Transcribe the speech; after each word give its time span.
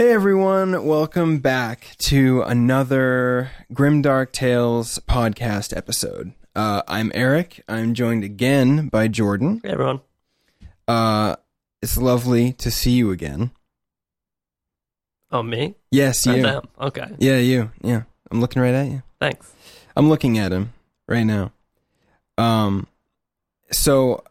Hey 0.00 0.12
everyone, 0.12 0.86
welcome 0.86 1.40
back 1.40 1.94
to 1.98 2.40
another 2.40 3.50
Grimdark 3.70 4.32
Tales 4.32 4.98
podcast 5.00 5.76
episode. 5.76 6.32
Uh, 6.56 6.80
I'm 6.88 7.12
Eric. 7.14 7.62
I'm 7.68 7.92
joined 7.92 8.24
again 8.24 8.88
by 8.88 9.08
Jordan. 9.08 9.60
Hey, 9.62 9.72
everyone. 9.72 10.00
Uh, 10.88 11.36
it's 11.82 11.98
lovely 11.98 12.54
to 12.54 12.70
see 12.70 12.92
you 12.92 13.10
again. 13.10 13.50
Oh, 15.30 15.42
me? 15.42 15.74
Yes, 15.90 16.24
you. 16.24 16.40
damn. 16.40 16.66
Okay. 16.80 17.08
Yeah, 17.18 17.36
you. 17.36 17.70
Yeah, 17.82 18.04
I'm 18.30 18.40
looking 18.40 18.62
right 18.62 18.72
at 18.72 18.86
you. 18.86 19.02
Thanks. 19.20 19.52
I'm 19.94 20.08
looking 20.08 20.38
at 20.38 20.50
him 20.50 20.72
right 21.08 21.24
now. 21.24 21.52
Um, 22.38 22.86
so 23.70 24.24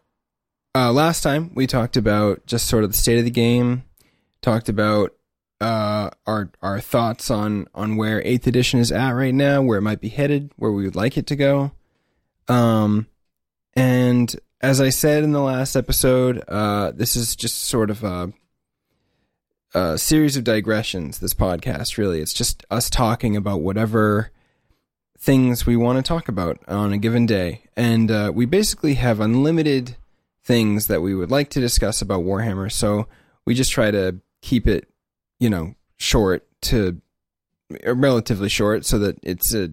uh, 0.74 0.90
last 0.90 1.22
time 1.22 1.52
we 1.54 1.68
talked 1.68 1.96
about 1.96 2.44
just 2.46 2.66
sort 2.66 2.82
of 2.82 2.90
the 2.90 2.98
state 2.98 3.20
of 3.20 3.24
the 3.24 3.30
game, 3.30 3.84
talked 4.42 4.68
about 4.68 5.14
uh, 5.60 6.10
our 6.26 6.50
our 6.62 6.80
thoughts 6.80 7.30
on 7.30 7.66
on 7.74 7.96
where 7.96 8.22
Eighth 8.24 8.46
Edition 8.46 8.80
is 8.80 8.90
at 8.90 9.10
right 9.10 9.34
now, 9.34 9.62
where 9.62 9.78
it 9.78 9.82
might 9.82 10.00
be 10.00 10.08
headed, 10.08 10.52
where 10.56 10.72
we 10.72 10.84
would 10.84 10.96
like 10.96 11.16
it 11.16 11.26
to 11.28 11.36
go. 11.36 11.72
Um, 12.48 13.06
and 13.74 14.34
as 14.60 14.80
I 14.80 14.90
said 14.90 15.24
in 15.24 15.32
the 15.32 15.40
last 15.40 15.76
episode, 15.76 16.42
uh, 16.48 16.92
this 16.92 17.16
is 17.16 17.36
just 17.36 17.64
sort 17.64 17.90
of 17.90 18.04
a, 18.04 18.32
a 19.74 19.96
series 19.98 20.36
of 20.36 20.44
digressions. 20.44 21.18
This 21.18 21.34
podcast, 21.34 21.96
really, 21.96 22.20
it's 22.20 22.34
just 22.34 22.64
us 22.70 22.90
talking 22.90 23.36
about 23.36 23.60
whatever 23.60 24.30
things 25.18 25.66
we 25.66 25.76
want 25.76 25.98
to 25.98 26.02
talk 26.02 26.28
about 26.28 26.58
on 26.66 26.92
a 26.92 26.98
given 26.98 27.26
day. 27.26 27.62
And 27.76 28.10
uh, 28.10 28.32
we 28.34 28.46
basically 28.46 28.94
have 28.94 29.20
unlimited 29.20 29.96
things 30.42 30.86
that 30.88 31.02
we 31.02 31.14
would 31.14 31.30
like 31.30 31.50
to 31.50 31.60
discuss 31.60 32.02
about 32.02 32.24
Warhammer. 32.24 32.72
So 32.72 33.06
we 33.44 33.54
just 33.54 33.70
try 33.70 33.90
to 33.90 34.16
keep 34.40 34.66
it, 34.66 34.89
you 35.40 35.50
know, 35.50 35.74
short 35.96 36.46
to 36.62 37.00
relatively 37.84 38.48
short 38.48 38.84
so 38.84 38.98
that 39.00 39.18
it's 39.22 39.52
a 39.54 39.70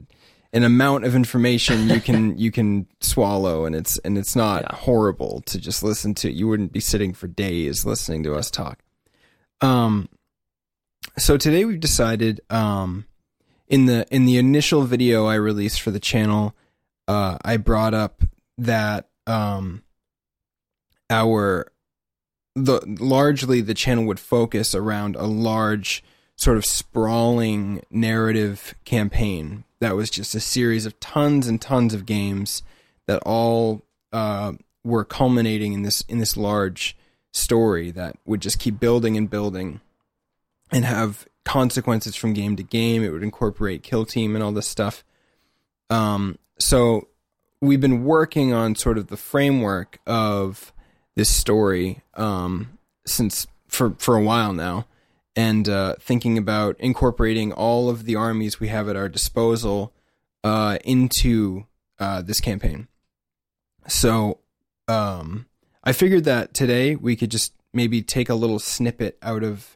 an 0.54 0.64
amount 0.64 1.04
of 1.04 1.14
information 1.16 1.90
you 1.90 2.00
can 2.00 2.38
you 2.44 2.52
can 2.52 2.88
swallow 3.02 3.66
and 3.66 3.76
it's 3.76 3.98
and 4.00 4.18
it's 4.18 4.36
not 4.36 4.64
Yeah. 4.64 4.76
horrible 4.78 5.42
to 5.48 5.60
just 5.60 5.84
listen 5.84 6.16
to. 6.16 6.32
You 6.32 6.48
wouldn't 6.48 6.72
be 6.72 6.80
sitting 6.80 7.14
for 7.14 7.28
days 7.28 7.86
listening 7.86 8.24
to 8.24 8.34
us 8.34 8.50
talk. 8.50 8.80
Um 9.62 10.10
so 11.18 11.38
today 11.38 11.66
we've 11.66 11.80
decided 11.80 12.42
um 12.50 13.06
in 13.68 13.86
the 13.88 14.06
in 14.10 14.26
the 14.26 14.38
initial 14.38 14.84
video 14.84 15.26
I 15.26 15.36
released 15.36 15.82
for 15.82 15.92
the 15.92 16.00
channel, 16.00 16.56
uh, 17.08 17.38
I 17.44 17.58
brought 17.58 17.94
up 17.94 18.24
that 18.58 19.10
um, 19.26 19.84
our 21.10 21.72
the 22.58 22.82
largely 23.00 23.62
the 23.62 23.74
channel 23.74 24.06
would 24.06 24.20
focus 24.20 24.74
around 24.74 25.16
a 25.16 25.26
large 25.26 26.04
sort 26.36 26.58
of 26.58 26.66
sprawling 26.66 27.84
narrative 27.90 28.76
campaign 28.86 29.64
that 29.80 29.96
was 29.96 30.10
just 30.10 30.34
a 30.36 30.40
series 30.40 30.86
of 30.86 31.00
tons 31.00 31.48
and 31.48 31.62
tons 31.62 31.94
of 31.94 32.06
games 32.06 32.64
that 33.06 33.22
all 33.26 33.84
uh, 34.12 34.54
were 34.84 35.04
culminating 35.04 35.74
in 35.74 35.84
this 35.84 36.02
in 36.08 36.18
this 36.18 36.36
large 36.36 36.98
story 37.32 37.92
that 37.92 38.16
would 38.26 38.42
just 38.42 38.60
keep 38.60 38.80
building 38.80 39.16
and 39.16 39.30
building 39.30 39.80
and 40.72 40.86
have 40.86 41.28
consequences 41.46 42.16
from 42.16 42.34
game 42.34 42.56
to 42.56 42.64
game. 42.64 43.04
It 43.04 43.10
would 43.10 43.24
incorporate 43.24 43.84
kill 43.84 44.06
team 44.06 44.36
and 44.36 44.44
all 44.44 44.52
this 44.52 44.68
stuff. 44.68 45.04
Um, 45.90 46.40
so 46.60 47.08
we've 47.62 47.80
been 47.80 48.04
working 48.04 48.52
on 48.52 48.76
sort 48.76 48.98
of 48.98 49.08
the 49.08 49.18
framework 49.18 50.00
of 50.08 50.74
this 51.18 51.30
story 51.30 52.04
um, 52.14 52.78
since 53.06 53.48
for 53.68 53.96
for 53.98 54.16
a 54.16 54.22
while 54.22 54.54
now, 54.54 54.86
and 55.36 55.68
uh, 55.68 55.96
thinking 56.00 56.38
about 56.38 56.80
incorporating 56.80 57.52
all 57.52 57.90
of 57.90 58.06
the 58.06 58.16
armies 58.16 58.60
we 58.60 58.68
have 58.68 58.88
at 58.88 58.96
our 58.96 59.10
disposal 59.10 59.92
uh, 60.44 60.78
into 60.86 61.66
uh, 62.00 62.22
this 62.22 62.40
campaign. 62.40 62.88
So 63.88 64.38
um, 64.88 65.48
I 65.84 65.92
figured 65.92 66.24
that 66.26 66.54
today 66.54 66.96
we 66.96 67.16
could 67.16 67.32
just 67.32 67.52
maybe 67.74 68.04
take 68.04 68.30
a 68.30 68.36
little 68.36 68.60
snippet 68.60 69.18
out 69.24 69.44
of 69.44 69.76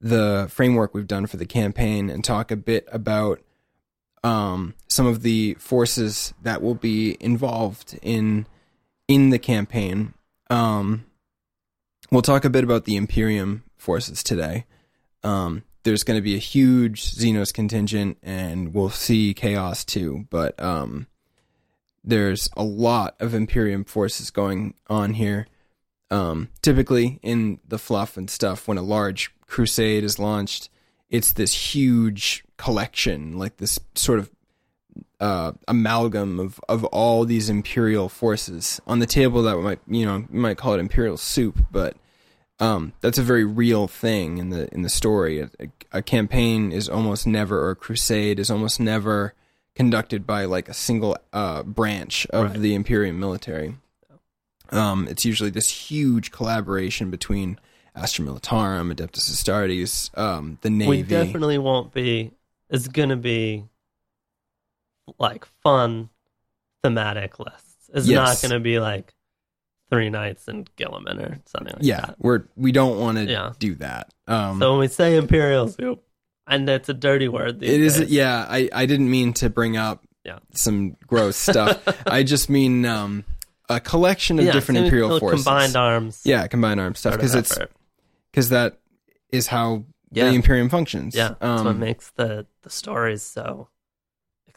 the 0.00 0.46
framework 0.48 0.94
we've 0.94 1.08
done 1.08 1.26
for 1.26 1.38
the 1.38 1.46
campaign 1.46 2.08
and 2.08 2.24
talk 2.24 2.52
a 2.52 2.56
bit 2.56 2.86
about 2.92 3.40
um, 4.22 4.74
some 4.86 5.06
of 5.06 5.22
the 5.22 5.54
forces 5.54 6.32
that 6.40 6.62
will 6.62 6.76
be 6.76 7.16
involved 7.18 7.98
in 8.00 8.46
in 9.08 9.30
the 9.30 9.40
campaign. 9.40 10.14
Um, 10.50 11.04
we'll 12.10 12.22
talk 12.22 12.44
a 12.44 12.50
bit 12.50 12.64
about 12.64 12.84
the 12.84 12.96
Imperium 12.96 13.64
forces 13.76 14.22
today. 14.22 14.64
Um, 15.22 15.64
there's 15.84 16.02
going 16.02 16.18
to 16.18 16.22
be 16.22 16.34
a 16.34 16.38
huge 16.38 17.12
Xenos 17.12 17.52
contingent, 17.52 18.18
and 18.22 18.74
we'll 18.74 18.90
see 18.90 19.34
Chaos 19.34 19.84
too. 19.84 20.26
But 20.30 20.60
um, 20.62 21.06
there's 22.04 22.48
a 22.56 22.64
lot 22.64 23.16
of 23.20 23.34
Imperium 23.34 23.84
forces 23.84 24.30
going 24.30 24.74
on 24.88 25.14
here. 25.14 25.46
Um, 26.10 26.48
typically, 26.62 27.18
in 27.22 27.60
the 27.66 27.78
fluff 27.78 28.16
and 28.16 28.30
stuff, 28.30 28.66
when 28.66 28.78
a 28.78 28.82
large 28.82 29.34
crusade 29.46 30.04
is 30.04 30.18
launched, 30.18 30.70
it's 31.10 31.32
this 31.32 31.74
huge 31.74 32.44
collection, 32.56 33.38
like 33.38 33.58
this 33.58 33.78
sort 33.94 34.18
of 34.18 34.30
uh, 35.20 35.52
amalgam 35.66 36.38
of, 36.38 36.60
of 36.68 36.84
all 36.86 37.24
these 37.24 37.48
imperial 37.48 38.08
forces 38.08 38.80
on 38.86 38.98
the 38.98 39.06
table. 39.06 39.42
That 39.42 39.56
might 39.58 39.80
you 39.86 40.06
know 40.06 40.18
you 40.32 40.40
might 40.40 40.56
call 40.58 40.74
it 40.74 40.80
imperial 40.80 41.16
soup, 41.16 41.58
but 41.70 41.96
um, 42.60 42.92
that's 43.00 43.18
a 43.18 43.22
very 43.22 43.44
real 43.44 43.86
thing 43.88 44.38
in 44.38 44.50
the 44.50 44.72
in 44.74 44.82
the 44.82 44.88
story. 44.88 45.40
A, 45.40 45.50
a, 45.92 46.02
campaign 46.02 46.72
is 46.72 46.88
almost 46.88 47.26
never, 47.26 47.60
or 47.60 47.70
a 47.70 47.76
crusade 47.76 48.38
is 48.38 48.50
almost 48.50 48.80
never 48.80 49.34
conducted 49.74 50.26
by 50.26 50.44
like 50.44 50.68
a 50.68 50.74
single 50.74 51.16
uh, 51.32 51.62
branch 51.62 52.26
of 52.30 52.50
Right. 52.50 52.58
the 52.58 52.74
Imperium 52.74 53.20
military. 53.20 53.76
Um, 54.70 55.06
it's 55.08 55.24
usually 55.24 55.50
this 55.50 55.70
huge 55.70 56.30
collaboration 56.30 57.10
between 57.10 57.58
Astra 57.94 58.24
Militarum, 58.24 58.92
Adeptus 58.92 59.30
Astartes, 59.30 60.16
um, 60.18 60.58
the 60.60 60.70
Navy. 60.70 60.90
We 60.90 61.02
definitely 61.02 61.58
won't 61.58 61.92
be. 61.92 62.32
It's 62.68 62.88
gonna 62.88 63.16
be 63.16 63.64
like 65.18 65.46
fun, 65.62 66.08
thematic 66.82 67.38
lists. 67.38 67.90
It's 67.94 68.06
Yes. 68.06 68.42
not 68.42 68.48
gonna 68.48 68.60
be 68.60 68.78
like 68.80 69.14
three 69.90 70.10
nights 70.10 70.48
in 70.48 70.64
Guilliman 70.76 71.18
or 71.20 71.38
something 71.46 71.72
like 71.74 71.82
yeah, 71.82 72.00
that. 72.02 72.16
we're 72.18 72.44
we 72.56 72.72
don't 72.72 72.98
want 72.98 73.16
to 73.18 73.24
Yeah. 73.24 73.52
do 73.58 73.74
that. 73.76 74.12
Um, 74.26 74.58
So 74.60 74.70
when 74.72 74.80
we 74.80 74.88
say 74.88 75.16
imperial 75.16 75.68
soup, 75.68 76.02
and 76.46 76.68
it's 76.68 76.88
a 76.88 76.94
dirty 76.94 77.28
word. 77.28 77.62
It 77.62 77.80
is 77.80 77.96
days. 77.98 78.10
yeah. 78.10 78.46
I 78.48 78.68
I 78.72 78.86
didn't 78.86 79.10
mean 79.10 79.32
to 79.34 79.48
bring 79.50 79.76
up 79.76 80.04
Yeah. 80.24 80.38
some 80.54 80.96
gross 81.06 81.36
stuff. 81.36 81.82
I 82.06 82.22
just 82.22 82.48
mean 82.50 82.84
um, 82.84 83.24
a 83.68 83.80
collection 83.80 84.38
of 84.38 84.44
Yeah, 84.46 84.52
different 84.52 84.80
imperial 84.84 85.18
forces. 85.20 85.44
combined 85.44 85.76
arms. 85.76 86.20
yeah, 86.24 86.46
combined 86.46 86.80
arms 86.80 86.98
stuff 87.00 87.14
because 87.14 87.34
it's 87.34 87.56
because 88.30 88.48
that 88.50 88.78
is 89.30 89.46
how 89.48 89.84
Yeah. 90.10 90.28
the 90.30 90.34
Imperium 90.34 90.68
functions. 90.70 91.14
yeah. 91.14 91.34
That's 91.40 91.62
what 91.62 91.70
Um, 91.70 91.78
makes 91.80 92.10
the 92.10 92.46
the 92.62 92.70
stories 92.70 93.22
so 93.22 93.68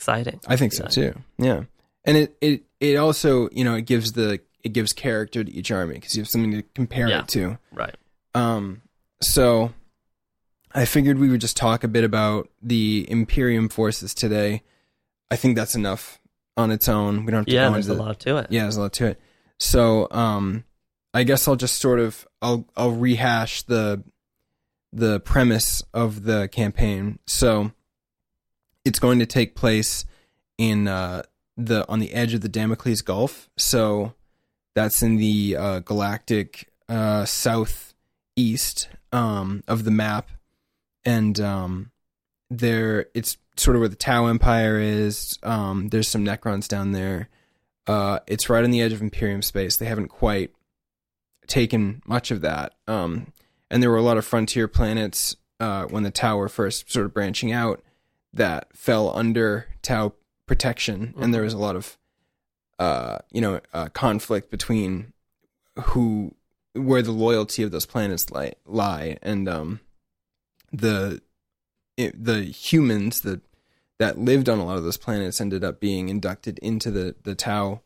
exciting. 0.01 0.39
I 0.47 0.55
think 0.57 0.73
so 0.73 0.85
too. 0.85 1.13
Yeah, 1.37 1.63
and 2.05 2.17
it 2.17 2.35
it 2.41 2.63
it 2.79 2.95
also 2.97 3.49
you 3.51 3.63
know 3.63 3.75
it 3.75 3.85
gives 3.85 4.13
the 4.13 4.39
it 4.63 4.73
gives 4.73 4.93
character 4.93 5.43
to 5.43 5.51
each 5.51 5.71
army 5.71 5.95
because 5.95 6.15
you 6.15 6.21
have 6.21 6.27
something 6.29 6.51
to 6.51 6.63
compare 6.73 7.07
Yeah. 7.07 7.19
it 7.19 7.27
to. 7.29 7.57
Right. 7.71 7.95
Um, 8.33 8.81
so 9.21 9.73
I 10.73 10.85
figured 10.85 11.19
we 11.19 11.29
would 11.29 11.41
just 11.41 11.57
talk 11.57 11.83
a 11.83 11.87
bit 11.87 12.03
about 12.03 12.49
the 12.61 13.05
Imperium 13.09 13.69
forces 13.69 14.13
today. 14.13 14.63
I 15.29 15.35
think 15.35 15.55
that's 15.55 15.75
enough 15.75 16.19
on 16.57 16.71
its 16.71 16.87
own. 16.89 17.25
We 17.25 17.31
don't 17.31 17.39
have 17.41 17.45
to 17.47 17.51
Yeah. 17.53 17.67
go 17.67 17.73
There's 17.73 17.87
a 17.87 17.93
lot 17.93 18.19
to 18.21 18.37
it. 18.37 18.47
yeah, 18.49 18.63
there's 18.63 18.77
a 18.77 18.81
lot 18.81 18.93
to 18.93 19.05
it. 19.07 19.19
So, 19.59 20.07
um, 20.11 20.63
I 21.13 21.23
guess 21.23 21.47
I'll 21.47 21.55
just 21.55 21.77
sort 21.79 21.99
of 21.99 22.27
I'll 22.41 22.65
I'll 22.75 22.91
rehash 22.91 23.63
the 23.63 24.03
the 24.93 25.19
premise 25.21 25.83
of 25.93 26.23
the 26.23 26.47
campaign. 26.49 27.19
So, 27.25 27.71
it's 28.85 28.99
going 28.99 29.19
to 29.19 29.25
take 29.25 29.55
place 29.55 30.05
in 30.57 30.87
uh, 30.87 31.23
the 31.57 31.87
on 31.89 31.99
the 31.99 32.13
edge 32.13 32.33
of 32.33 32.41
the 32.41 32.49
Damocles 32.49 33.01
Gulf. 33.01 33.49
So, 33.57 34.13
that's 34.75 35.01
in 35.01 35.17
the 35.17 35.55
uh, 35.57 35.79
galactic 35.79 36.69
uh, 36.89 37.25
southeast 37.25 38.89
um, 39.11 39.63
of 39.67 39.83
the 39.83 39.91
map, 39.91 40.29
and 41.05 41.39
um, 41.39 41.91
there 42.49 43.07
it's 43.13 43.37
sort 43.57 43.75
of 43.75 43.81
where 43.81 43.89
the 43.89 43.95
Tau 43.95 44.27
Empire 44.27 44.79
is. 44.79 45.37
Um, 45.43 45.89
there's 45.89 46.07
some 46.07 46.25
Necrons 46.25 46.67
down 46.67 46.91
there. 46.91 47.29
Uh, 47.87 48.19
it's 48.27 48.49
right 48.49 48.63
on 48.63 48.71
the 48.71 48.81
edge 48.81 48.93
of 48.93 49.01
Imperium 49.01 49.41
space. 49.41 49.77
They 49.77 49.85
haven't 49.85 50.07
quite 50.07 50.51
taken 51.47 52.01
much 52.05 52.31
of 52.31 52.41
that. 52.41 52.73
Um, 52.87 53.33
and 53.69 53.81
there 53.81 53.89
were 53.89 53.97
a 53.97 54.03
lot 54.03 54.17
of 54.17 54.25
frontier 54.25 54.67
planets 54.67 55.35
uh, 55.59 55.85
when 55.85 56.03
the 56.03 56.11
Tau 56.11 56.37
were 56.37 56.49
first 56.49 56.91
sort 56.91 57.05
of 57.05 57.13
branching 57.13 57.51
out 57.51 57.83
that 58.33 58.75
fell 58.75 59.15
under 59.15 59.67
Tau 59.81 60.13
protection, 60.45 61.13
and 61.17 61.33
there 61.33 61.43
was 61.43 61.53
a 61.53 61.57
lot 61.57 61.75
of 61.75 61.97
uh, 62.79 63.19
you 63.31 63.41
know 63.41 63.59
uh, 63.73 63.89
conflict 63.89 64.49
between 64.49 65.13
who 65.79 66.35
where 66.73 67.01
the 67.01 67.11
loyalty 67.11 67.63
of 67.63 67.71
those 67.71 67.85
planets 67.85 68.29
lie, 68.31 68.53
lie. 68.65 69.17
and 69.21 69.47
um, 69.49 69.79
the 70.71 71.21
it, 71.97 72.23
the 72.23 72.43
humans 72.43 73.21
that 73.21 73.41
that 73.99 74.17
lived 74.17 74.49
on 74.49 74.57
a 74.57 74.65
lot 74.65 74.77
of 74.77 74.83
those 74.83 74.97
planets 74.97 75.39
ended 75.39 75.63
up 75.63 75.79
being 75.79 76.09
inducted 76.09 76.59
into 76.59 76.91
the 76.91 77.15
the 77.23 77.35
Tau 77.35 77.81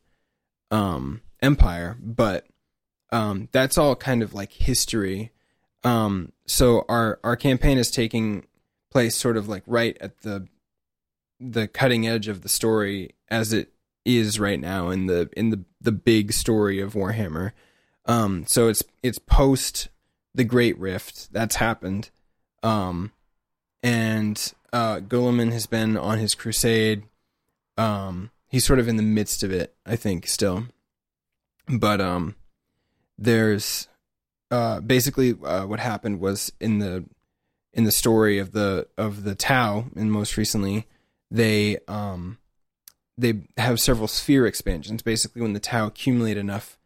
um, 0.71 1.21
empire, 1.41 1.97
but 2.01 2.47
um, 3.11 3.49
that's 3.51 3.77
all 3.77 3.95
kind 3.95 4.23
of 4.23 4.33
like 4.33 4.51
history. 4.53 5.31
Um, 5.83 6.31
so 6.47 6.85
our 6.89 7.19
our 7.23 7.35
campaign 7.35 7.77
is 7.77 7.91
taking 7.91 8.45
place 8.95 9.17
sort 9.17 9.35
of 9.35 9.49
like 9.49 9.61
right 9.67 9.97
at 9.99 10.21
the 10.21 10.47
the 11.37 11.67
cutting 11.67 12.07
edge 12.07 12.29
of 12.29 12.43
the 12.43 12.47
story 12.47 13.09
as 13.27 13.51
it 13.51 13.73
is 14.05 14.39
right 14.39 14.57
now 14.57 14.87
in 14.87 15.07
the 15.07 15.29
in 15.35 15.49
the 15.49 15.61
the 15.81 15.91
big 15.91 16.31
story 16.31 16.79
of 16.79 16.93
Warhammer. 16.93 17.51
Um, 18.05 18.45
so 18.47 18.69
it's 18.69 18.81
it's 19.03 19.19
post 19.19 19.89
the 20.33 20.45
Great 20.45 20.79
Rift 20.79 21.33
that's 21.33 21.57
happened, 21.57 22.09
um, 22.63 23.11
and 23.83 24.53
uh, 24.71 25.01
Guilliman 25.01 25.51
has 25.51 25.65
been 25.65 25.97
on 25.97 26.17
his 26.17 26.33
crusade. 26.33 27.03
Um, 27.77 28.31
he's 28.47 28.63
sort 28.63 28.79
of 28.79 28.87
in 28.87 28.95
the 28.95 29.03
midst 29.03 29.43
of 29.43 29.51
it, 29.51 29.75
I 29.85 29.97
think, 29.97 30.25
still. 30.25 30.67
But 31.67 31.99
um, 31.99 32.35
there's 33.17 33.89
uh, 34.51 34.79
basically 34.79 35.35
uh, 35.43 35.65
what 35.65 35.81
happened 35.81 36.21
was 36.21 36.53
in 36.61 36.79
the 36.79 37.03
in 37.75 37.83
the 37.83 37.91
story 37.91 38.39
of 38.39 38.53
the 38.53 38.87
of 38.97 39.25
the 39.25 39.35
Tau, 39.35 39.85
and 39.95 40.11
most 40.11 40.37
recently, 40.37 40.87
they 41.29 41.77
um, 41.87 42.39
they 43.17 43.41
have 43.57 43.79
several 43.79 44.07
sphere 44.07 44.47
expansions. 44.47 45.03
Basically, 45.03 45.41
when 45.41 45.53
the 45.53 45.59
Tau 45.59 45.87
accumulate 45.87 46.37
enough 46.37 46.79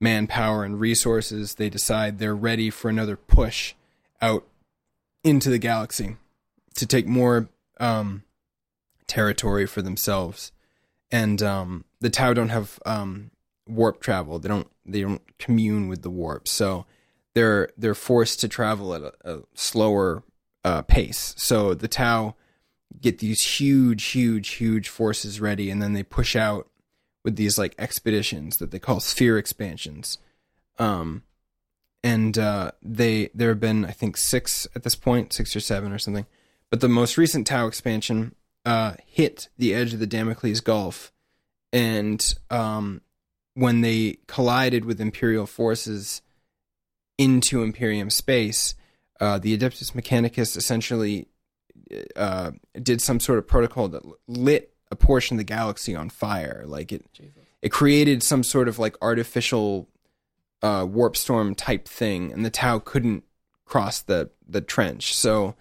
manpower 0.00 0.64
and 0.64 0.78
resources, 0.78 1.56
they 1.56 1.68
decide 1.68 2.18
they're 2.18 2.36
ready 2.36 2.70
for 2.70 2.88
another 2.88 3.16
push 3.16 3.74
out 4.22 4.46
into 5.24 5.50
the 5.50 5.58
galaxy 5.58 6.16
to 6.76 6.86
take 6.86 7.08
more 7.08 7.48
um, 7.80 8.22
territory 9.08 9.66
for 9.66 9.82
themselves. 9.82 10.52
And 11.10 11.42
um, 11.42 11.84
the 12.00 12.10
Tau 12.10 12.32
don't 12.32 12.50
have 12.50 12.78
um, 12.86 13.32
warp 13.66 14.00
travel. 14.00 14.38
They 14.38 14.48
don't 14.48 14.68
they 14.86 15.00
don't 15.00 15.36
commune 15.38 15.88
with 15.88 16.02
the 16.02 16.10
warp, 16.10 16.46
so 16.46 16.86
they're 17.34 17.70
they're 17.76 17.96
forced 17.96 18.38
to 18.40 18.48
travel 18.48 18.94
at 18.94 19.02
a, 19.02 19.12
a 19.24 19.42
slower 19.54 20.22
uh, 20.64 20.82
pace. 20.82 21.34
So 21.36 21.74
the 21.74 21.88
Tau 21.88 22.34
get 23.00 23.18
these 23.18 23.42
huge, 23.58 24.06
huge, 24.06 24.48
huge 24.50 24.88
forces 24.88 25.40
ready, 25.40 25.70
and 25.70 25.80
then 25.82 25.92
they 25.92 26.02
push 26.02 26.34
out 26.36 26.68
with 27.24 27.36
these 27.36 27.58
like 27.58 27.74
expeditions 27.78 28.58
that 28.58 28.70
they 28.70 28.78
call 28.78 29.00
sphere 29.00 29.38
expansions. 29.38 30.18
Um, 30.78 31.22
and 32.02 32.38
uh, 32.38 32.72
they 32.80 33.30
there 33.34 33.50
have 33.50 33.60
been 33.60 33.84
I 33.84 33.90
think 33.90 34.16
six 34.16 34.66
at 34.74 34.82
this 34.82 34.94
point, 34.94 35.32
six 35.32 35.54
or 35.54 35.60
seven 35.60 35.92
or 35.92 35.98
something. 35.98 36.26
But 36.70 36.80
the 36.80 36.88
most 36.88 37.16
recent 37.16 37.46
Tau 37.46 37.66
expansion 37.66 38.34
uh, 38.64 38.94
hit 39.06 39.48
the 39.58 39.74
edge 39.74 39.94
of 39.94 40.00
the 40.00 40.06
Damocles 40.06 40.60
Gulf, 40.60 41.12
and 41.72 42.34
um, 42.50 43.00
when 43.54 43.80
they 43.80 44.18
collided 44.26 44.84
with 44.84 45.00
Imperial 45.00 45.46
forces 45.46 46.22
into 47.16 47.62
Imperium 47.62 48.10
space, 48.10 48.74
uh, 49.20 49.38
the 49.38 49.56
Adeptus 49.56 49.92
Mechanicus 49.92 50.56
essentially 50.56 51.28
uh, 52.16 52.52
did 52.80 53.00
some 53.00 53.20
sort 53.20 53.38
of 53.38 53.46
protocol 53.46 53.88
that 53.88 54.02
lit 54.26 54.74
a 54.90 54.96
portion 54.96 55.36
of 55.36 55.38
the 55.38 55.44
galaxy 55.44 55.94
on 55.94 56.08
fire. 56.08 56.64
Like 56.66 56.92
it, 56.92 57.12
Jesus. 57.12 57.42
it 57.62 57.70
created 57.70 58.22
some 58.22 58.42
sort 58.42 58.68
of 58.68 58.78
like 58.78 58.96
artificial 59.02 59.88
uh, 60.62 60.86
warp 60.88 61.16
storm 61.16 61.54
type 61.54 61.86
thing, 61.86 62.32
and 62.32 62.44
the 62.44 62.50
Tau 62.50 62.78
couldn't 62.78 63.24
cross 63.64 64.00
the 64.00 64.30
the 64.46 64.60
trench. 64.60 65.14
So 65.14 65.54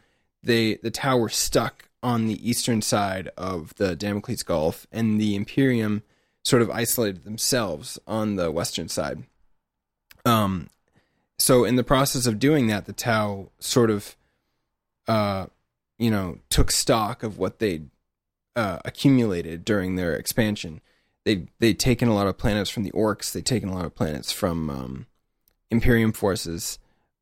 they 0.44 0.76
the 0.76 0.92
Tau 0.92 1.18
were 1.18 1.30
stuck 1.30 1.90
on 2.04 2.28
the 2.28 2.48
eastern 2.48 2.82
side 2.82 3.30
of 3.38 3.74
the 3.76 3.96
Damocles 3.96 4.44
Gulf, 4.44 4.88
and 4.92 5.20
the 5.20 5.36
Imperium 5.36 6.04
sort 6.44 6.62
of 6.62 6.70
isolated 6.70 7.26
themselves 7.26 8.00
on 8.08 8.38
the 8.38 8.52
western 8.52 8.88
side. 8.88 9.24
Um, 10.26 10.70
so 11.40 11.64
in 11.66 11.76
the 11.76 11.84
process 11.84 12.26
of 12.26 12.40
doing 12.40 12.68
that, 12.68 12.86
the 12.86 12.94
Tau 12.94 13.50
sort 13.60 13.90
of, 13.90 14.16
uh, 15.08 15.48
you 15.98 16.12
know, 16.12 16.40
took 16.50 16.72
stock 16.72 17.24
of 17.24 17.38
what 17.38 17.60
they 17.60 17.82
uh, 18.56 18.80
accumulated 18.86 19.64
during 19.64 19.96
their 19.96 20.16
expansion. 20.16 20.82
They 21.26 21.48
they'd 21.60 21.80
taken 21.80 22.08
a 22.08 22.16
lot 22.16 22.28
of 22.28 22.38
planets 22.38 22.70
from 22.70 22.84
the 22.84 22.92
orcs. 22.92 23.32
They'd 23.32 23.46
taken 23.46 23.70
a 23.70 23.76
lot 23.76 23.86
of 23.86 23.96
planets 23.96 24.32
from 24.32 24.70
um, 24.70 25.06
Imperium 25.70 26.14
forces. 26.14 26.80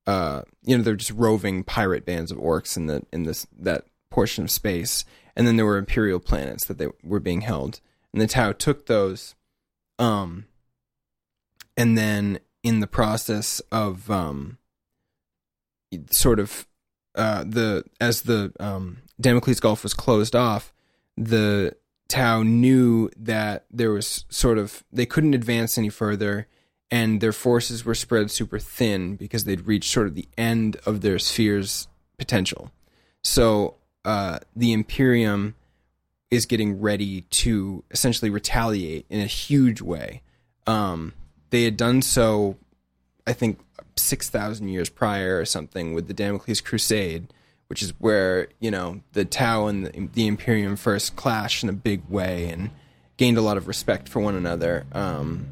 Uh, 0.08 0.44
you 0.64 0.78
know, 0.78 0.84
they're 0.84 0.96
just 0.96 1.12
roving 1.12 1.64
pirate 1.64 2.06
bands 2.06 2.32
of 2.32 2.38
orcs 2.38 2.78
in 2.78 2.86
the 2.86 3.04
in 3.12 3.24
this 3.24 3.48
that 3.58 3.86
portion 4.10 4.44
of 4.44 4.52
space. 4.52 5.04
And 5.36 5.46
then 5.46 5.58
there 5.58 5.66
were 5.66 5.78
Imperial 5.78 6.20
planets 6.20 6.66
that 6.66 6.78
they 6.78 6.88
were 7.04 7.20
being 7.20 7.42
held 7.42 7.82
and 8.16 8.22
the 8.22 8.28
Tau 8.28 8.54
took 8.54 8.86
those, 8.86 9.36
um, 10.00 10.46
and 11.76 11.98
then 11.98 12.40
in 12.66 12.80
the 12.80 12.88
process 12.88 13.62
of 13.72 14.10
um, 14.10 14.58
sort 16.10 16.40
of 16.40 16.66
uh, 17.14 17.44
the 17.44 17.84
as 18.02 18.24
the 18.24 18.52
um, 18.60 18.98
Damocles 19.22 19.60
Gulf 19.60 19.84
was 19.84 19.94
closed 19.94 20.36
off, 20.36 20.74
the 21.16 21.76
Tau 22.08 22.42
knew 22.42 23.12
that 23.18 23.66
there 23.70 23.92
was 23.92 24.26
sort 24.30 24.58
of 24.58 24.84
they 24.92 25.06
couldn't 25.06 25.36
advance 25.36 25.78
any 25.78 25.90
further, 25.90 26.48
and 26.90 27.22
their 27.22 27.32
forces 27.32 27.86
were 27.86 27.94
spread 27.94 28.32
super 28.32 28.58
thin 28.58 29.16
because 29.16 29.44
they'd 29.44 29.68
reached 29.68 29.94
sort 29.94 30.08
of 30.08 30.16
the 30.16 30.28
end 30.36 30.78
of 30.88 31.02
their 31.02 31.20
sphere's 31.20 31.88
potential. 32.18 32.72
So 33.24 33.76
uh, 34.04 34.40
the 34.56 34.74
Imperium 34.74 35.54
is 36.32 36.48
getting 36.48 36.82
ready 36.82 37.22
to 37.22 37.84
essentially 37.92 38.32
retaliate 38.32 39.06
in 39.08 39.22
a 39.22 39.28
huge 39.28 39.82
way. 39.82 40.24
Um, 40.66 41.14
they 41.56 41.64
had 41.64 41.78
done 41.78 42.02
so, 42.02 42.58
I 43.26 43.32
think, 43.32 43.62
6,000 43.96 44.68
years 44.68 44.90
prior 44.90 45.40
or 45.40 45.46
something 45.46 45.94
with 45.94 46.10
the 46.10 46.14
Damocles 46.14 46.60
Crusade, 46.60 47.34
which 47.68 47.82
is 47.82 47.94
where, 47.98 48.50
you 48.60 48.70
know, 48.70 49.00
the 49.14 49.24
Tau 49.24 49.68
and 49.68 49.86
the, 49.86 50.10
the 50.12 50.28
Imperium 50.28 50.76
first 50.76 51.16
clashed 51.16 51.64
in 51.64 51.70
a 51.70 51.74
big 51.74 52.10
way 52.10 52.50
and 52.50 52.72
gained 53.16 53.38
a 53.38 53.42
lot 53.42 53.56
of 53.56 53.70
respect 53.70 54.10
for 54.10 54.20
one 54.20 54.36
another. 54.36 54.86
Um, 54.92 55.48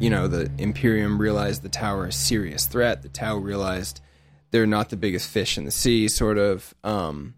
you 0.00 0.10
know, 0.10 0.26
the 0.26 0.50
Imperium 0.58 1.16
realized 1.16 1.62
the 1.62 1.68
Tau 1.68 1.96
are 1.96 2.06
a 2.06 2.12
serious 2.12 2.66
threat. 2.66 3.02
The 3.02 3.08
Tau 3.08 3.36
realized 3.36 4.00
they're 4.50 4.66
not 4.66 4.90
the 4.90 4.96
biggest 4.96 5.30
fish 5.30 5.56
in 5.56 5.64
the 5.64 5.70
sea, 5.70 6.08
sort 6.08 6.38
of. 6.38 6.74
Um, 6.82 7.34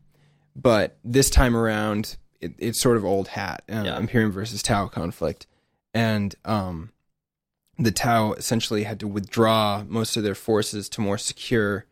but 0.57 0.97
this 1.05 1.29
time 1.29 1.55
around, 1.55 2.17
it, 2.41 2.55
it's 2.57 2.81
sort 2.81 2.97
of 2.97 3.05
old 3.05 3.29
hat 3.29 3.65
uh, 3.71 3.83
yeah. 3.85 3.99
Imperium 3.99 4.33
versus 4.33 4.63
Tau 4.63 4.87
conflict, 4.87 5.47
and 5.93 6.35
um, 6.47 6.91
the 7.79 7.93
Tau 7.93 8.33
essentially 8.33 8.83
had 8.83 8.99
to 9.01 9.09
withdraw 9.09 9.85
most 9.87 10.17
of 10.17 10.23
their 10.23 10.35
forces 10.35 10.89
to 10.91 11.01
more 11.01 11.19
secure 11.19 11.87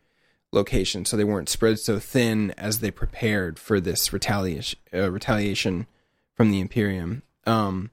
locations, 0.51 1.09
so 1.09 1.17
they 1.17 1.23
weren't 1.23 1.49
spread 1.49 1.79
so 1.79 1.99
thin 1.99 2.51
as 2.57 2.79
they 2.79 2.91
prepared 2.91 3.57
for 3.57 3.79
this 3.79 4.11
retaliation 4.11 4.79
uh, 4.93 5.09
retaliation 5.11 5.87
from 6.35 6.51
the 6.51 6.59
Imperium. 6.59 7.23
Um, 7.45 7.91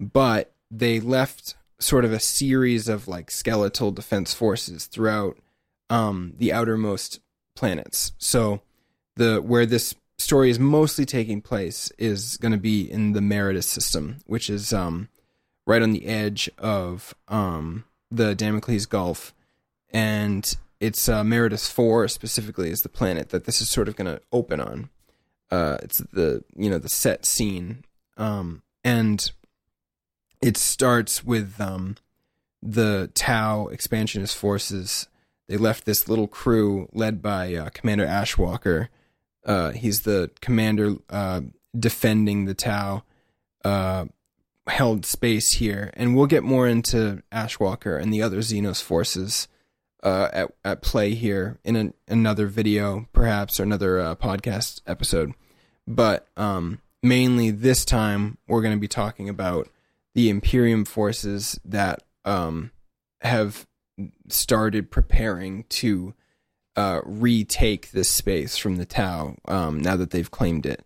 but 0.00 0.52
they 0.70 1.00
left 1.00 1.54
sort 1.78 2.04
of 2.04 2.12
a 2.12 2.20
series 2.20 2.88
of 2.88 3.06
like 3.06 3.30
skeletal 3.30 3.92
defense 3.92 4.34
forces 4.34 4.86
throughout 4.86 5.38
um, 5.88 6.32
the 6.38 6.52
outermost 6.52 7.20
planets. 7.54 8.12
So 8.18 8.62
the 9.14 9.40
where 9.40 9.66
this 9.66 9.94
story 10.18 10.50
is 10.50 10.58
mostly 10.58 11.04
taking 11.04 11.40
place 11.40 11.92
is 11.98 12.36
going 12.38 12.52
to 12.52 12.58
be 12.58 12.90
in 12.90 13.12
the 13.12 13.20
Meritus 13.20 13.68
system, 13.68 14.18
which 14.26 14.50
is 14.50 14.72
um, 14.72 15.08
right 15.66 15.82
on 15.82 15.92
the 15.92 16.06
edge 16.06 16.48
of 16.58 17.14
um, 17.28 17.84
the 18.10 18.34
Damocles 18.34 18.86
Gulf, 18.86 19.34
and 19.90 20.56
it's 20.80 21.08
uh, 21.08 21.22
Meridius 21.22 21.70
Four 21.70 22.08
specifically 22.08 22.70
is 22.70 22.82
the 22.82 22.88
planet 22.88 23.30
that 23.30 23.44
this 23.44 23.60
is 23.60 23.68
sort 23.68 23.88
of 23.88 23.96
going 23.96 24.14
to 24.14 24.20
open 24.32 24.60
on. 24.60 24.90
Uh, 25.50 25.78
it's 25.82 25.98
the 25.98 26.44
you 26.56 26.70
know 26.70 26.78
the 26.78 26.88
set 26.88 27.24
scene, 27.24 27.84
um, 28.16 28.62
and 28.84 29.32
it 30.42 30.56
starts 30.56 31.24
with 31.24 31.60
um, 31.60 31.96
the 32.62 33.10
Tau 33.14 33.66
expansionist 33.68 34.36
forces. 34.36 35.08
They 35.48 35.56
left 35.56 35.84
this 35.84 36.08
little 36.08 36.26
crew 36.26 36.88
led 36.92 37.22
by 37.22 37.54
uh, 37.54 37.68
Commander 37.70 38.06
Ashwalker 38.06 38.88
uh, 39.46 39.70
he's 39.70 40.00
the 40.00 40.30
commander 40.40 40.96
uh, 41.08 41.40
defending 41.78 42.44
the 42.44 42.54
Tau 42.54 43.04
uh, 43.64 44.06
held 44.66 45.06
space 45.06 45.52
here, 45.52 45.90
and 45.94 46.16
we'll 46.16 46.26
get 46.26 46.42
more 46.42 46.66
into 46.66 47.22
Ashwalker 47.32 48.00
and 48.00 48.12
the 48.12 48.22
other 48.22 48.38
Xenos 48.38 48.82
forces 48.82 49.48
uh, 50.02 50.28
at 50.32 50.52
at 50.64 50.82
play 50.82 51.14
here 51.14 51.58
in 51.64 51.76
an, 51.76 51.94
another 52.08 52.46
video, 52.46 53.08
perhaps, 53.12 53.58
or 53.58 53.62
another 53.62 54.00
uh, 54.00 54.14
podcast 54.14 54.80
episode. 54.86 55.32
But 55.86 56.28
um, 56.36 56.80
mainly 57.02 57.50
this 57.50 57.84
time, 57.84 58.38
we're 58.48 58.62
going 58.62 58.76
to 58.76 58.80
be 58.80 58.88
talking 58.88 59.28
about 59.28 59.68
the 60.14 60.30
Imperium 60.30 60.84
forces 60.84 61.60
that 61.64 62.02
um, 62.24 62.70
have 63.20 63.66
started 64.28 64.90
preparing 64.90 65.64
to 65.64 66.14
uh, 66.76 67.00
retake 67.04 67.90
this 67.90 68.10
space 68.10 68.56
from 68.56 68.76
the 68.76 68.86
Tau 68.86 69.36
um, 69.46 69.80
now 69.80 69.96
that 69.96 70.10
they've 70.10 70.30
claimed 70.30 70.66
it. 70.66 70.84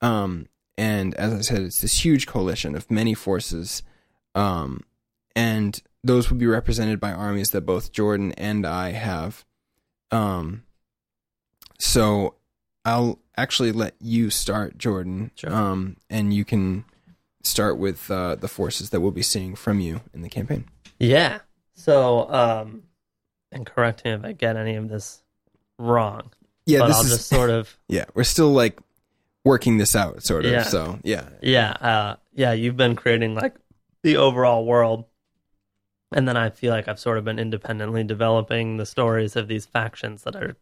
Um, 0.00 0.46
and 0.78 1.14
as 1.14 1.32
I 1.32 1.40
said, 1.40 1.62
it's 1.62 1.80
this 1.80 2.04
huge 2.04 2.26
coalition 2.26 2.74
of 2.74 2.90
many 2.90 3.14
forces, 3.14 3.82
um, 4.34 4.82
and 5.34 5.80
those 6.04 6.30
would 6.30 6.38
be 6.38 6.46
represented 6.46 7.00
by 7.00 7.12
armies 7.12 7.50
that 7.50 7.62
both 7.62 7.92
Jordan 7.92 8.32
and 8.32 8.66
I 8.66 8.92
have. 8.92 9.44
Um, 10.10 10.62
so 11.78 12.34
I'll 12.84 13.18
actually 13.36 13.72
let 13.72 13.94
you 14.00 14.30
start, 14.30 14.78
Jordan, 14.78 15.30
Sure. 15.34 15.52
um, 15.52 15.96
and 16.08 16.32
you 16.32 16.44
can 16.44 16.84
start 17.42 17.78
with 17.78 18.10
uh, 18.10 18.34
the 18.36 18.48
forces 18.48 18.90
that 18.90 19.00
we'll 19.00 19.10
be 19.10 19.22
seeing 19.22 19.54
from 19.54 19.80
you 19.80 20.00
in 20.14 20.22
the 20.22 20.28
campaign. 20.28 20.66
Yeah. 20.98 21.40
So, 21.74 22.30
um, 22.32 22.84
and 23.52 23.66
correct 23.66 24.04
me 24.04 24.12
if 24.12 24.24
I 24.24 24.32
get 24.32 24.56
any 24.56 24.76
of 24.76 24.88
this 24.88 25.22
wrong, 25.78 26.30
Yeah, 26.64 26.80
but 26.80 26.86
this 26.88 26.96
I'll 26.96 27.02
is 27.04 27.10
just 27.10 27.28
sort 27.28 27.50
of, 27.50 27.76
yeah. 27.88 28.04
We're 28.14 28.24
still 28.24 28.50
like 28.52 28.78
working 29.46 29.78
this 29.78 29.94
out, 29.94 30.24
sort 30.24 30.44
of. 30.44 30.50
Yeah. 30.50 30.64
So 30.64 30.98
yeah, 31.04 31.28
yeah, 31.40 31.70
uh, 31.80 32.16
yeah. 32.34 32.52
You've 32.52 32.76
been 32.76 32.96
creating 32.96 33.34
like 33.34 33.54
the 34.02 34.16
overall 34.16 34.66
world, 34.66 35.04
and 36.12 36.28
then 36.28 36.36
I 36.36 36.50
feel 36.50 36.72
like 36.72 36.88
I've 36.88 36.98
sort 36.98 37.16
of 37.16 37.24
been 37.24 37.38
independently 37.38 38.02
developing 38.04 38.76
the 38.76 38.84
stories 38.84 39.36
of 39.36 39.48
these 39.48 39.64
factions 39.64 40.24
that 40.24 40.34
are 40.36 40.56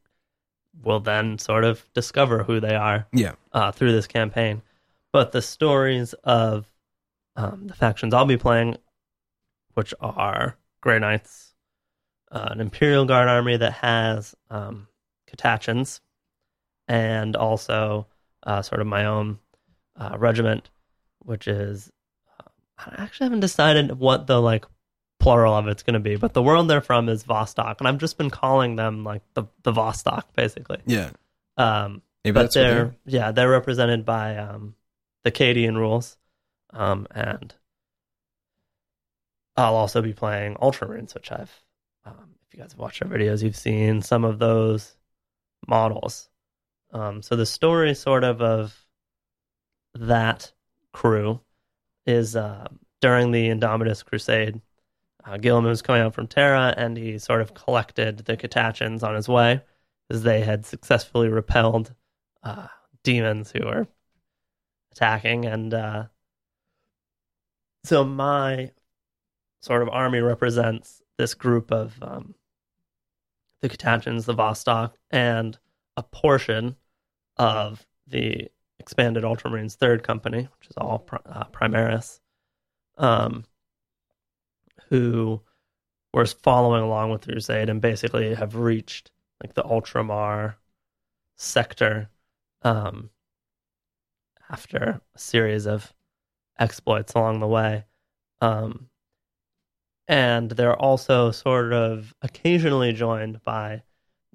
will 0.83 1.01
then 1.01 1.39
sort 1.39 1.65
of 1.65 1.85
discover 1.95 2.43
who 2.43 2.61
they 2.61 2.75
are 2.75 3.07
yeah, 3.13 3.33
uh, 3.53 3.73
through 3.73 3.93
this 3.93 4.07
campaign. 4.07 4.61
But 5.13 5.33
the 5.33 5.43
stories 5.43 6.13
of 6.25 6.69
um, 7.37 7.67
the 7.67 7.75
factions 7.75 8.13
I'll 8.13 8.27
be 8.27 8.37
playing, 8.37 8.77
which 9.75 9.95
are 10.01 10.57
Grey 10.83 10.99
Knights, 10.99 11.55
uh, 12.31 12.49
an 12.51 12.61
Imperial 12.61 13.07
Guard 13.07 13.29
army 13.29 13.57
that 13.57 13.73
has 13.73 14.35
um, 14.51 14.89
Catachans, 15.31 16.01
and 16.87 17.35
also 17.35 18.07
uh, 18.45 18.63
sort 18.63 18.81
of 18.81 18.87
my 18.87 19.05
own 19.07 19.39
uh, 19.97 20.17
regiment, 20.19 20.71
which 21.21 21.49
is 21.49 21.91
uh, 22.41 22.49
I 22.79 23.03
actually 23.03 23.27
haven't 23.27 23.41
decided 23.41 23.99
what 23.99 24.27
the 24.27 24.41
like 24.41 24.65
plural 25.21 25.55
of 25.55 25.69
it's 25.69 25.83
going 25.83 25.95
to 25.95 26.01
be, 26.01 26.17
but 26.17 26.35
the 26.35 26.43
world 26.43 26.69
they're 26.69 26.81
from 26.81 27.09
is 27.09 27.25
Vostok, 27.25 27.77
and 27.79 27.89
I've 27.89 27.99
just 27.99 28.19
been 28.19 28.31
calling 28.31 28.77
them 28.77 29.05
like 29.05 29.23
the 29.35 29.45
the 29.63 29.73
Vostok 29.73 30.25
basically. 30.37 30.79
yeah. 30.87 31.11
Um, 31.57 32.03
Maybe 32.25 32.35
but 32.35 32.53
they're 32.55 32.75
they're. 32.75 32.97
yeah 33.07 33.33
they're 33.33 33.51
represented 33.51 34.05
by 34.05 34.37
um, 34.37 34.75
the 35.23 35.31
Cadian 35.31 35.77
rules, 35.77 36.17
um, 36.73 37.07
and 37.15 37.55
I'll 39.57 39.77
also 39.77 40.03
be 40.03 40.13
playing 40.13 40.57
Ultramarines, 40.57 41.15
which 41.15 41.31
I've 41.31 41.63
um, 42.05 42.35
if 42.47 42.55
you 42.55 42.61
guys 42.61 42.73
have 42.73 42.81
watched 42.81 43.03
our 43.03 43.09
videos, 43.09 43.43
you've 43.43 43.57
seen 43.57 44.03
some 44.03 44.25
of 44.25 44.39
those 44.39 44.97
models. 45.67 46.29
Um, 46.95 47.23
so 47.23 47.35
the 47.35 47.45
story 47.45 47.93
sort 47.95 48.23
of 48.23 48.41
of 48.41 48.87
that 49.95 50.53
crew 50.93 51.41
is 52.07 52.37
uh, 52.37 52.69
during 53.01 53.33
the 53.33 53.49
Indomitus 53.49 54.05
Crusade. 54.05 54.61
Uh, 55.25 55.37
Guilliman 55.37 55.69
was 55.69 55.83
coming 55.83 56.03
out 56.03 56.15
from 56.15 56.29
Terra, 56.29 56.73
and 56.77 56.97
he 56.97 57.19
sort 57.19 57.41
of 57.41 57.55
collected 57.55 58.19
the 58.19 58.37
Catachans 58.37 59.03
on 59.03 59.15
his 59.15 59.29
way, 59.29 59.63
as 60.11 60.23
they 60.23 60.43
had 60.43 60.67
successfully 60.67 61.29
repelled 61.29 61.95
uh, 62.43 62.69
demons 63.03 63.51
who 63.51 63.67
were 63.67 63.89
attacking. 64.93 65.47
And 65.47 65.75
uh, 65.75 66.05
so 67.85 68.05
my 68.05 68.71
sort 69.63 69.83
of 69.83 69.89
army 69.89 70.21
represents 70.21 71.03
this 71.17 71.35
group 71.35 71.73
of 71.73 71.97
um, 72.03 72.35
the 73.63 73.69
Catachans, 73.69 74.27
the 74.27 74.35
Vostok, 74.35 74.93
and 75.11 75.59
a 75.97 76.03
portion 76.03 76.77
of 77.37 77.87
the 78.07 78.49
expanded 78.79 79.25
Ultramarines 79.25 79.75
Third 79.75 80.03
Company, 80.03 80.49
which 80.59 80.69
is 80.69 80.77
all 80.77 81.07
uh, 81.27 81.45
Primaris, 81.53 82.21
um, 82.99 83.45
who 84.89 85.41
were 86.13 86.27
following 86.27 86.83
along 86.83 87.11
with 87.11 87.23
the 87.23 87.33
Crusade 87.33 87.69
and 87.69 87.81
basically 87.81 88.35
have 88.35 88.57
reached 88.57 89.11
like 89.43 89.55
the 89.55 89.63
Ultramar 89.63 90.55
sector 91.37 92.09
um, 92.63 93.11
after 94.51 95.01
a 95.15 95.19
series 95.19 95.67
of 95.67 95.93
exploits 96.59 97.15
along 97.15 97.41
the 97.41 97.47
way. 97.47 97.85
Um, 98.41 98.89
and 100.07 100.51
they're 100.51 100.77
also 100.77 101.31
sort 101.31 101.73
of 101.73 102.15
occasionally 102.23 102.93
joined 102.93 103.43
by 103.43 103.83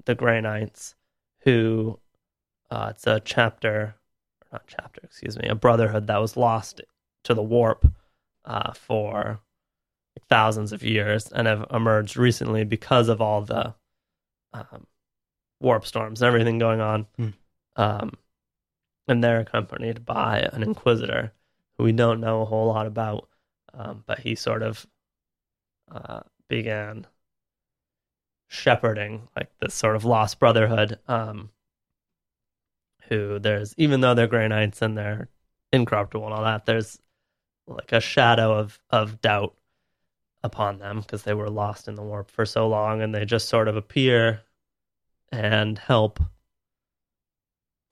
the 0.06 0.15
Grey 0.15 0.41
Knights, 0.41 0.96
who 1.39 2.00
uh, 2.71 2.88
it's 2.91 3.07
a 3.07 3.19
chapter, 3.19 3.95
not 4.51 4.63
chapter, 4.67 5.01
excuse 5.03 5.38
me, 5.38 5.47
a 5.47 5.55
brotherhood 5.55 6.07
that 6.07 6.21
was 6.21 6.38
lost 6.38 6.81
to 7.23 7.33
the 7.33 7.43
warp 7.43 7.85
uh, 8.45 8.73
for 8.73 9.39
thousands 10.29 10.71
of 10.71 10.83
years 10.83 11.27
and 11.31 11.47
have 11.47 11.65
emerged 11.71 12.17
recently 12.17 12.63
because 12.63 13.09
of 13.09 13.21
all 13.21 13.41
the 13.41 13.73
um, 14.53 14.85
warp 15.59 15.85
storms 15.85 16.21
and 16.21 16.27
everything 16.27 16.59
going 16.59 16.81
on. 16.81 17.07
Hmm. 17.17 17.29
Um, 17.75 18.11
and 19.07 19.23
they're 19.23 19.39
accompanied 19.39 20.05
by 20.05 20.47
an 20.53 20.61
inquisitor 20.63 21.33
who 21.77 21.85
we 21.85 21.91
don't 21.91 22.19
know 22.19 22.41
a 22.41 22.45
whole 22.45 22.67
lot 22.67 22.85
about, 22.85 23.27
um, 23.73 24.03
but 24.05 24.19
he 24.19 24.35
sort 24.35 24.61
of 24.61 24.85
uh, 25.91 26.21
began 26.47 27.07
shepherding 28.47 29.27
like 29.35 29.49
this 29.59 29.73
sort 29.73 29.95
of 29.95 30.05
lost 30.05 30.39
brotherhood. 30.39 30.99
Um, 31.07 31.49
who 33.09 33.39
there's 33.39 33.73
even 33.77 34.01
though 34.01 34.13
they're 34.13 34.27
Grey 34.27 34.47
Knights 34.47 34.81
and 34.81 34.97
they're 34.97 35.27
incorruptible 35.73 36.25
and 36.25 36.33
all 36.33 36.43
that, 36.43 36.65
there's 36.65 36.99
like 37.67 37.91
a 37.91 37.99
shadow 37.99 38.53
of 38.57 38.79
of 38.89 39.21
doubt 39.21 39.55
upon 40.43 40.79
them 40.79 41.01
because 41.01 41.23
they 41.23 41.33
were 41.33 41.49
lost 41.49 41.87
in 41.87 41.95
the 41.95 42.01
warp 42.01 42.31
for 42.31 42.45
so 42.45 42.67
long, 42.67 43.01
and 43.01 43.13
they 43.13 43.25
just 43.25 43.49
sort 43.49 43.67
of 43.67 43.75
appear 43.75 44.41
and 45.31 45.77
help 45.77 46.19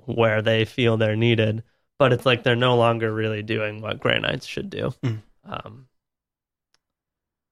where 0.05 0.41
they 0.41 0.63
feel 0.65 0.97
they're 0.97 1.15
needed. 1.15 1.63
But 1.99 2.13
it's 2.13 2.25
like 2.25 2.43
they're 2.43 2.55
no 2.55 2.77
longer 2.77 3.11
really 3.13 3.43
doing 3.43 3.81
what 3.81 3.99
Grey 3.99 4.19
Knights 4.19 4.45
should 4.45 4.69
do, 4.69 4.93
Mm. 5.03 5.21
um, 5.45 5.87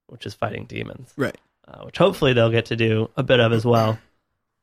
which 0.08 0.26
is 0.26 0.34
fighting 0.34 0.66
demons 0.66 1.14
Right. 1.18 1.36
uh, 1.68 1.84
which 1.84 1.98
hopefully 1.98 2.34
they'll 2.34 2.52
get 2.52 2.66
to 2.68 2.76
do 2.76 3.10
a 3.18 3.24
bit 3.24 3.40
of 3.40 3.52
as 3.52 3.66
well, 3.66 3.98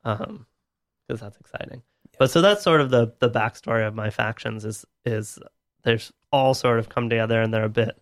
because 0.04 1.20
that's 1.20 1.36
exciting. 1.38 1.82
But 2.22 2.30
so 2.30 2.40
that's 2.40 2.62
sort 2.62 2.80
of 2.80 2.90
the 2.90 3.12
the 3.18 3.28
backstory 3.28 3.84
of 3.84 3.96
my 3.96 4.08
factions 4.08 4.64
is 4.64 4.84
is 5.04 5.40
there's 5.82 6.12
all 6.30 6.54
sort 6.54 6.78
of 6.78 6.88
come 6.88 7.10
together 7.10 7.42
and 7.42 7.52
they're 7.52 7.64
a 7.64 7.68
bit 7.68 8.00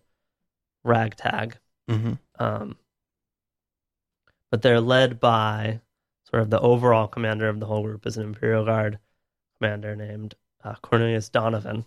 ragtag, 0.83 1.57
Mm-hmm. 1.89 2.13
um, 2.37 2.77
but 4.51 4.61
they're 4.61 4.79
led 4.79 5.19
by 5.19 5.81
sort 6.29 6.43
of 6.43 6.51
the 6.51 6.59
overall 6.59 7.07
commander 7.07 7.49
of 7.49 7.59
the 7.59 7.65
whole 7.65 7.81
group 7.81 8.05
is 8.05 8.17
an 8.17 8.23
Imperial 8.23 8.63
Guard 8.63 8.99
commander 9.57 9.95
named 9.95 10.35
uh, 10.63 10.75
Cornelius 10.83 11.29
Donovan. 11.29 11.83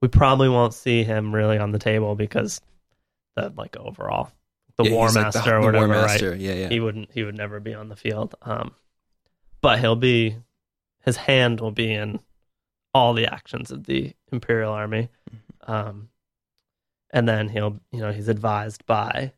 We 0.00 0.06
probably 0.06 0.48
won't 0.48 0.74
see 0.74 1.02
him 1.02 1.34
really 1.34 1.58
on 1.58 1.72
the 1.72 1.80
table 1.80 2.14
because 2.14 2.60
the 3.34 3.52
like 3.56 3.76
overall 3.76 4.30
the 4.76 4.92
War 4.92 5.10
Master 5.10 5.56
or 5.56 5.60
whatever, 5.62 5.88
right? 5.88 6.22
Yeah, 6.22 6.54
yeah. 6.54 6.68
he 6.68 6.78
wouldn't 6.78 7.10
he 7.10 7.24
would 7.24 7.36
never 7.36 7.58
be 7.58 7.74
on 7.74 7.88
the 7.88 7.96
field 7.96 8.36
um 8.42 8.76
but 9.60 9.80
he'll 9.80 9.96
be 9.96 10.36
his 11.04 11.16
hand 11.16 11.60
will 11.60 11.70
be 11.70 11.92
in 11.92 12.20
all 12.92 13.12
the 13.12 13.26
actions 13.26 13.70
of 13.70 13.84
the 13.84 14.14
imperial 14.32 14.72
army. 14.72 15.08
Um 15.66 16.08
and 17.10 17.28
then 17.28 17.48
he'll 17.48 17.78
you 17.92 18.00
know 18.00 18.12
he's 18.12 18.28
advised 18.28 18.84
by 18.86 19.32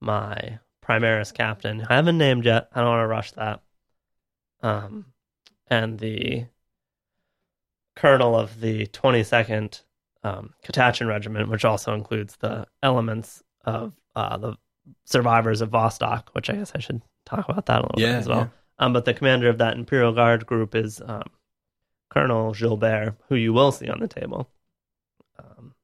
my 0.00 0.58
primaris 0.84 1.32
captain 1.32 1.84
i 1.88 1.94
haven't 1.96 2.18
named 2.18 2.44
yet. 2.44 2.68
I 2.74 2.80
don't 2.80 2.90
want 2.90 3.02
to 3.02 3.06
rush 3.08 3.32
that. 3.32 3.62
Um 4.62 5.06
and 5.68 5.98
the 5.98 6.46
colonel 7.96 8.38
of 8.38 8.60
the 8.60 8.86
22nd 8.88 9.82
um, 10.22 10.52
Catachan 10.64 11.08
Regiment, 11.08 11.48
which 11.48 11.64
also 11.64 11.94
includes 11.94 12.36
the 12.36 12.66
elements 12.82 13.42
of 13.64 13.92
uh, 14.14 14.36
the 14.36 14.56
survivors 15.04 15.60
of 15.60 15.70
Vostok, 15.70 16.28
which 16.32 16.50
I 16.50 16.54
guess 16.56 16.72
I 16.74 16.78
should 16.78 17.02
talk 17.24 17.48
about 17.48 17.66
that 17.66 17.80
a 17.80 17.82
little 17.82 18.00
Yeah, 18.00 18.12
bit 18.12 18.18
as 18.18 18.28
well. 18.28 18.50
Um, 18.78 18.92
but 18.92 19.04
the 19.04 19.14
commander 19.14 19.48
of 19.48 19.58
that 19.58 19.76
Imperial 19.76 20.12
Guard 20.12 20.46
group 20.46 20.74
is 20.74 21.00
um, 21.04 21.24
Colonel 22.10 22.52
Gilbert, 22.52 23.16
who 23.28 23.34
you 23.36 23.52
will 23.52 23.72
see 23.72 23.88
on 23.88 24.00
the 24.00 24.08
table. 24.08 24.50
Um, 25.38 25.74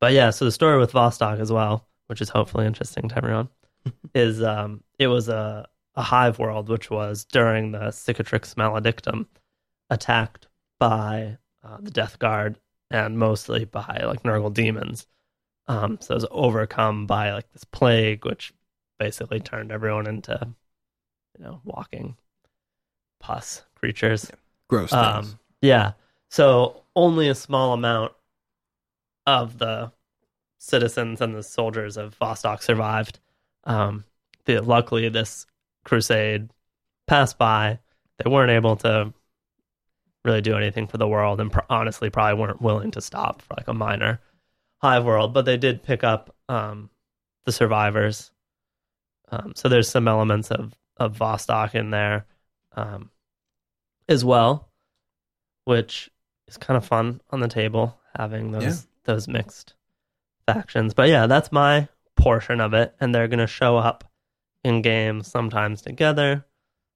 but 0.00 0.12
yeah, 0.12 0.30
so 0.30 0.44
the 0.44 0.52
story 0.52 0.78
with 0.78 0.92
Vostok 0.92 1.40
as 1.40 1.52
well, 1.52 1.86
which 2.06 2.20
is 2.20 2.28
hopefully 2.28 2.66
interesting 2.66 3.08
to 3.08 3.16
everyone, 3.16 3.48
is 4.14 4.42
um, 4.42 4.82
it 4.98 5.08
was 5.08 5.28
a, 5.28 5.68
a 5.94 6.02
hive 6.02 6.38
world, 6.38 6.68
which 6.68 6.90
was 6.90 7.24
during 7.26 7.72
the 7.72 7.88
Cicatrix 7.90 8.54
Maledictum, 8.54 9.26
attacked 9.90 10.48
by 10.78 11.38
uh, 11.62 11.78
the 11.80 11.90
Death 11.90 12.18
Guard 12.18 12.58
and 12.90 13.18
mostly 13.18 13.64
by 13.64 14.02
like 14.04 14.22
Nurgle 14.22 14.52
demons. 14.52 15.06
Um, 15.68 15.98
so 16.00 16.12
it 16.12 16.16
was 16.16 16.26
overcome 16.30 17.06
by 17.06 17.32
like 17.32 17.50
this 17.52 17.64
plague, 17.64 18.24
which 18.24 18.52
basically 18.98 19.40
turned 19.40 19.72
everyone 19.72 20.06
into, 20.06 20.54
you 21.38 21.44
know, 21.44 21.60
walking 21.64 22.16
pus 23.20 23.62
creatures. 23.74 24.30
Gross 24.68 24.90
things. 24.90 25.02
Um, 25.02 25.38
yeah. 25.60 25.92
So 26.30 26.82
only 26.94 27.28
a 27.28 27.34
small 27.34 27.72
amount 27.72 28.12
of 29.26 29.58
the 29.58 29.92
citizens 30.58 31.20
and 31.20 31.34
the 31.34 31.42
soldiers 31.42 31.96
of 31.96 32.18
Vostok 32.18 32.62
survived. 32.62 33.18
Um, 33.64 34.04
the, 34.44 34.60
luckily, 34.60 35.08
this 35.08 35.46
crusade 35.84 36.50
passed 37.06 37.38
by. 37.38 37.78
They 38.18 38.30
weren't 38.30 38.50
able 38.50 38.76
to 38.76 39.12
really 40.24 40.40
do 40.40 40.56
anything 40.56 40.86
for 40.86 40.98
the 40.98 41.08
world, 41.08 41.40
and 41.40 41.52
pr- 41.52 41.60
honestly, 41.68 42.10
probably 42.10 42.40
weren't 42.40 42.62
willing 42.62 42.90
to 42.92 43.00
stop 43.00 43.42
for 43.42 43.54
like 43.56 43.68
a 43.68 43.74
minor 43.74 44.20
hive 44.78 45.04
world. 45.04 45.32
But 45.32 45.44
they 45.44 45.56
did 45.56 45.82
pick 45.82 46.02
up 46.02 46.34
um, 46.48 46.90
the 47.44 47.52
survivors. 47.52 48.30
Um, 49.30 49.52
so 49.56 49.68
there's 49.68 49.88
some 49.88 50.08
elements 50.08 50.50
of 50.50 50.72
of 50.96 51.16
Vostok 51.16 51.74
in 51.74 51.90
there 51.90 52.26
um, 52.74 53.10
as 54.08 54.24
well, 54.24 54.68
which 55.64 56.10
is 56.48 56.56
kind 56.56 56.76
of 56.76 56.86
fun 56.86 57.20
on 57.30 57.40
the 57.40 57.48
table 57.48 57.98
having 58.16 58.50
those 58.52 58.62
Yeah. 58.62 58.74
those 59.04 59.28
mixed 59.28 59.74
factions. 60.46 60.94
But 60.94 61.08
yeah, 61.08 61.26
that's 61.26 61.52
my 61.52 61.88
portion 62.16 62.60
of 62.60 62.72
it, 62.74 62.94
and 63.00 63.14
they're 63.14 63.28
gonna 63.28 63.46
show 63.46 63.76
up 63.76 64.04
in 64.64 64.82
games 64.82 65.28
sometimes 65.30 65.82
together, 65.82 66.44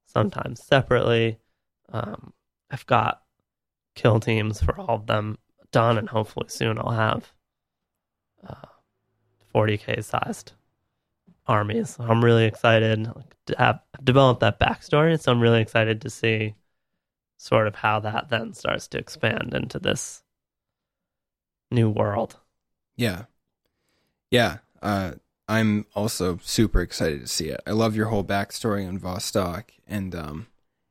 sometimes 0.06 0.62
separately. 0.64 1.38
Um, 1.92 2.32
I've 2.70 2.86
got 2.86 3.22
kill 3.94 4.18
teams 4.20 4.62
for 4.62 4.78
all 4.80 4.96
of 4.96 5.06
them 5.06 5.38
done, 5.72 5.98
and 5.98 6.08
hopefully 6.08 6.46
soon 6.48 6.78
I'll 6.78 6.90
have 6.92 7.32
uh, 8.46 8.66
40k 9.54 10.02
sized 10.04 10.52
armies. 11.50 11.96
I'm 11.98 12.24
really 12.24 12.44
excited 12.44 13.08
to 13.46 13.58
have 13.58 13.80
developed 14.02 14.40
that 14.40 14.58
backstory, 14.60 15.20
so 15.20 15.32
I'm 15.32 15.40
really 15.40 15.60
excited 15.60 16.00
to 16.02 16.10
see 16.10 16.54
sort 17.36 17.66
of 17.66 17.74
how 17.74 18.00
that 18.00 18.28
then 18.30 18.52
starts 18.54 18.86
to 18.88 18.98
expand 18.98 19.52
into 19.54 19.78
this 19.78 20.22
new 21.70 21.90
world. 21.90 22.36
Yeah. 22.96 23.24
Yeah. 24.30 24.58
Uh, 24.82 25.12
I'm 25.48 25.86
also 25.94 26.38
super 26.42 26.80
excited 26.80 27.20
to 27.22 27.26
see 27.26 27.48
it. 27.48 27.60
I 27.66 27.72
love 27.72 27.96
your 27.96 28.06
whole 28.06 28.24
backstory 28.24 28.86
on 28.86 28.98
Vostok, 29.00 29.64
and 29.88 30.14
um, 30.14 30.46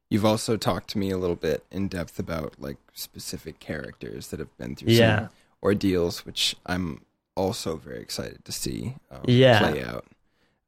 you've 0.09 0.25
also 0.25 0.57
talked 0.57 0.89
to 0.89 0.97
me 0.97 1.11
a 1.11 1.17
little 1.17 1.35
bit 1.37 1.65
in 1.71 1.87
depth 1.87 2.19
about 2.19 2.55
like 2.59 2.77
specific 2.93 3.59
characters 3.59 4.27
that 4.27 4.39
have 4.39 4.55
been 4.57 4.75
through 4.75 4.91
Yeah. 4.91 5.19
some 5.19 5.29
ordeals, 5.63 6.25
which 6.25 6.55
I'm 6.65 7.05
also 7.35 7.77
very 7.77 8.01
excited 8.01 8.43
to 8.43 8.51
see 8.51 8.95
um, 9.09 9.21
Yeah. 9.25 9.59
play 9.59 9.83
out. 9.83 10.05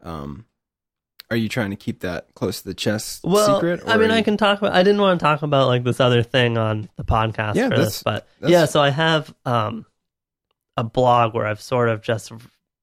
Um, 0.03 0.45
are 1.29 1.37
you 1.37 1.47
trying 1.47 1.69
to 1.69 1.75
keep 1.77 2.01
that 2.01 2.33
close 2.33 2.61
to 2.61 2.67
the 2.67 2.73
chest 2.73 3.23
Well, 3.23 3.55
secret? 3.55 3.81
I 3.87 3.97
mean, 3.97 4.11
are 4.11 4.15
I 4.15 4.21
can 4.21 4.35
talk 4.37 4.59
about. 4.59 4.73
I 4.73 4.83
didn't 4.83 4.99
want 5.01 5.19
to 5.19 5.23
talk 5.23 5.41
about 5.43 5.67
like 5.67 5.83
this 5.83 5.99
other 5.99 6.23
thing 6.23 6.57
on 6.57 6.89
the 6.97 7.03
podcast 7.05 7.55
Yeah, 7.55 7.69
for 7.69 7.77
this, 7.77 8.03
but 8.03 8.27
that's- 8.39 8.51
yeah. 8.51 8.65
So 8.65 8.81
I 8.81 8.89
have 8.89 9.33
um 9.45 9.85
a 10.77 10.83
blog 10.83 11.33
where 11.33 11.45
I've 11.45 11.61
sort 11.61 11.89
of 11.89 12.01
just 12.01 12.31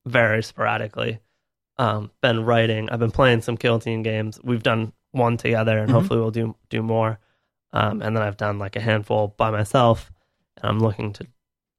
very 0.06 0.42
sporadically 0.42 1.20
um 1.76 2.10
been 2.22 2.44
writing. 2.44 2.88
I've 2.90 3.00
been 3.00 3.10
playing 3.10 3.42
some 3.42 3.56
Kill 3.56 3.78
Team 3.80 4.02
games. 4.02 4.40
We've 4.42 4.62
done 4.62 4.92
one 5.12 5.36
together, 5.36 5.78
and 5.78 5.88
Mhm. 5.90 5.92
hopefully 5.92 6.20
we'll 6.20 6.30
do 6.30 6.56
do 6.70 6.82
more. 6.82 7.18
Um, 7.74 8.00
and 8.00 8.16
then 8.16 8.22
I've 8.22 8.38
done 8.38 8.58
like 8.58 8.76
a 8.76 8.80
handful 8.80 9.34
by 9.36 9.50
myself, 9.50 10.10
and 10.56 10.70
I'm 10.70 10.80
looking 10.80 11.12
to 11.14 11.26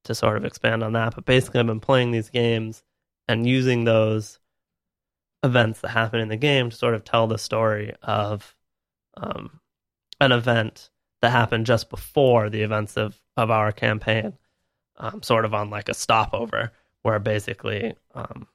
to 0.03 0.13
sort 0.15 0.37
of 0.37 0.45
expand 0.45 0.83
on 0.83 0.93
that. 0.93 1.15
But 1.15 1.25
basically, 1.25 1.59
I've 1.61 1.65
been 1.67 1.79
playing 1.79 2.11
these 2.11 2.29
games 2.29 2.83
and 3.27 3.45
using 3.47 3.85
those 3.85 4.39
events 5.43 5.81
that 5.81 5.89
happen 5.89 6.19
in 6.19 6.27
the 6.27 6.37
game 6.37 6.69
to 6.69 6.75
sort 6.75 6.93
of 6.93 7.03
tell 7.03 7.27
the 7.27 7.37
story 7.37 7.93
of 8.01 8.55
um, 9.17 9.59
an 10.19 10.31
event 10.31 10.89
that 11.21 11.31
happened 11.31 11.65
just 11.65 11.89
before 11.89 12.49
the 12.49 12.61
events 12.61 12.97
of, 12.97 13.19
of 13.37 13.51
our 13.51 13.71
campaign, 13.71 14.33
um, 14.97 15.23
sort 15.23 15.45
of 15.45 15.53
on 15.53 15.69
like 15.69 15.89
a 15.89 15.93
stopover, 15.93 16.71
where 17.03 17.19
basically 17.19 17.95
um, 18.13 18.47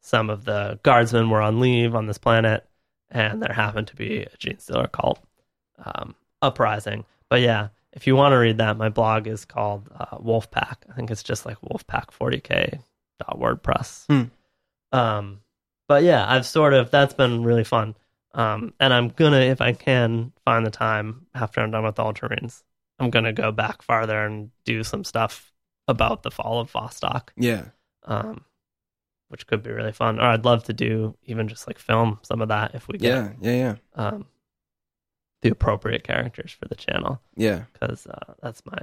some 0.00 0.30
of 0.30 0.44
the 0.44 0.78
guardsmen 0.82 1.30
were 1.30 1.42
on 1.42 1.60
leave 1.60 1.94
on 1.94 2.06
this 2.06 2.18
planet, 2.18 2.66
and 3.10 3.42
there 3.42 3.52
happened 3.52 3.88
to 3.88 3.96
be 3.96 4.22
a 4.22 4.36
Genestealer 4.36 4.90
cult 4.90 5.20
um, 5.84 6.14
uprising. 6.42 7.04
But 7.28 7.40
yeah, 7.40 7.68
if 7.92 8.06
you 8.06 8.16
want 8.16 8.32
to 8.32 8.36
read 8.36 8.58
that, 8.58 8.76
my 8.76 8.88
blog 8.88 9.26
is 9.26 9.44
called 9.44 9.88
uh, 9.98 10.18
Wolfpack. 10.18 10.76
I 10.90 10.94
think 10.94 11.10
it's 11.10 11.22
just 11.22 11.46
like 11.46 11.60
wolfpack40k.wordpress. 11.60 14.06
Hmm. 14.06 14.24
Um, 14.92 15.40
but 15.88 16.02
yeah, 16.02 16.24
I've 16.26 16.46
sort 16.46 16.74
of 16.74 16.90
that's 16.90 17.14
been 17.14 17.42
really 17.44 17.64
fun. 17.64 17.94
Um, 18.34 18.74
and 18.78 18.92
I'm 18.92 19.08
gonna, 19.08 19.40
if 19.40 19.60
I 19.60 19.72
can 19.72 20.32
find 20.44 20.64
the 20.64 20.70
time 20.70 21.26
after 21.34 21.60
I'm 21.60 21.70
done 21.70 21.84
with 21.84 21.96
Ultramarines, 21.96 22.62
I'm 22.98 23.10
gonna 23.10 23.32
go 23.32 23.52
back 23.52 23.82
farther 23.82 24.24
and 24.24 24.50
do 24.64 24.84
some 24.84 25.04
stuff 25.04 25.52
about 25.88 26.22
the 26.22 26.30
fall 26.30 26.60
of 26.60 26.70
Vostok, 26.70 27.30
yeah. 27.36 27.64
um, 28.04 28.44
which 29.28 29.46
could 29.46 29.62
be 29.62 29.70
really 29.70 29.92
fun. 29.92 30.18
Or 30.20 30.24
I'd 30.24 30.44
love 30.44 30.64
to 30.64 30.72
do 30.74 31.16
even 31.24 31.48
just 31.48 31.66
like 31.66 31.78
film 31.78 32.18
some 32.22 32.42
of 32.42 32.48
that 32.48 32.74
if 32.74 32.86
we 32.86 32.98
get 32.98 33.08
Yeah. 33.08 33.32
Yeah. 33.40 33.52
Yeah. 33.56 33.74
um, 33.94 34.26
the 35.42 35.48
appropriate 35.50 36.04
characters 36.04 36.52
for 36.52 36.66
the 36.68 36.74
channel 36.74 37.20
Yeah. 37.36 37.64
because 37.72 38.06
uh, 38.06 38.34
that's 38.42 38.62
my 38.66 38.82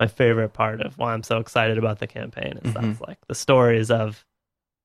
my 0.00 0.06
favorite 0.08 0.52
part 0.52 0.80
of 0.80 0.98
why 0.98 1.12
I'm 1.12 1.22
so 1.22 1.38
excited 1.38 1.78
about 1.78 2.00
the 2.00 2.08
campaign 2.08 2.58
is 2.64 2.72
Mhm. 2.72 2.82
that's 2.82 3.00
like 3.00 3.18
the 3.28 3.34
stories 3.36 3.90
of 3.90 4.26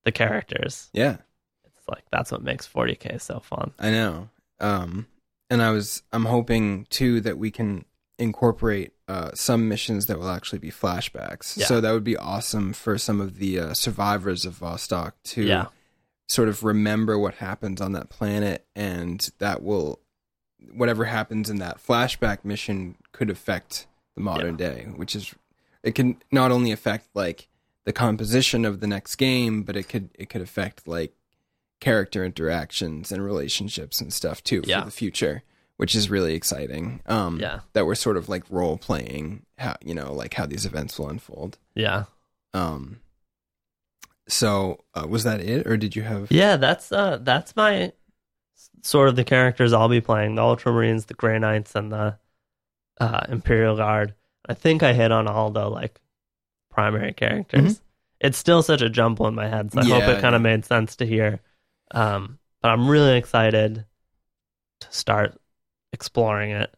the 0.07 0.11
characters. 0.13 0.89
Yeah. 0.93 1.17
It's 1.65 1.87
like 1.89 2.05
that's 2.11 2.31
what 2.31 2.41
makes 2.41 2.65
40k 2.67 3.19
so 3.21 3.41
fun. 3.41 3.71
I 3.77 3.91
know. 3.91 4.29
Um, 4.61 5.07
and 5.49 5.61
I 5.61 5.71
was, 5.71 6.01
I'm 6.13 6.25
hoping 6.25 6.87
too 6.89 7.19
that 7.21 7.37
we 7.37 7.51
can 7.51 7.83
incorporate 8.17 8.93
uh, 9.09 9.31
some 9.35 9.67
missions 9.69 10.05
that 10.07 10.17
will 10.17 10.29
actually 10.29 10.59
be 10.59 10.71
flashbacks. 10.71 11.57
Yeah. 11.57 11.65
So 11.65 11.81
that 11.81 11.91
would 11.91 12.03
be 12.05 12.17
awesome 12.17 12.71
for 12.73 12.97
some 12.97 13.19
of 13.21 13.37
the 13.37 13.59
uh, 13.59 13.73
survivors 13.73 14.45
of 14.45 14.57
Vostok 14.59 15.11
to 15.25 15.43
Yeah. 15.43 15.65
sort 16.29 16.47
of 16.49 16.63
remember 16.63 17.19
what 17.19 17.35
happens 17.35 17.79
on 17.81 17.91
that 17.91 18.09
planet, 18.09 18.65
and 18.75 19.29
that 19.39 19.61
will, 19.61 19.99
whatever 20.73 21.05
happens 21.05 21.49
in 21.49 21.57
that 21.59 21.77
flashback 21.85 22.43
mission 22.43 22.95
could 23.11 23.29
affect 23.29 23.87
the 24.15 24.21
modern 24.21 24.55
day, 24.55 24.87
which 24.95 25.15
is, 25.15 25.33
it 25.83 25.93
can 25.95 26.17
not 26.31 26.51
only 26.51 26.71
affect 26.71 27.07
like 27.13 27.47
the 27.87 27.93
composition 27.93 28.65
of 28.65 28.81
the 28.81 28.87
next 28.87 29.15
game, 29.15 29.63
but 29.63 29.77
it 29.77 29.87
could 29.87 30.09
it 30.19 30.27
could 30.29 30.41
affect 30.41 30.87
like 30.89 31.13
character 31.79 32.25
interactions 32.25 33.13
and 33.13 33.23
relationships 33.23 34.01
and 34.01 34.11
stuff 34.11 34.43
too 34.43 34.61
Yeah. 34.65 34.79
for 34.81 34.85
the 34.87 34.91
future, 34.91 35.43
which 35.77 35.95
is 35.95 36.09
really 36.09 36.33
exciting. 36.35 36.99
Um, 37.05 37.39
Yeah. 37.39 37.61
that 37.71 37.85
we're 37.85 37.95
sort 37.95 38.17
of 38.17 38.27
like 38.27 38.43
role 38.49 38.77
playing 38.77 39.45
how 39.57 39.77
you 39.83 39.93
know 39.95 40.11
like 40.13 40.33
how 40.33 40.45
these 40.45 40.65
events 40.65 40.99
will 40.99 41.07
unfold. 41.09 41.57
Yeah. 41.75 42.03
Um, 42.53 42.99
so 44.27 44.83
uh, 44.93 45.07
was 45.07 45.23
that 45.23 45.39
it, 45.39 45.65
or 45.65 45.77
did 45.77 45.95
you 45.95 46.03
have? 46.03 46.29
Yeah, 46.31 46.57
that's 46.57 46.91
uh 46.91 47.19
that's 47.21 47.55
my 47.55 47.93
sort 48.83 49.07
of 49.09 49.15
the 49.15 49.23
characters 49.23 49.71
I'll 49.71 49.87
be 49.89 50.01
playing, 50.01 50.35
the 50.35 50.41
Ultramarines, 50.41 51.05
the 51.05 51.13
Grey 51.13 51.39
Knights 51.39 51.73
and 51.75 51.91
the 51.91 52.17
uh 52.99 53.25
Imperial 53.29 53.77
Guard. 53.77 54.13
I 54.49 54.53
think 54.53 54.83
I 54.83 54.93
hit 54.93 55.11
on 55.11 55.27
all 55.27 55.51
the 55.51 55.69
like 55.69 55.99
primary 56.77 57.11
characters. 57.13 57.81
It's 58.21 58.37
still 58.37 58.61
such 58.61 58.81
a 58.83 58.89
jumble 58.89 59.27
in 59.27 59.33
my 59.33 59.47
head, 59.47 59.73
so 59.73 59.79
I 59.81 59.85
hope 59.85 60.03
Mm-hmm. 60.03 60.11
It 60.11 60.21
kind 60.21 60.35
of 60.35 60.41
yeah. 60.41 60.43
made 60.55 60.65
sense 60.65 60.95
to 60.97 61.05
hear. 61.07 61.39
Um 61.91 62.37
but 62.61 62.69
I'm 62.69 62.87
really 62.87 63.17
excited 63.17 63.85
to 64.81 64.87
start 64.91 65.39
exploring 65.93 66.51
it 66.51 66.75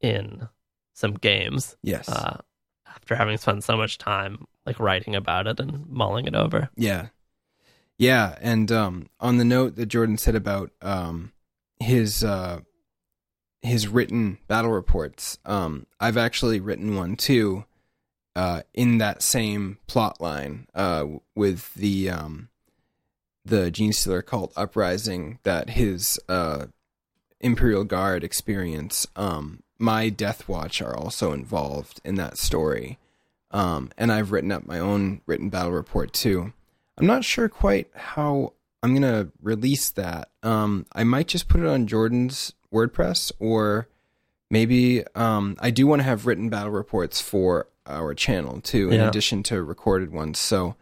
in 0.00 0.48
some 0.94 1.14
games 1.14 1.76
Yes. 1.82 2.08
uh, 2.08 2.38
after 2.86 3.14
having 3.14 3.36
spent 3.36 3.62
so 3.64 3.76
much 3.76 3.98
time 3.98 4.44
like 4.66 4.80
writing 4.80 5.14
about 5.14 5.46
it 5.46 5.60
and 5.60 5.86
mulling 5.88 6.26
it 6.26 6.34
over. 6.34 6.70
Yeah. 6.76 7.08
Yeah, 7.98 8.36
and 8.40 8.72
um, 8.72 9.06
on 9.20 9.36
the 9.36 9.44
note 9.44 9.76
that 9.76 9.86
Jordan 9.86 10.16
said 10.16 10.34
about 10.34 10.70
um, 10.80 11.32
his 11.78 12.24
uh, 12.24 12.60
his 13.60 13.88
written 13.88 14.38
battle 14.48 14.70
reports, 14.70 15.36
um, 15.44 15.86
I've 16.00 16.16
actually 16.16 16.60
written 16.60 16.96
one 16.96 17.16
too, 17.16 17.66
uh, 18.40 18.62
in 18.72 18.96
that 18.96 19.20
same 19.20 19.76
plot 19.86 20.18
line 20.18 20.66
uh, 20.74 21.04
with 21.34 21.74
the 21.74 22.08
um, 22.08 22.48
the 23.44 23.70
Genestealer 23.70 24.24
cult 24.24 24.50
uprising 24.56 25.38
that 25.42 25.68
his 25.70 26.18
uh, 26.26 26.66
Imperial 27.40 27.84
Guard 27.84 28.24
experience. 28.24 29.06
Um, 29.14 29.62
my 29.78 30.08
Death 30.08 30.48
Watch 30.48 30.80
are 30.80 30.96
also 30.96 31.32
involved 31.32 32.00
in 32.02 32.14
that 32.14 32.38
story, 32.38 32.98
um, 33.50 33.90
and 33.98 34.10
I've 34.10 34.32
written 34.32 34.52
up 34.52 34.66
my 34.66 34.78
own 34.78 35.20
written 35.26 35.50
battle 35.50 35.72
report 35.72 36.14
too. 36.14 36.54
I'm 36.96 37.06
not 37.06 37.26
sure 37.26 37.50
quite 37.50 37.88
how 37.94 38.54
I'm 38.82 38.94
gonna 38.94 39.28
release 39.42 39.90
that. 39.90 40.30
Um, 40.42 40.86
I 40.94 41.04
might 41.04 41.28
just 41.28 41.46
put 41.46 41.60
it 41.60 41.66
on 41.66 41.86
Jordan's 41.86 42.54
WordPress, 42.72 43.32
or 43.38 43.86
maybe 44.50 45.04
um, 45.14 45.56
I 45.60 45.70
do 45.70 45.86
want 45.86 46.00
to 46.00 46.04
have 46.04 46.24
written 46.24 46.48
battle 46.48 46.72
reports 46.72 47.20
for 47.20 47.66
our 47.90 48.14
channel 48.14 48.60
too, 48.60 48.88
in 48.90 49.00
Yeah. 49.00 49.08
addition 49.08 49.42
to 49.44 49.62
recorded 49.62 50.12
ones. 50.12 50.38
So 50.38 50.76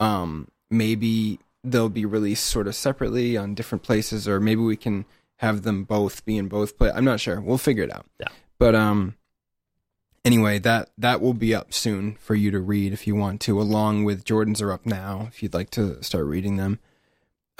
um, 0.00 0.48
maybe 0.70 1.38
they'll 1.64 1.88
be 1.88 2.04
released 2.04 2.46
sort 2.46 2.66
of 2.66 2.74
separately 2.74 3.36
on 3.36 3.54
different 3.54 3.82
places, 3.82 4.26
or 4.28 4.40
maybe 4.40 4.60
we 4.62 4.76
can 4.76 5.04
have 5.36 5.62
them 5.62 5.84
both 5.84 6.24
be 6.24 6.36
in 6.36 6.48
both 6.48 6.76
play. 6.78 6.90
I'm 6.92 7.04
not 7.04 7.20
sure. 7.20 7.40
We'll 7.40 7.58
figure 7.58 7.84
it 7.84 7.92
out. 7.94 8.06
Yeah. 8.18 8.28
But 8.58 8.74
um 8.74 9.14
anyway, 10.24 10.58
that 10.58 10.90
that 10.98 11.20
will 11.20 11.34
be 11.34 11.54
up 11.54 11.72
soon 11.72 12.14
for 12.16 12.34
you 12.34 12.50
to 12.50 12.60
read 12.60 12.92
if 12.92 13.06
you 13.06 13.14
want 13.14 13.40
to, 13.42 13.60
along 13.60 14.04
with 14.04 14.24
Jordans 14.24 14.60
are 14.62 14.72
up 14.72 14.84
now 14.86 15.26
if 15.28 15.42
you'd 15.42 15.54
like 15.54 15.70
to 15.70 16.02
start 16.02 16.26
reading 16.26 16.56
them. 16.56 16.78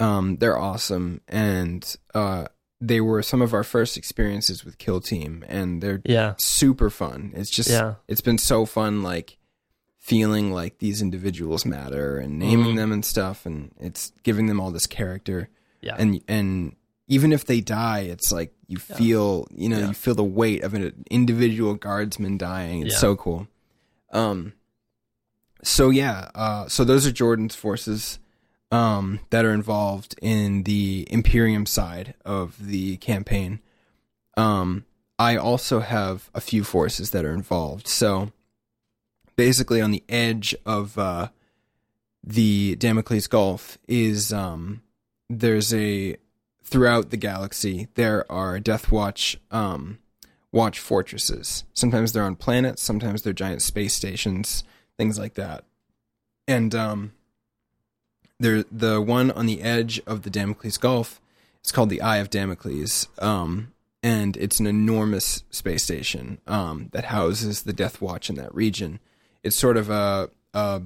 Um, 0.01 0.37
they're 0.37 0.57
awesome, 0.57 1.19
and 1.27 1.95
uh, 2.15 2.45
they 2.81 3.01
were 3.01 3.21
some 3.21 3.41
of 3.41 3.53
our 3.53 3.63
first 3.63 3.97
experiences 3.97 4.63
with 4.63 4.77
Kill 4.77 5.01
Team, 5.01 5.43
and 5.47 5.81
they're 5.81 6.01
Yeah. 6.05 6.35
super 6.37 6.89
fun. 6.89 7.31
It's 7.35 7.49
just 7.49 7.69
Yeah. 7.69 7.95
it's 8.07 8.21
been 8.21 8.37
so 8.37 8.65
fun, 8.65 9.03
like 9.03 9.37
feeling 9.97 10.51
like 10.51 10.79
these 10.79 11.01
individuals 11.01 11.65
matter 11.65 12.17
and 12.17 12.39
naming 12.39 12.73
Mhm. 12.73 12.77
them 12.77 12.91
and 12.91 13.03
stuff, 13.05 13.45
and 13.45 13.71
it's 13.79 14.11
giving 14.23 14.47
them 14.47 14.59
all 14.59 14.71
this 14.71 14.87
character 14.87 15.49
Yeah. 15.81 15.95
and 15.99 16.21
and 16.27 16.75
even 17.07 17.33
if 17.33 17.43
they 17.45 17.59
die, 17.59 18.01
it's 18.01 18.31
like 18.31 18.53
you 18.67 18.77
Yeah. 18.89 18.95
feel 18.95 19.47
you 19.53 19.67
know 19.67 19.79
you 19.87 19.93
feel 19.93 20.15
the 20.15 20.23
weight 20.23 20.63
of 20.63 20.73
an 20.73 21.03
individual 21.11 21.73
guardsman 21.73 22.37
dying. 22.37 22.85
It's 22.85 22.99
so 22.99 23.15
cool. 23.15 23.47
Um. 24.11 24.53
So 25.63 25.89
yeah, 25.89 26.29
uh, 26.33 26.69
so 26.69 26.85
those 26.85 27.05
are 27.05 27.11
Jordan's 27.11 27.55
forces 27.55 28.19
um, 28.71 29.19
that 29.29 29.45
are 29.45 29.53
involved 29.53 30.15
in 30.21 30.63
the 30.63 31.07
Imperium 31.09 31.65
side 31.65 32.13
of 32.25 32.67
the 32.67 32.97
campaign. 32.97 33.59
Um, 34.37 34.85
I 35.17 35.35
also 35.35 35.79
have 35.79 36.29
a 36.33 36.41
few 36.41 36.63
forces 36.63 37.11
that 37.11 37.25
are 37.25 37.33
involved. 37.33 37.87
So 37.87 38.31
basically, 39.35 39.81
on 39.81 39.91
the 39.91 40.03
edge 40.07 40.55
of 40.65 40.97
uh, 40.97 41.29
the 42.23 42.75
Damocles 42.75 43.27
Gulf 43.27 43.77
is 43.87 44.31
um, 44.31 44.81
there's 45.29 45.73
a 45.73 46.15
throughout 46.63 47.09
the 47.09 47.17
galaxy 47.17 47.87
there 47.95 48.31
are 48.31 48.59
Death 48.59 48.91
Watch 48.91 49.39
um, 49.51 49.99
watch 50.51 50.79
fortresses. 50.79 51.63
Sometimes 51.73 52.11
they're 52.11 52.23
on 52.23 52.35
planets, 52.35 52.81
sometimes 52.81 53.21
they're 53.21 53.33
giant 53.33 53.61
space 53.61 53.93
stations, 53.93 54.63
things 54.97 55.19
like 55.19 55.35
that. 55.35 55.65
And 56.47 56.73
um, 56.73 57.11
there, 58.39 58.63
the 58.71 59.01
one 59.01 59.31
on 59.31 59.45
the 59.45 59.61
edge 59.61 60.01
of 60.07 60.23
the 60.23 60.29
Damocles 60.29 60.77
Gulf 60.77 61.19
is 61.63 61.71
called 61.71 61.89
the 61.89 62.01
Eye 62.01 62.17
of 62.17 62.29
Damocles, 62.29 63.07
um, 63.19 63.73
and 64.01 64.37
it's 64.37 64.59
an 64.59 64.67
enormous 64.67 65.43
space 65.49 65.83
station 65.83 66.39
um, 66.47 66.89
that 66.91 67.05
houses 67.05 67.63
the 67.63 67.73
Death 67.73 68.01
Watch 68.01 68.29
in 68.29 68.35
that 68.37 68.53
region. 68.55 68.99
It's 69.43 69.57
sort 69.57 69.77
of 69.77 69.89
a, 69.89 70.29
a 70.53 70.81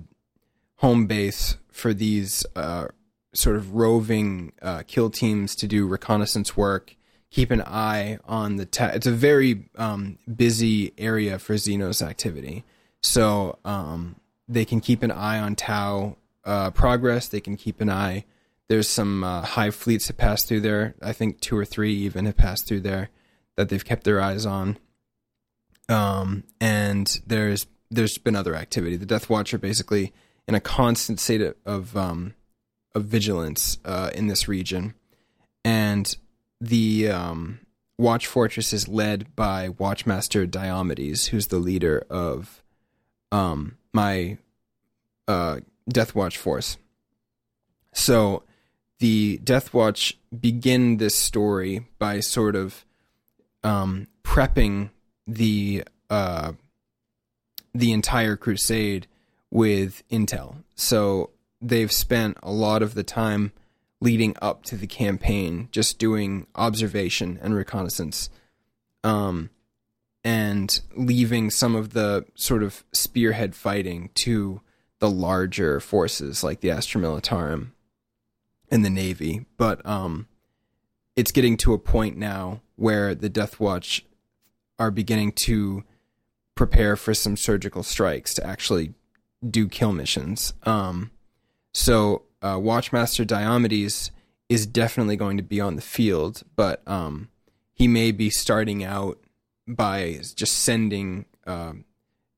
home 0.78 1.06
base 1.06 1.58
for 1.70 1.94
these 1.94 2.46
uh, 2.56 2.88
sort 3.34 3.56
of 3.56 3.76
roving 3.76 4.54
uh, 4.62 4.84
kill 4.88 5.10
teams 5.10 5.56
to 5.56 5.68
do 5.68 5.88
reconnaissance 5.88 6.58
work, 6.58 6.96
keep 7.30 7.52
an 7.52 7.62
eye 7.62 8.18
on 8.26 8.56
the. 8.56 8.66
Ta- 8.66 8.92
it's 8.94 9.08
a 9.08 9.12
very 9.12 9.70
um, 9.78 10.18
busy 10.36 10.94
area 10.98 11.38
for 11.38 11.54
Xenos 11.54 12.06
activity, 12.06 12.63
so 13.02 13.60
um, 13.63 14.16
they 14.48 14.66
can 14.66 14.82
keep 14.82 15.04
an 15.04 15.12
eye 15.12 15.39
on 15.39 15.56
Tau 15.56 16.18
uh, 16.46 16.72
progress. 16.72 17.28
They 17.28 17.42
can 17.42 17.58
keep 17.58 17.82
an 17.82 17.90
eye. 17.90 18.26
There's 18.70 18.90
some 18.90 19.24
uh, 19.24 19.42
hive 19.42 19.76
fleets 19.76 20.08
that 20.08 20.18
pass 20.18 20.44
through 20.44 20.62
there. 20.62 20.96
I 21.02 21.14
think 21.14 21.42
two 21.42 21.58
or 21.58 21.66
three 21.66 21.94
even 21.94 22.26
have 22.26 22.38
passed 22.38 22.68
through 22.68 22.82
there 22.82 23.10
that 23.56 23.70
they've 23.70 23.84
kept 23.84 24.04
their 24.04 24.22
eyes 24.22 24.46
on. 24.46 24.78
Um, 25.90 26.44
and 26.62 27.22
there's 27.28 27.68
there's 27.92 28.18
been 28.18 28.36
other 28.36 28.56
activity. 28.56 28.96
The 28.96 29.06
Death 29.06 29.30
Watch 29.30 29.54
are 29.54 29.60
basically 29.60 30.14
in 30.48 30.56
a 30.56 30.60
constant 30.60 31.20
state 31.20 31.42
of, 31.42 31.56
of 31.66 31.98
um, 31.98 32.34
of 32.96 33.06
vigilance 33.06 33.78
uh, 33.86 34.10
in 34.16 34.28
this 34.28 34.48
region, 34.48 34.94
and 35.64 36.16
the 36.60 37.10
um, 37.10 37.60
Watch 37.98 38.28
Fortress 38.28 38.74
is 38.74 38.88
led 38.88 39.36
by 39.36 39.70
Watchmaster 39.70 40.48
Diomedes, 40.50 41.28
who's 41.28 41.48
the 41.48 41.58
leader 41.58 42.06
of 42.10 42.64
um, 43.32 43.78
my 43.92 44.38
uh, 45.28 45.60
Death 45.88 46.15
Watch 46.15 46.38
force. 46.38 46.78
So 47.93 48.43
the 49.00 49.39
Death 49.43 49.74
Watch 49.74 50.17
begin 50.38 50.98
this 50.98 51.15
story 51.15 51.88
by 52.00 52.19
sort 52.19 52.56
of 52.56 52.86
um, 53.63 54.08
prepping 54.24 54.89
the 55.28 55.84
uh, 56.10 56.54
the 57.74 57.91
entire 57.91 58.36
crusade 58.36 59.08
with 59.50 60.04
intel. 60.10 60.63
So 60.76 61.32
they've 61.62 61.91
spent 61.91 62.38
a 62.43 62.52
lot 62.52 62.82
of 62.82 62.93
the 62.93 63.04
time 63.04 63.52
leading 64.02 64.36
up 64.41 64.63
to 64.65 64.76
the 64.76 64.88
campaign 64.88 65.69
just 65.72 65.98
doing 65.98 66.46
observation 66.56 67.39
and 67.41 67.56
reconnaissance 67.56 68.30
um, 69.04 69.50
and 70.24 70.82
leaving 70.96 71.50
some 71.50 71.76
of 71.76 71.93
the 71.93 72.26
sort 72.36 72.63
of 72.63 72.84
spearhead 72.91 73.56
fighting 73.56 74.10
to 74.15 74.62
the 75.04 75.10
larger 75.10 75.82
forces 75.82 76.46
like 76.46 76.62
the 76.62 76.72
Astra 76.72 77.02
Militarum 77.02 77.72
and 78.72 78.86
the 78.86 78.89
Navy. 78.89 79.46
But 79.58 79.86
um, 79.86 80.30
it's 81.18 81.34
getting 81.34 81.58
to 81.58 81.74
a 81.74 81.78
point 81.78 82.16
now 82.16 82.62
where 82.78 83.13
the 83.13 83.28
Death 83.28 83.60
Watch 83.60 84.06
are 84.80 84.92
beginning 84.92 85.34
to 85.34 85.84
prepare 86.56 86.96
for 86.96 87.13
some 87.13 87.36
surgical 87.36 87.84
strikes 87.84 88.34
to 88.36 88.48
actually 88.48 88.94
do 89.46 89.68
kill 89.68 89.92
missions. 89.92 90.54
Um, 90.63 91.12
so 91.74 92.22
uh, 92.42 92.56
Watchmaster 92.56 93.28
Diomedes 93.28 94.10
is 94.48 94.66
definitely 94.66 95.18
going 95.18 95.36
to 95.36 95.44
be 95.44 95.60
on 95.60 95.76
the 95.76 95.82
field, 95.82 96.44
but 96.56 96.82
um, 96.88 97.28
he 97.74 97.89
may 97.89 98.13
be 98.13 98.30
starting 98.30 98.86
out 98.86 99.20
by 99.68 100.22
just 100.34 100.60
sending 100.60 101.26
um, 101.46 101.84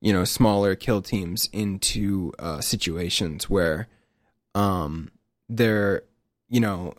you 0.05 0.13
know 0.13 0.23
smaller 0.23 0.75
kill 0.75 1.01
teams 1.01 1.49
into 1.51 2.31
uh, 2.37 2.61
situations 2.61 3.49
where 3.49 3.87
um, 4.53 5.09
they're 5.49 6.03
you 6.47 6.59
know 6.59 6.93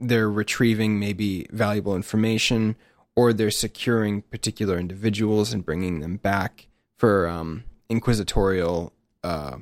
they're 0.00 0.28
retrieving 0.28 0.98
maybe 0.98 1.46
valuable 1.52 1.94
information 1.94 2.74
or 3.14 3.32
they're 3.32 3.52
securing 3.52 4.20
particular 4.20 4.78
individuals 4.78 5.52
and 5.52 5.64
bringing 5.64 6.00
them 6.00 6.16
back 6.16 6.66
for 6.96 7.28
um, 7.28 7.62
inquisitorial 7.88 8.92
uh, 9.22 9.58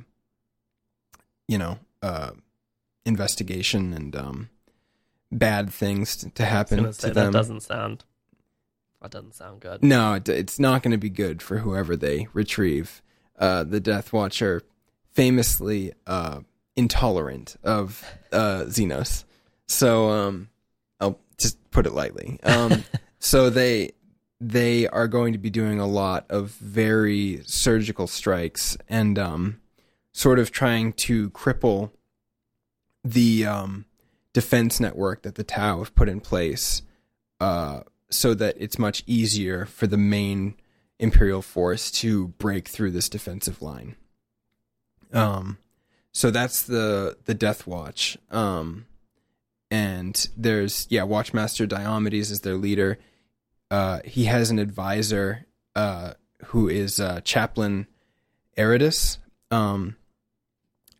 you 1.47 1.59
know 1.59 1.77
uh, 2.01 2.31
investigation 3.05 3.93
and 3.93 4.15
um, 4.15 4.49
bad 5.31 5.71
things 5.71 6.15
to, 6.15 6.29
to 6.31 6.43
I 6.43 6.45
was 6.45 6.69
happen 6.71 6.77
to 6.91 7.11
them 7.11 7.25
that 7.25 7.37
doesn't 7.37 7.61
sound. 7.61 8.03
That 9.01 9.11
doesn't 9.11 9.35
sound 9.35 9.61
good. 9.61 9.83
no, 9.83 10.13
it, 10.13 10.29
it's 10.29 10.59
not 10.59 10.83
going 10.83 10.91
to 10.91 10.97
be 10.97 11.09
good 11.09 11.41
for 11.41 11.59
whoever 11.59 11.95
they 11.95 12.27
retrieve. 12.33 13.01
Uh, 13.37 13.63
the 13.63 13.79
Death 13.79 14.13
Watcher, 14.13 14.61
famously 15.13 15.93
uh, 16.05 16.41
intolerant 16.75 17.55
of 17.63 18.05
uh, 18.31 18.65
Xenos, 18.67 19.23
so 19.67 20.09
um, 20.09 20.49
I'll 20.99 21.19
just 21.39 21.57
put 21.71 21.87
it 21.87 21.93
lightly. 21.93 22.39
Um, 22.43 22.83
so 23.19 23.49
they 23.49 23.93
they 24.39 24.87
are 24.87 25.07
going 25.07 25.33
to 25.33 25.39
be 25.39 25.49
doing 25.51 25.79
a 25.79 25.87
lot 25.87 26.25
of 26.29 26.51
very 26.51 27.41
surgical 27.45 28.07
strikes 28.07 28.75
and 28.89 29.17
um, 29.19 29.61
sort 30.11 30.39
of 30.39 30.51
trying 30.51 30.93
to 30.93 31.29
cripple 31.29 31.91
the 33.03 33.45
um, 33.45 33.85
defense 34.33 34.79
network 34.79 35.21
that 35.21 35.35
the 35.35 35.43
Tau 35.43 35.79
have 35.79 35.95
put 35.95 36.09
in 36.09 36.19
place. 36.19 36.81
Uh, 37.39 37.81
so 38.11 38.33
that 38.33 38.55
it's 38.59 38.77
much 38.77 39.03
easier 39.07 39.65
for 39.65 39.87
the 39.87 39.97
main 39.97 40.55
imperial 40.99 41.41
force 41.41 41.89
to 41.89 42.27
break 42.27 42.67
through 42.67 42.91
this 42.91 43.09
defensive 43.09 43.61
line. 43.61 43.95
Um, 45.13 45.57
so 46.11 46.31
that's 46.31 46.63
the 46.63 47.17
the 47.25 47.33
Death 47.33 47.65
Watch. 47.65 48.17
Um, 48.29 48.85
and 49.69 50.27
there's 50.37 50.87
yeah, 50.89 51.01
Watchmaster 51.01 51.67
Diomedes 51.67 52.31
is 52.31 52.41
their 52.41 52.55
leader. 52.55 52.99
Uh, 53.69 54.01
he 54.05 54.25
has 54.25 54.51
an 54.51 54.59
advisor 54.59 55.45
uh, 55.75 56.13
who 56.47 56.67
is 56.67 56.99
uh, 56.99 57.21
Chaplain 57.21 57.87
Eridus. 58.57 59.17
Um, 59.49 59.95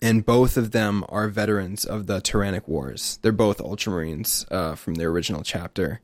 and 0.01 0.25
both 0.25 0.57
of 0.57 0.71
them 0.71 1.05
are 1.09 1.27
veterans 1.27 1.85
of 1.85 2.07
the 2.07 2.21
Tyrannic 2.21 2.67
Wars. 2.67 3.19
They're 3.21 3.31
both 3.31 3.59
Ultramarines 3.59 4.51
uh, 4.51 4.75
from 4.75 4.95
the 4.95 5.05
original 5.05 5.43
chapter 5.43 6.01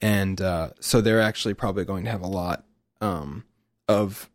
and 0.00 0.40
uh, 0.40 0.70
so 0.80 1.00
they're 1.00 1.20
actually 1.20 1.54
probably 1.54 1.84
going 1.84 2.04
to 2.04 2.10
have 2.10 2.22
a 2.22 2.26
lot 2.26 2.64
um, 3.00 3.44
of 3.88 4.28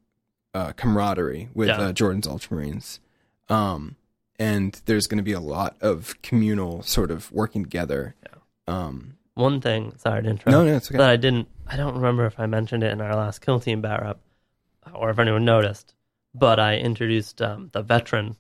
uh, 0.54 0.72
camaraderie 0.74 1.50
with 1.54 1.68
Yeah. 1.70 1.80
uh, 1.80 1.92
Jordan's 1.94 2.28
Ultramarines, 2.28 3.00
um, 3.50 3.96
and 4.40 4.80
there's 4.86 5.08
going 5.08 5.18
to 5.18 5.24
be 5.24 5.34
a 5.34 5.40
lot 5.40 5.76
of 5.82 6.22
communal 6.22 6.82
sort 6.84 7.12
of 7.12 7.32
working 7.32 7.64
together. 7.64 8.16
Um, 8.68 9.18
One 9.36 9.62
thing, 9.62 9.94
sorry 9.98 10.24
to 10.24 10.30
interrupt. 10.30 10.52
no, 10.52 10.64
no, 10.66 10.76
it's 10.76 10.90
okay. 10.90 10.98
that 10.98 11.10
I 11.10 11.16
didn't. 11.18 11.48
I 11.68 11.78
don't 11.78 11.96
remember 11.96 12.26
if 12.26 12.40
I 12.40 12.46
mentioned 12.46 12.84
it 12.84 12.92
in 12.92 13.02
our 13.02 13.16
last 13.16 13.40
kill 13.40 13.60
team 13.60 13.82
bat 13.82 14.02
up, 14.04 14.20
or 14.94 15.10
if 15.10 15.20
anyone 15.20 15.46
noticed. 15.46 15.94
But 16.34 16.60
I 16.60 16.78
introduced 16.78 17.42
um, 17.42 17.70
the 17.74 17.82
veteran 17.82 18.36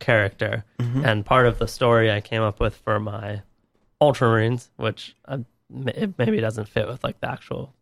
character, 0.00 0.64
Mhm. 0.78 1.04
and 1.04 1.26
part 1.26 1.46
of 1.46 1.58
the 1.58 1.66
story 1.68 2.10
I 2.10 2.20
came 2.20 2.42
up 2.42 2.60
with 2.60 2.74
for 2.76 2.98
my 3.00 3.42
Ultramarines, 4.00 4.68
which 4.76 5.16
I'm 5.24 5.40
ma- 5.40 5.44
it 5.86 6.18
maybe 6.18 6.40
doesn't 6.40 6.68
fit 6.68 6.86
with 6.88 7.02
like 7.04 7.20
the 7.20 7.30
actual 7.30 7.74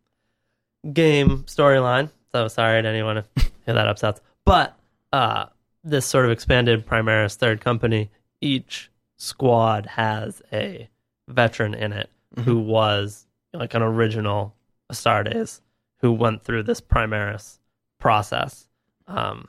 game 0.93 1.43
storyline. 1.43 2.09
So 2.31 2.47
sorry 2.47 2.81
to 2.81 2.87
anyone 2.87 3.17
if 3.17 3.27
if 3.35 3.51
that 3.65 3.87
upsets. 3.87 4.21
But 4.45 4.77
uh, 5.13 5.45
this 5.83 6.05
sort 6.05 6.25
of 6.25 6.31
expanded 6.31 6.85
Primaris 6.85 7.35
third 7.35 7.61
company, 7.61 8.09
each 8.41 8.89
squad 9.17 9.85
has 9.85 10.41
a 10.53 10.89
veteran 11.27 11.73
in 11.73 11.91
it 11.93 12.09
who 12.45 12.59
was 12.59 13.25
like 13.53 13.73
an 13.73 13.81
original 13.81 14.53
Astartes 14.91 15.61
who 16.01 16.11
went 16.13 16.43
through 16.43 16.63
this 16.63 16.79
Primaris 16.79 17.57
process. 17.99 18.67
Um, 19.07 19.47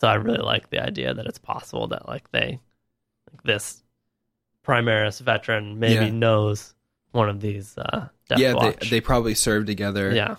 so 0.00 0.08
I 0.08 0.14
really 0.14 0.42
like 0.42 0.68
the 0.70 0.80
idea 0.84 1.14
that 1.14 1.26
it's 1.26 1.38
possible 1.38 1.86
that 1.88 2.06
like 2.06 2.30
they, 2.30 2.60
like 3.32 3.42
this 3.44 3.82
Primaris 4.66 5.20
veteran 5.20 5.78
maybe 5.78 6.06
Yeah. 6.06 6.10
knows 6.12 6.74
one 7.12 7.28
of 7.28 7.40
these 7.40 7.76
uh, 7.78 8.08
Death 8.28 8.38
yeah, 8.38 8.52
Watch. 8.54 8.80
they 8.80 8.88
they 8.88 9.00
probably 9.00 9.34
served 9.34 9.66
together. 9.66 10.14
yeah, 10.14 10.36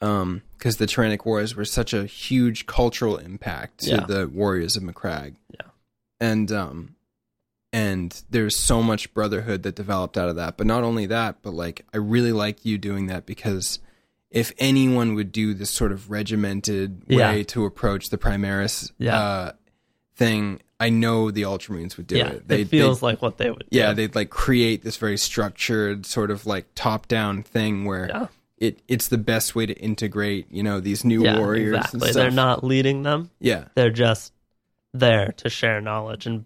um 0.00 0.42
because 0.58 0.76
the 0.76 0.86
Tyrannic 0.86 1.26
Wars 1.26 1.56
were 1.56 1.64
such 1.64 1.92
a 1.92 2.04
huge 2.06 2.66
cultural 2.66 3.16
impact 3.16 3.80
to 3.80 3.90
Yeah. 3.90 4.04
the 4.06 4.28
warriors 4.28 4.76
of 4.76 4.82
Macragge. 4.84 5.34
Yeah. 5.50 5.66
And 6.20 6.52
um 6.52 6.94
and 7.72 8.22
there's 8.30 8.58
so 8.58 8.82
much 8.82 9.12
brotherhood 9.14 9.62
that 9.62 9.74
developed 9.74 10.18
out 10.18 10.28
of 10.28 10.36
that. 10.36 10.56
But 10.58 10.66
not 10.66 10.84
only 10.84 11.06
that, 11.06 11.36
but 11.42 11.54
like 11.54 11.84
I 11.92 11.96
really 11.96 12.32
like 12.32 12.64
you 12.64 12.78
doing 12.78 13.06
that 13.06 13.24
because 13.26 13.78
if 14.30 14.52
anyone 14.58 15.14
would 15.14 15.32
do 15.32 15.52
this 15.54 15.70
sort 15.70 15.92
of 15.92 16.10
regimented 16.10 17.02
Yeah. 17.08 17.30
way 17.32 17.44
to 17.44 17.64
approach 17.64 18.10
the 18.10 18.18
Primaris 18.18 18.92
Yeah. 18.98 19.18
uh 19.18 19.52
thing, 20.16 20.60
I 20.80 20.90
know 20.90 21.30
the 21.30 21.42
Ultramarines 21.42 21.96
would 21.96 22.06
do 22.06 22.16
yeah. 22.18 22.28
it. 22.28 22.48
They 22.48 22.62
it 22.62 22.68
feels 22.68 23.02
like 23.02 23.22
what 23.22 23.38
they 23.38 23.50
would. 23.50 23.64
yeah, 23.70 23.90
do. 23.90 23.94
they'd 23.96 24.14
like 24.14 24.30
create 24.30 24.82
this 24.82 24.96
very 24.96 25.16
structured 25.16 26.06
sort 26.06 26.30
of 26.30 26.46
like 26.46 26.66
top 26.74 27.08
down 27.08 27.42
thing 27.42 27.84
where 27.84 28.08
Yeah. 28.08 28.26
it 28.58 28.80
it's 28.88 29.08
the 29.08 29.18
best 29.18 29.54
way 29.54 29.66
to 29.66 29.74
integrate, 29.74 30.46
you 30.50 30.62
know, 30.62 30.80
these 30.80 31.04
new 31.04 31.22
yeah, 31.24 31.38
warriors. 31.38 31.76
exactly. 31.76 31.98
And 31.98 32.02
stuff. 32.02 32.14
They're 32.14 32.30
not 32.30 32.64
leading 32.64 33.02
them; 33.04 33.30
Yeah, 33.40 33.64
they're 33.74 33.90
just 33.90 34.32
there 34.92 35.32
to 35.38 35.48
share 35.48 35.80
knowledge, 35.80 36.26
and 36.26 36.44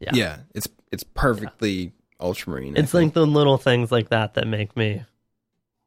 yeah, 0.00 0.10
Yeah. 0.14 0.36
It's 0.54 0.68
it's 0.92 1.04
perfectly 1.04 1.92
ultramarine. 2.20 2.76
it's 2.76 2.92
like 2.94 3.12
the 3.12 3.26
little 3.26 3.58
things 3.58 3.92
like 3.92 4.08
that 4.10 4.34
that 4.34 4.46
make 4.48 4.76
me 4.76 5.02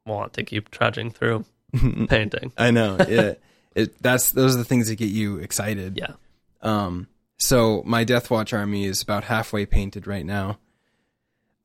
want 0.05 0.33
to 0.33 0.43
keep 0.43 0.71
trudging 0.71 1.11
through 1.11 1.45
painting. 2.07 2.51
I 2.57 2.71
know. 2.71 2.97
Yeah, 3.07 3.33
it 3.75 4.01
that's 4.01 4.31
those 4.31 4.55
are 4.55 4.57
the 4.57 4.65
things 4.65 4.87
that 4.87 4.95
get 4.95 5.09
you 5.09 5.37
excited. 5.37 5.97
Yeah, 5.97 6.13
Um. 6.61 7.07
So 7.37 7.81
my 7.85 8.03
Death 8.03 8.29
Watch 8.29 8.53
army 8.53 8.85
is 8.85 9.01
about 9.01 9.23
halfway 9.23 9.65
painted 9.65 10.05
right 10.05 10.25
now. 10.25 10.59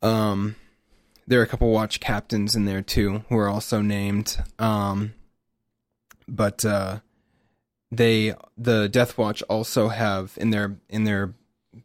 Um, 0.00 0.56
there 1.26 1.40
are 1.40 1.42
a 1.42 1.46
couple 1.46 1.70
watch 1.70 2.00
captains 2.00 2.54
in 2.54 2.64
there 2.64 2.82
too 2.82 3.24
who 3.28 3.36
are 3.36 3.48
also 3.48 3.82
named. 3.82 4.38
Um, 4.58 5.12
but 6.28 6.64
uh, 6.64 7.00
they 7.90 8.34
the 8.56 8.88
Death 8.88 9.18
Watch 9.18 9.42
also 9.42 9.88
have 9.88 10.32
in 10.36 10.50
their 10.50 10.76
in 10.88 11.04
their 11.04 11.34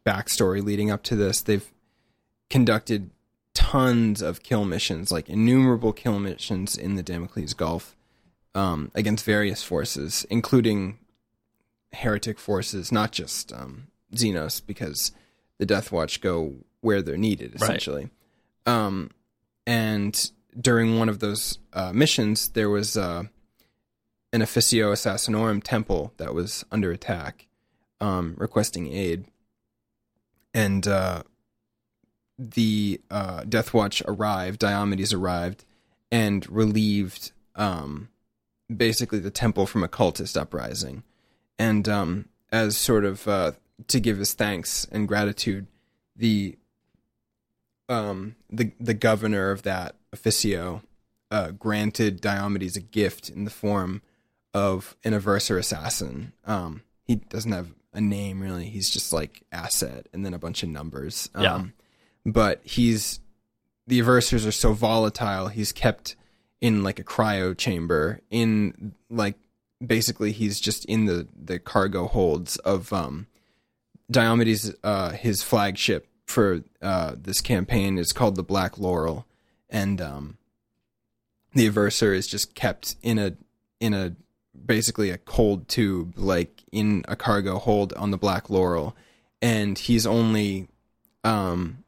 backstory 0.06 0.64
leading 0.64 0.90
up 0.90 1.02
to 1.02 1.16
this 1.16 1.42
they've 1.42 1.70
conducted 2.48 3.10
tons 3.54 4.22
of 4.22 4.42
kill 4.42 4.64
missions 4.64 5.12
like 5.12 5.28
innumerable 5.28 5.92
kill 5.92 6.18
missions 6.18 6.76
in 6.76 6.94
the 6.96 7.02
Damocles 7.02 7.54
Gulf 7.54 7.94
um, 8.54 8.90
against 8.94 9.24
various 9.24 9.62
forces 9.62 10.26
including 10.30 10.98
heretic 11.92 12.38
forces 12.38 12.90
not 12.92 13.12
just 13.12 13.52
um, 13.52 13.88
Xenos 14.14 14.60
because 14.64 15.12
the 15.58 15.66
Death 15.66 15.92
Watch 15.92 16.20
go 16.20 16.54
where 16.80 17.02
they're 17.02 17.16
needed 17.16 17.52
Right. 17.54 17.62
essentially 17.62 18.10
um, 18.66 19.10
and 19.66 20.30
during 20.58 20.98
one 20.98 21.08
of 21.08 21.18
those 21.20 21.58
uh, 21.72 21.92
missions 21.92 22.48
there 22.50 22.68
was 22.70 22.96
uh, 22.96 23.24
an 24.32 24.42
Officio 24.42 24.92
Assassinorum 24.92 25.62
temple 25.62 26.12
that 26.16 26.32
was 26.34 26.64
under 26.72 26.90
attack, 26.90 27.46
um, 28.00 28.34
requesting 28.38 28.90
aid. 28.90 29.26
And 30.54 30.86
uh, 30.88 31.22
the 32.38 33.00
uh, 33.10 33.44
Death 33.44 33.74
Watch 33.74 34.02
arrived, 34.06 34.60
Diomedes 34.60 35.12
arrived, 35.14 35.64
and 36.10 36.48
relieved 36.50 37.32
um, 37.56 38.08
basically 38.74 39.18
the 39.18 39.30
temple 39.30 39.66
from 39.66 39.82
a 39.84 39.88
cultist 39.88 40.40
uprising. 40.40 41.02
And 41.62 41.88
um, 41.88 42.28
as 42.50 42.76
sort 42.76 43.04
of 43.04 43.28
uh, 43.28 43.52
to 43.86 44.00
give 44.00 44.18
his 44.18 44.32
thanks 44.34 44.84
and 44.90 45.06
gratitude, 45.06 45.68
the 46.16 46.56
um, 47.88 48.34
the 48.50 48.72
the 48.80 48.94
governor 48.94 49.52
of 49.52 49.62
that 49.62 49.94
officio 50.12 50.82
uh, 51.30 51.52
granted 51.52 52.20
Diomedes 52.20 52.76
a 52.76 52.80
gift 52.80 53.28
in 53.28 53.44
the 53.44 53.50
form 53.50 54.02
of 54.52 54.96
an 55.04 55.12
Eversor 55.12 55.56
assassin. 55.56 56.32
Um, 56.44 56.82
he 57.04 57.16
doesn't 57.16 57.52
have 57.52 57.68
a 57.92 58.00
name 58.00 58.40
really. 58.40 58.64
He's 58.64 58.90
just 58.90 59.12
like 59.12 59.42
asset 59.52 60.08
and 60.12 60.26
then 60.26 60.34
a 60.34 60.38
bunch 60.38 60.64
of 60.64 60.68
numbers. 60.68 61.30
Um, 61.32 61.42
Yeah. 61.42 61.64
But 62.26 62.60
he's 62.64 63.20
the 63.86 64.00
Eversors 64.00 64.46
are 64.46 64.52
so 64.52 64.72
volatile. 64.72 65.46
He's 65.46 65.70
kept 65.70 66.16
in 66.60 66.82
like 66.82 66.98
a 66.98 67.04
cryo 67.04 67.56
chamber 67.56 68.20
in 68.30 68.94
like 69.08 69.36
basically 69.84 70.32
he's 70.32 70.60
just 70.60 70.84
in 70.86 71.06
the 71.06 71.28
the 71.34 71.58
cargo 71.58 72.06
holds 72.06 72.56
of 72.58 72.92
um 72.92 73.26
Diomedes 74.10 74.74
uh 74.82 75.10
his 75.10 75.42
flagship 75.42 76.08
for 76.26 76.62
uh 76.80 77.14
this 77.16 77.40
campaign 77.40 77.98
is 77.98 78.12
called 78.12 78.36
the 78.36 78.42
Black 78.42 78.78
Laurel. 78.78 79.26
And 79.70 80.00
um 80.00 80.38
the 81.54 81.68
Eversor 81.68 82.14
is 82.14 82.26
just 82.26 82.54
kept 82.54 82.96
in 83.02 83.18
a 83.18 83.34
in 83.80 83.94
a 83.94 84.14
basically 84.64 85.10
a 85.10 85.18
cold 85.18 85.68
tube 85.68 86.14
like 86.16 86.62
in 86.70 87.04
a 87.08 87.16
cargo 87.16 87.58
hold 87.58 87.92
on 87.94 88.10
the 88.10 88.18
Black 88.18 88.50
Laurel. 88.50 88.94
And 89.40 89.78
he's 89.78 90.06
only 90.06 90.68
um 91.24 91.84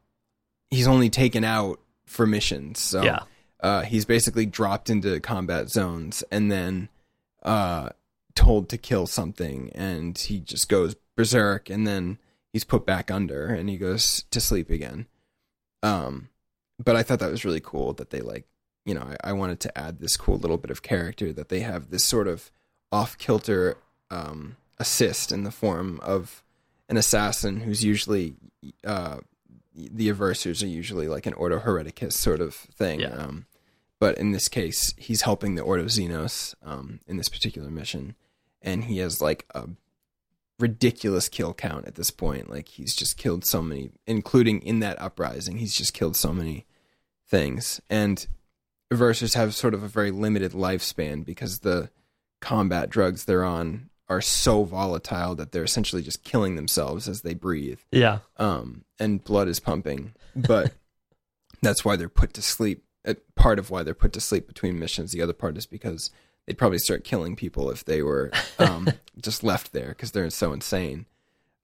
he's 0.69 0.87
only 0.87 1.09
taken 1.09 1.43
out 1.43 1.79
for 2.05 2.27
missions. 2.27 2.79
So 2.79 3.03
yeah, 3.03 3.19
uh, 3.61 3.81
he's 3.81 4.05
basically 4.05 4.45
dropped 4.45 4.89
into 4.89 5.19
combat 5.19 5.69
zones. 5.69 6.23
And 6.31 6.51
then 6.51 6.89
uh, 7.45 7.89
told 8.35 8.67
to 8.69 8.77
kill 8.77 9.07
something, 9.07 9.71
and 9.73 10.17
he 10.17 10.39
just 10.39 10.67
goes 10.67 10.95
berserk, 11.15 11.69
and 11.69 11.87
then 11.87 12.17
he's 12.51 12.65
put 12.65 12.85
back 12.85 13.09
under, 13.09 13.47
and 13.47 13.69
he 13.69 13.77
goes 13.77 14.25
to 14.31 14.41
sleep 14.41 14.69
again. 14.69 15.05
Um, 15.81 16.29
but 16.83 16.95
I 16.95 17.03
thought 17.03 17.19
that 17.19 17.31
was 17.31 17.45
really 17.45 17.61
cool 17.61 17.93
that 17.93 18.09
they 18.09 18.19
like, 18.19 18.45
you 18.85 18.93
know, 18.93 19.01
I, 19.23 19.29
I 19.29 19.33
wanted 19.33 19.59
to 19.61 19.77
add 19.77 19.99
this 19.99 20.17
cool 20.17 20.37
little 20.37 20.57
bit 20.57 20.71
of 20.71 20.81
character 20.81 21.31
that 21.31 21.49
they 21.49 21.61
have 21.61 21.89
this 21.89 22.03
sort 22.03 22.27
of 22.27 22.51
off 22.91 23.17
kilter 23.17 23.77
um, 24.11 24.57
assist 24.77 25.31
in 25.31 25.43
the 25.43 25.51
form 25.51 25.99
of 26.01 26.43
an 26.89 26.97
assassin 26.97 27.61
who's 27.61 27.83
usually 27.83 28.35
uh, 28.83 29.17
the 29.73 30.09
eversors 30.09 30.63
are 30.63 30.67
usually 30.67 31.07
like 31.07 31.25
an 31.25 31.33
Ordo 31.33 31.59
Hereticus 31.59 32.13
sort 32.13 32.41
of 32.41 32.55
thing. 32.55 33.01
Yeah. 33.01 33.09
Um, 33.09 33.45
but 33.99 34.17
in 34.17 34.31
this 34.31 34.47
case, 34.47 34.93
he's 34.97 35.21
helping 35.23 35.55
the 35.55 35.61
Ordo 35.61 35.85
Xenos 35.85 36.55
um, 36.63 36.99
in 37.07 37.17
this 37.17 37.29
particular 37.29 37.69
mission, 37.69 38.15
and 38.61 38.85
he 38.85 38.97
has 38.99 39.21
like 39.21 39.45
a 39.53 39.69
ridiculous 40.59 41.29
kill 41.29 41.53
count 41.53 41.85
at 41.85 41.95
this 41.95 42.11
point. 42.11 42.49
Like 42.49 42.67
he's 42.67 42.95
just 42.95 43.17
killed 43.17 43.45
so 43.45 43.61
many, 43.61 43.91
including 44.07 44.61
in 44.61 44.79
that 44.79 45.01
uprising, 45.01 45.57
he's 45.57 45.75
just 45.75 45.93
killed 45.93 46.15
so 46.15 46.33
many 46.33 46.65
things. 47.27 47.81
And 47.89 48.25
Eversors 48.93 49.35
have 49.35 49.55
sort 49.55 49.73
of 49.73 49.83
a 49.83 49.87
very 49.87 50.11
limited 50.11 50.51
lifespan 50.51 51.25
because 51.25 51.59
the 51.59 51.89
combat 52.39 52.89
drugs 52.89 53.25
they're 53.25 53.43
on 53.43 53.89
are 54.07 54.21
so 54.21 54.63
volatile 54.63 55.33
that 55.35 55.51
they're 55.51 55.63
essentially 55.63 56.03
just 56.03 56.23
killing 56.23 56.55
themselves 56.55 57.09
as 57.09 57.23
they 57.23 57.33
breathe 57.33 57.79
yeah, 57.91 58.19
um, 58.37 58.85
and 58.99 59.23
blood 59.23 59.47
is 59.47 59.59
pumping. 59.59 60.13
But 60.35 60.73
that's 61.61 61.83
why 61.83 61.95
they're 61.95 62.09
put 62.09 62.33
to 62.35 62.41
sleep. 62.41 62.84
Uh, 63.05 63.13
part 63.35 63.59
of 63.59 63.69
why 63.69 63.83
they're 63.83 63.93
put 63.93 64.13
to 64.13 64.21
sleep 64.21 64.47
between 64.47 64.79
missions. 64.79 65.11
The 65.11 65.21
other 65.21 65.33
part 65.33 65.57
is 65.57 65.65
because 65.65 66.11
they'd 66.45 66.57
probably 66.57 66.79
start 66.79 67.03
killing 67.03 67.35
people 67.35 67.69
if 67.69 67.85
they 67.85 68.01
were 68.01 68.31
um, 68.59 68.89
just 69.21 69.43
left 69.43 69.73
there 69.73 69.89
because 69.89 70.11
they're 70.11 70.29
so 70.29 70.53
insane. 70.53 71.05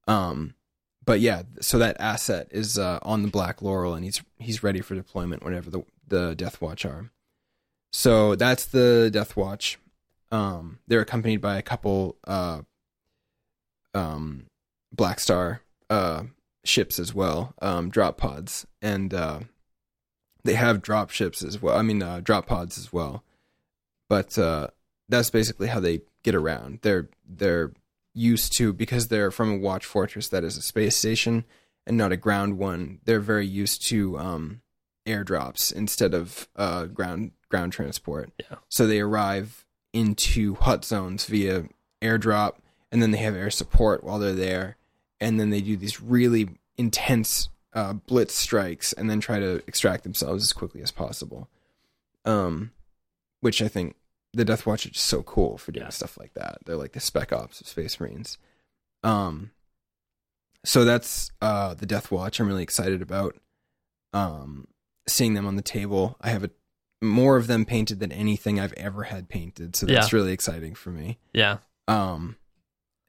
Um, 0.08 0.56
but 1.04 1.19
yeah, 1.19 1.43
so 1.60 1.77
that 1.80 1.97
asset 1.99 2.47
is 2.51 2.77
uh, 2.77 2.99
on 3.01 3.23
the 3.23 3.27
Black 3.27 3.62
Laurel, 3.62 3.95
and 3.95 4.06
he's 4.06 4.21
he's 4.38 4.63
ready 4.63 4.82
for 4.82 4.95
deployment 4.95 5.43
whenever 5.43 5.69
the 5.69 5.84
the 6.08 6.36
Death 6.36 6.62
Watch 6.62 6.86
are. 6.86 7.12
So 7.91 8.36
that's 8.36 8.65
the 8.65 9.10
Death 9.12 9.36
Watch. 9.36 9.80
Um, 10.32 10.80
they're 10.88 11.01
accompanied 11.01 11.41
by 11.41 11.58
a 11.58 11.62
couple 11.62 12.17
uh, 12.25 12.62
um, 13.93 14.45
Black 14.93 15.19
Star 15.19 15.62
uh, 15.89 16.23
ships 16.63 16.99
as 16.99 17.13
well, 17.13 17.54
um, 17.62 17.89
drop 17.89 18.17
pods, 18.17 18.65
and 18.82 19.13
uh, 19.13 19.39
they 20.43 20.54
have 20.54 20.82
drop 20.82 21.10
ships 21.10 21.43
as 21.43 21.62
well. 21.62 21.77
I 21.77 21.82
mean, 21.82 22.01
uh, 22.01 22.21
drop 22.21 22.47
pods 22.47 22.77
as 22.77 22.91
well. 22.91 23.23
But 24.10 24.38
uh, 24.38 24.67
that's 25.10 25.30
basically 25.30 25.67
how 25.67 25.80
they 25.80 26.01
get 26.23 26.36
around. 26.36 26.80
They're 26.82 27.10
they're 27.27 27.71
used 28.13 28.54
to 28.58 28.73
because 28.73 29.08
they're 29.08 29.32
from 29.32 29.51
a 29.51 29.58
watch 29.58 29.86
fortress 29.86 30.27
that 30.30 30.43
is 30.43 30.58
a 30.58 30.62
space 30.62 30.97
station 30.97 31.45
and 31.88 31.97
not 31.97 32.12
a 32.12 32.17
ground 32.17 32.58
one. 32.58 32.99
They're 33.06 33.19
very 33.19 33.47
used 33.47 33.88
to 33.88 34.17
um, 34.17 34.62
airdrops 35.06 35.73
instead 35.73 36.13
of 36.13 36.47
uh, 36.56 36.86
ground 36.86 37.32
ground 37.49 37.73
transport. 37.73 38.32
Yeah. 38.39 38.58
So 38.69 38.88
they 38.88 38.99
arrive 38.99 39.65
into 39.93 40.56
hut 40.56 40.86
zones 40.86 41.25
via 41.25 41.65
airdrop, 42.01 42.54
and 42.91 43.01
then 43.01 43.12
they 43.12 43.17
have 43.19 43.36
air 43.36 43.51
support 43.51 44.04
while 44.04 44.19
they're 44.19 44.34
there, 44.34 44.77
and 45.19 45.39
then 45.39 45.49
they 45.49 45.62
do 45.62 45.75
these 45.75 46.01
really 46.01 46.49
intense 46.77 47.49
uh, 47.73 47.93
blitz 47.93 48.34
strikes, 48.36 48.93
and 48.93 49.10
then 49.10 49.19
try 49.19 49.39
to 49.39 49.63
extract 49.67 50.03
themselves 50.03 50.43
as 50.43 50.53
quickly 50.53 50.81
as 50.81 50.91
possible. 50.91 51.49
Um, 52.25 52.71
which 53.39 53.62
I 53.62 53.67
think 53.67 53.95
the 54.34 54.45
Death 54.45 54.65
Watch 54.65 54.86
is 54.86 54.91
just 54.93 55.05
so 55.07 55.23
cool 55.23 55.57
for 55.57 55.71
doing 55.71 55.86
Yeah. 55.88 55.89
stuff 55.89 56.17
like 56.17 56.34
that. 56.36 56.60
They're 56.65 56.75
like 56.75 56.91
the 56.93 56.99
spec 56.99 57.34
ops 57.34 57.60
of 57.62 57.67
Space 57.67 57.99
Marines. 57.99 58.38
Um, 59.03 59.51
so 60.63 60.86
that's 60.86 61.31
uh 61.41 61.73
the 61.73 61.86
Death 61.88 62.12
Watch. 62.12 62.39
I'm 62.39 62.47
really 62.47 62.62
excited 62.63 63.01
about 63.01 63.36
um 64.13 64.67
seeing 65.07 65.34
them 65.34 65.47
on 65.47 65.55
the 65.55 65.62
table. 65.63 66.17
I 66.21 66.29
have 66.29 66.43
a 66.43 66.51
more 67.01 67.36
of 67.38 67.47
them 67.47 67.65
painted 67.65 67.99
than 67.99 68.12
anything 68.12 68.60
I've 68.60 68.73
ever 68.73 69.03
had 69.03 69.27
painted, 69.27 69.75
so 69.75 69.88
that's 69.88 70.13
really 70.13 70.34
exciting 70.34 70.75
for 70.75 70.91
me. 70.91 71.17
Yeah. 71.34 71.57
Um, 71.88 72.36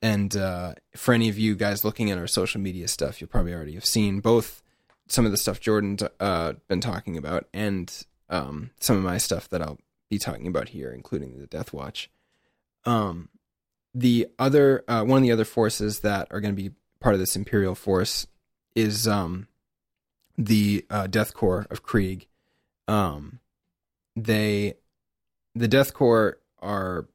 and 0.02 0.36
uh, 0.36 0.74
for 0.96 1.14
any 1.14 1.28
of 1.28 1.38
you 1.38 1.54
guys 1.54 1.84
looking 1.84 2.10
at 2.10 2.18
our 2.18 2.26
social 2.26 2.60
media 2.60 2.88
stuff, 2.88 3.20
you'll 3.20 3.28
probably 3.28 3.54
already 3.54 3.74
have 3.74 3.86
seen 3.86 4.20
both 4.20 4.62
some 5.06 5.24
of 5.24 5.30
the 5.30 5.38
stuff 5.38 5.60
Jordan's 5.60 6.02
uh, 6.20 6.54
been 6.68 6.80
talking 6.80 7.16
about 7.16 7.46
and 7.54 8.04
um, 8.28 8.70
some 8.80 8.96
of 8.96 9.02
my 9.02 9.18
stuff 9.18 9.48
that 9.50 9.62
I'll 9.62 9.78
be 10.10 10.18
talking 10.18 10.46
about 10.46 10.70
here, 10.70 10.90
including 10.90 11.38
the 11.38 11.46
Death 11.46 11.72
Watch. 11.72 12.10
Um, 12.84 13.28
the 13.94 14.28
other 14.38 14.84
uh, 14.88 15.04
one 15.04 15.18
of 15.18 15.22
the 15.22 15.32
other 15.32 15.44
forces 15.44 16.00
that 16.00 16.28
are 16.30 16.40
going 16.40 16.54
to 16.54 16.62
be 16.62 16.74
part 16.98 17.14
of 17.14 17.20
this 17.20 17.36
Imperial 17.36 17.74
force 17.74 18.26
is 18.74 19.06
um, 19.06 19.48
the 20.38 20.84
uh, 20.90 21.06
Death 21.06 21.34
Corps 21.34 21.66
of 21.70 21.82
Krieg. 21.82 22.26
Um, 22.88 23.40
they, 24.16 24.74
the 25.54 25.68
Death 25.68 25.94
Corps 25.94 26.38
are, 26.60 27.06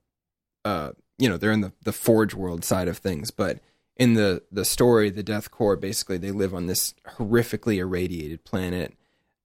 uh, 0.66 0.92
you 1.18 1.28
know, 1.30 1.38
they're 1.38 1.52
in 1.52 1.62
the 1.62 1.74
the 1.84 1.94
Forge 1.94 2.34
world 2.34 2.64
side 2.64 2.88
of 2.88 2.98
things, 2.98 3.32
but 3.32 3.60
in 3.96 4.14
the 4.14 4.44
the 4.52 4.66
story, 4.66 5.10
the 5.10 5.24
Death 5.24 5.50
Corps 5.52 5.76
basically 5.76 6.18
they 6.18 6.32
live 6.32 6.54
on 6.54 6.68
this 6.68 6.94
horrifically 7.18 7.78
irradiated 7.78 8.44
planet 8.46 8.94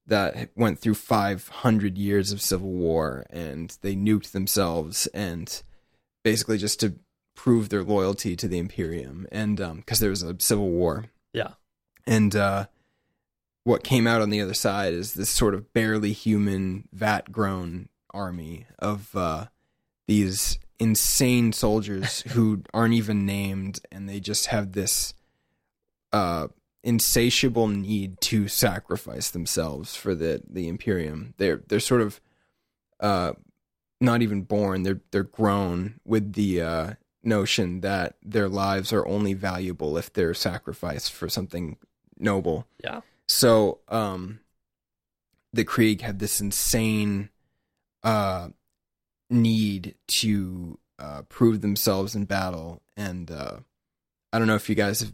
that 0.06 0.50
went 0.56 0.78
through 0.80 0.94
500 0.94 1.96
years 1.96 2.32
of 2.32 2.42
civil 2.42 2.70
war 2.70 3.24
and 3.30 3.78
they 3.82 3.94
nuked 3.94 4.32
themselves 4.32 5.06
and 5.08 5.62
basically 6.24 6.58
just 6.58 6.80
to 6.80 6.96
prove 7.36 7.68
their 7.68 7.84
loyalty 7.84 8.34
to 8.36 8.48
the 8.48 8.58
imperium 8.58 9.26
and 9.30 9.60
um 9.60 9.76
because 9.78 10.00
there 10.00 10.10
was 10.10 10.22
a 10.24 10.34
civil 10.40 10.68
war 10.70 11.04
Yeah. 11.32 11.52
and 12.04 12.34
uh 12.34 12.66
what 13.62 13.84
came 13.84 14.08
out 14.08 14.20
on 14.20 14.30
the 14.30 14.40
other 14.40 14.54
side 14.54 14.92
is 14.92 15.14
this 15.14 15.30
sort 15.30 15.54
of 15.54 15.72
barely 15.72 16.12
human 16.12 16.88
vat 16.92 17.30
grown 17.30 17.88
army 18.12 18.66
of 18.80 19.14
uh 19.16 19.46
these 20.08 20.58
insane 20.82 21.52
soldiers 21.52 22.22
who 22.32 22.60
aren't 22.74 22.94
even 22.94 23.24
named 23.24 23.78
and 23.92 24.08
they 24.08 24.18
just 24.18 24.46
have 24.46 24.72
this 24.72 25.14
uh 26.12 26.48
insatiable 26.82 27.68
need 27.68 28.20
to 28.20 28.48
sacrifice 28.48 29.30
themselves 29.30 29.94
for 29.94 30.16
the 30.16 30.42
the 30.50 30.66
imperium. 30.66 31.34
They're 31.36 31.62
they're 31.68 31.78
sort 31.78 32.00
of 32.00 32.20
uh 32.98 33.34
not 34.00 34.22
even 34.22 34.42
born. 34.42 34.82
They're 34.82 35.00
they're 35.12 35.22
grown 35.22 36.00
with 36.04 36.32
the 36.32 36.60
uh 36.60 36.92
notion 37.22 37.82
that 37.82 38.16
their 38.20 38.48
lives 38.48 38.92
are 38.92 39.06
only 39.06 39.34
valuable 39.34 39.96
if 39.96 40.12
they're 40.12 40.34
sacrificed 40.34 41.12
for 41.12 41.28
something 41.28 41.76
noble. 42.18 42.66
Yeah. 42.82 43.02
so 43.28 43.78
um 43.88 44.40
the 45.52 45.64
Krieg 45.64 46.00
had 46.00 46.18
this 46.18 46.40
insane 46.40 47.28
uh 48.02 48.48
need 49.32 49.94
to 50.06 50.78
uh 50.98 51.22
prove 51.22 51.60
themselves 51.62 52.14
in 52.14 52.24
battle 52.26 52.82
and 52.96 53.30
uh 53.30 53.56
I 54.32 54.38
don't 54.38 54.46
know 54.46 54.54
if 54.54 54.68
you 54.68 54.74
guys 54.74 55.00
have, 55.00 55.12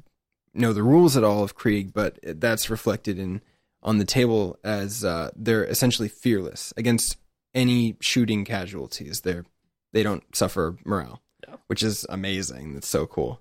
know 0.54 0.72
the 0.72 0.82
rules 0.82 1.16
at 1.16 1.24
all 1.24 1.42
of 1.42 1.54
Krieg, 1.54 1.92
but 1.92 2.18
that's 2.22 2.70
reflected 2.70 3.18
in 3.18 3.40
on 3.82 3.98
the 3.98 4.04
table 4.04 4.58
as 4.64 5.04
uh 5.04 5.30
they're 5.36 5.64
essentially 5.64 6.08
fearless 6.08 6.72
against 6.76 7.16
any 7.54 7.96
shooting 8.00 8.44
casualties. 8.44 9.20
They're 9.22 9.44
they 9.92 10.02
don't 10.02 10.24
suffer 10.36 10.76
morale, 10.84 11.22
Yeah. 11.48 11.56
which 11.68 11.82
is 11.82 12.04
amazing. 12.08 12.74
That's 12.74 12.88
so 12.88 13.06
cool. 13.06 13.40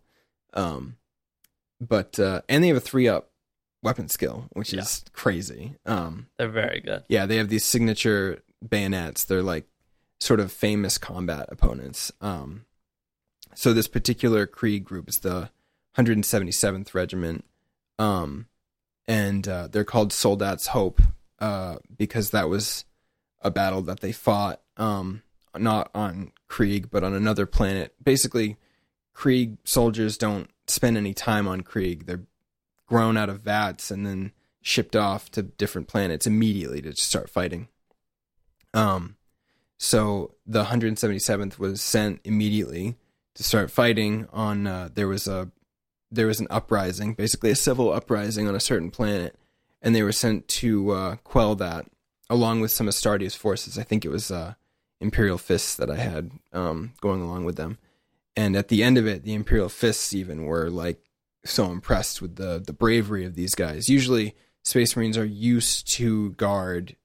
Um 0.54 0.98
but 1.82 2.20
uh 2.20 2.42
and 2.48 2.64
they 2.64 2.68
have 2.70 2.78
a 2.78 2.82
3 2.82 3.08
up 3.08 3.32
weapon 3.84 4.10
skill, 4.10 4.46
which 4.54 4.74
Yeah. 4.74 4.82
is 4.82 5.04
crazy. 5.14 5.76
Um 5.86 6.28
They're 6.38 6.48
very 6.50 6.80
good. 6.82 7.04
yeah, 7.10 7.26
they 7.26 7.38
have 7.38 7.50
these 7.50 7.66
signature 7.66 8.42
bayonets. 8.68 9.24
They're 9.26 9.44
like 9.44 9.66
sort 10.20 10.40
of 10.40 10.52
famous 10.52 10.98
combat 10.98 11.48
opponents. 11.50 12.12
Um, 12.22 12.66
so 13.56 13.74
this 13.74 13.88
particular 13.88 14.46
Krieg 14.46 14.84
group 14.84 15.10
is 15.10 15.20
the 15.20 15.50
177th 15.98 16.94
Regiment, 16.94 17.46
um, 17.98 18.48
and 19.08 19.48
uh, 19.48 19.68
they're 19.68 19.84
called 19.84 20.12
Soldat's 20.12 20.68
Hope 20.68 21.02
uh, 21.40 21.78
because 21.96 22.32
that 22.32 22.50
was 22.50 22.86
a 23.42 23.52
battle 23.52 23.82
that 23.84 24.02
they 24.02 24.12
fought 24.12 24.62
um, 24.78 25.24
not 25.58 25.90
on 25.94 26.32
Krieg 26.48 26.90
but 26.92 27.04
on 27.04 27.14
another 27.14 27.46
planet. 27.46 27.96
Basically, 28.04 28.58
Krieg 29.14 29.58
soldiers 29.64 30.18
don't 30.18 30.50
spend 30.68 30.98
any 30.98 31.14
time 31.14 31.48
on 31.48 31.62
Krieg. 31.62 32.06
They're 32.06 32.26
grown 32.88 33.18
out 33.18 33.30
of 33.30 33.42
vats 33.42 33.92
and 33.92 34.06
then 34.06 34.32
shipped 34.62 34.96
off 34.96 35.30
to 35.32 35.42
different 35.44 35.88
planets 35.88 36.28
immediately 36.28 36.82
to 36.82 36.94
start 36.94 37.30
fighting. 37.30 37.68
Um, 38.74 39.17
so 39.78 40.36
the 40.46 40.66
177th 40.66 41.60
was 41.60 41.82
sent 41.82 42.20
immediately 42.24 42.96
to 43.36 43.44
start 43.44 43.72
fighting 43.72 44.28
on. 44.34 44.68
Uh, 44.68 44.90
there 44.94 45.08
was 45.08 45.28
a 45.28 45.52
there 46.10 46.28
was 46.28 46.40
an 46.40 46.48
uprising, 46.50 47.14
basically 47.14 47.52
a 47.52 47.56
civil 47.56 47.92
uprising 47.92 48.48
on 48.48 48.56
a 48.56 48.60
certain 48.60 48.90
planet, 48.90 49.36
and 49.82 49.94
they 49.96 50.04
were 50.04 50.12
sent 50.12 50.48
to 50.48 50.92
uh, 50.92 51.16
quell 51.18 51.56
that, 51.56 51.86
along 52.30 52.62
with 52.62 52.72
some 52.72 52.88
Astartes 52.88 53.36
forces. 53.36 53.78
I 53.78 53.84
think 53.84 54.04
it 54.04 54.10
was 54.10 54.32
uh, 54.32 54.56
Imperial 55.00 55.38
Fists 55.38 55.76
that 55.76 55.92
I 55.92 55.98
had 55.98 56.32
um, 56.54 56.94
going 57.02 57.22
along 57.22 57.46
with 57.46 57.56
them. 57.56 57.78
And 58.36 58.56
at 58.56 58.70
the 58.70 58.84
end 58.84 58.98
of 58.98 59.08
it, 59.08 59.24
the 59.24 59.34
Imperial 59.34 59.70
Fists 59.70 60.14
even 60.14 60.44
were 60.46 60.70
like 60.70 61.00
so 61.46 61.72
impressed 61.72 62.22
with 62.22 62.36
the 62.36 62.62
the 62.66 62.74
bravery 62.74 63.26
of 63.26 63.36
these 63.36 63.54
guys. 63.54 63.90
Usually, 63.90 64.36
Space 64.64 64.96
Marines 64.96 65.18
are 65.18 65.26
used 65.26 65.88
to 65.94 66.32
guard 66.32 66.96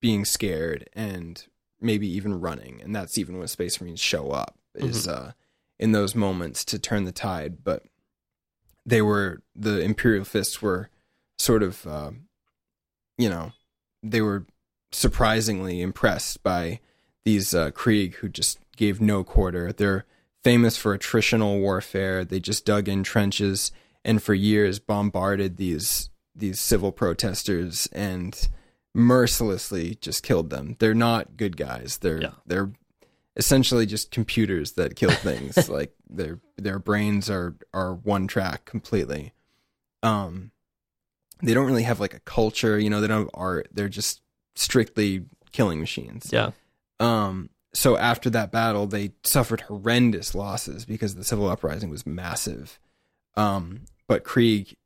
being 0.00 0.24
scared 0.24 0.88
and 0.94 1.46
maybe 1.82 2.08
even 2.08 2.40
running, 2.40 2.80
and 2.82 2.94
that's 2.94 3.18
even 3.18 3.38
when 3.38 3.48
Space 3.48 3.80
Marines 3.80 4.00
show 4.00 4.30
up 4.30 4.56
is 4.74 5.06
uh, 5.06 5.32
in 5.78 5.92
those 5.92 6.14
moments 6.14 6.64
to 6.66 6.78
turn 6.78 7.04
the 7.04 7.12
tide. 7.12 7.64
But 7.64 7.82
they 8.86 9.02
were 9.02 9.42
the 9.54 9.80
Imperial 9.80 10.24
Fists 10.24 10.62
were 10.62 10.88
sort 11.38 11.62
of, 11.62 11.86
uh, 11.86 12.12
you 13.18 13.28
know, 13.28 13.52
they 14.02 14.20
were 14.20 14.46
surprisingly 14.92 15.80
impressed 15.80 16.42
by 16.42 16.80
these 17.24 17.54
uh, 17.54 17.70
Krieg 17.70 18.16
who 18.16 18.28
just 18.28 18.58
gave 18.76 19.00
no 19.00 19.24
quarter. 19.24 19.72
They're 19.72 20.04
famous 20.42 20.76
for 20.76 20.96
attritional 20.96 21.60
warfare. 21.60 22.24
They 22.24 22.40
just 22.40 22.64
dug 22.64 22.88
in 22.88 23.02
trenches 23.02 23.72
and 24.04 24.22
for 24.22 24.34
years 24.34 24.78
bombarded 24.78 25.56
these 25.56 26.10
these 26.34 26.60
civil 26.60 26.92
protesters 26.92 27.88
and 27.92 28.48
mercilessly 28.94 29.96
just 30.00 30.22
killed 30.22 30.50
them. 30.50 30.76
They're 30.78 30.94
not 30.94 31.36
good 31.36 31.56
guys. 31.56 31.98
They're 31.98 32.22
Yeah. 32.22 32.32
they're 32.46 32.72
essentially 33.36 33.86
just 33.86 34.10
computers 34.10 34.72
that 34.72 34.96
kill 34.96 35.10
things. 35.10 35.68
like 35.68 35.94
their 36.08 36.40
their 36.56 36.78
brains 36.78 37.30
are 37.30 37.56
are 37.72 37.94
one 37.94 38.26
track 38.26 38.64
completely. 38.64 39.32
Um 40.02 40.50
they 41.42 41.54
don't 41.54 41.66
really 41.66 41.82
have 41.82 41.98
like 42.00 42.14
a 42.14 42.20
culture, 42.20 42.78
you 42.78 42.88
know, 42.90 43.00
they 43.00 43.08
don't 43.08 43.22
have 43.22 43.30
art. 43.34 43.68
They're 43.72 43.88
just 43.88 44.20
strictly 44.54 45.24
killing 45.50 45.80
machines. 45.80 46.28
Yeah. 46.32 46.50
Um, 47.00 47.50
so 47.74 47.96
after 47.96 48.30
that 48.30 48.52
battle, 48.52 48.86
they 48.86 49.12
suffered 49.24 49.62
horrendous 49.62 50.36
losses 50.36 50.84
because 50.84 51.16
the 51.16 51.24
civil 51.24 51.48
uprising 51.48 51.90
was 51.90 52.06
massive. 52.06 52.78
Um, 53.34 53.86
but 54.06 54.22
Krieg, 54.22 54.76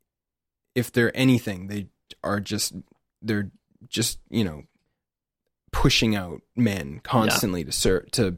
if 0.74 0.90
they're 0.90 1.14
anything, 1.14 1.66
they 1.66 1.88
are 2.24 2.40
just 2.40 2.72
they're 3.20 3.50
just 3.88 4.18
you 4.30 4.44
know 4.44 4.64
pushing 5.72 6.14
out 6.14 6.40
men 6.54 7.00
constantly 7.02 7.64
to 7.64 7.72
ser- 7.72 8.06
to 8.12 8.36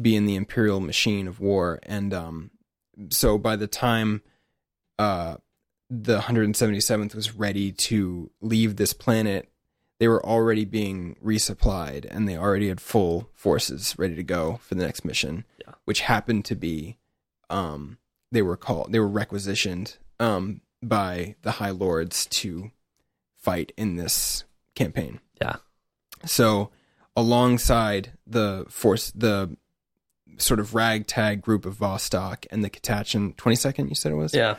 be 0.00 0.16
in 0.16 0.26
the 0.26 0.36
imperial 0.36 0.80
machine 0.80 1.26
of 1.28 1.40
war, 1.40 1.78
and 1.84 2.12
um, 2.12 2.50
so 3.10 3.38
by 3.38 3.56
the 3.56 3.66
time 3.66 4.22
uh 4.98 5.36
the 5.90 6.18
177th 6.20 7.14
was 7.14 7.34
ready 7.36 7.70
to 7.70 8.30
leave 8.40 8.76
this 8.76 8.94
planet 8.94 9.50
they 10.00 10.08
were 10.08 10.24
already 10.24 10.64
being 10.64 11.14
resupplied 11.22 12.06
and 12.10 12.26
they 12.26 12.36
already 12.36 12.68
had 12.68 12.80
full 12.80 13.28
forces 13.34 13.94
ready 13.98 14.14
to 14.16 14.22
go 14.22 14.58
for 14.62 14.74
the 14.74 14.82
next 14.84 15.04
mission 15.04 15.44
Yeah. 15.60 15.74
which 15.84 16.00
happened 16.00 16.46
to 16.46 16.56
be 16.56 16.96
um 17.50 17.98
they 18.32 18.40
were 18.40 18.56
called 18.56 18.90
they 18.90 18.98
were 18.98 19.06
requisitioned 19.06 19.98
um 20.18 20.62
by 20.82 21.36
the 21.42 21.52
high 21.52 21.70
lords 21.70 22.24
to 22.26 22.70
fight 23.36 23.70
in 23.76 23.96
this 23.96 24.44
campaign. 24.76 25.18
Yeah. 25.40 25.56
So 26.24 26.70
alongside 27.16 28.12
the 28.26 28.66
force, 28.68 29.10
the 29.10 29.56
sort 30.38 30.60
of 30.60 30.74
ragtag 30.74 31.42
group 31.42 31.66
of 31.66 31.76
Vostok 31.76 32.46
and 32.50 32.62
the 32.62 32.70
Catachan 32.70 33.34
22nd, 33.36 33.88
you 33.88 33.94
said 33.94 34.12
it 34.12 34.16
was? 34.16 34.34
Yeah. 34.34 34.56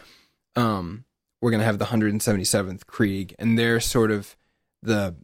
um, 0.56 1.06
we're 1.40 1.52
going 1.52 1.60
to 1.60 1.66
have 1.66 1.78
the 1.78 1.86
177th 1.86 2.88
Krieg, 2.88 3.36
and 3.38 3.60
they're 3.60 3.80
sort 3.80 4.10
of 4.10 4.36
the, 4.82 5.16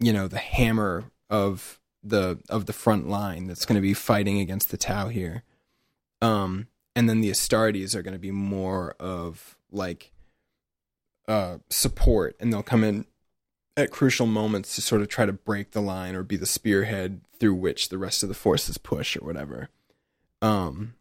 you 0.00 0.12
know, 0.12 0.26
the 0.26 0.38
hammer 0.38 1.04
of 1.30 1.78
the 2.02 2.40
of 2.48 2.66
the 2.66 2.72
front 2.72 3.08
line 3.08 3.46
that's 3.46 3.64
going 3.64 3.76
to 3.76 3.80
be 3.80 3.94
fighting 3.94 4.40
against 4.40 4.72
the 4.72 4.76
Tau 4.76 5.06
here. 5.06 5.44
Um, 6.20 6.66
and 6.96 7.08
then 7.08 7.20
the 7.20 7.30
Astartes 7.30 7.94
are 7.94 8.02
going 8.02 8.12
to 8.14 8.18
be 8.18 8.32
more 8.32 8.96
of 8.98 9.56
like 9.70 10.12
uh, 11.28 11.58
support, 11.70 12.34
and 12.40 12.52
they'll 12.52 12.64
come 12.64 12.82
in 12.82 13.06
at 13.76 13.90
crucial 13.90 14.26
moments 14.26 14.74
to 14.74 14.82
sort 14.82 15.00
of 15.00 15.08
try 15.08 15.26
to 15.26 15.32
break 15.32 15.70
the 15.70 15.80
line 15.80 16.14
or 16.14 16.22
be 16.22 16.36
the 16.36 16.46
spearhead 16.46 17.20
through 17.38 17.54
which 17.54 17.88
the 17.88 17.98
rest 17.98 18.22
of 18.22 18.28
the 18.28 18.34
forces 18.34 18.78
push 18.78 19.16
or 19.16 19.24
whatever. 19.24 19.68
Um, 20.40 20.94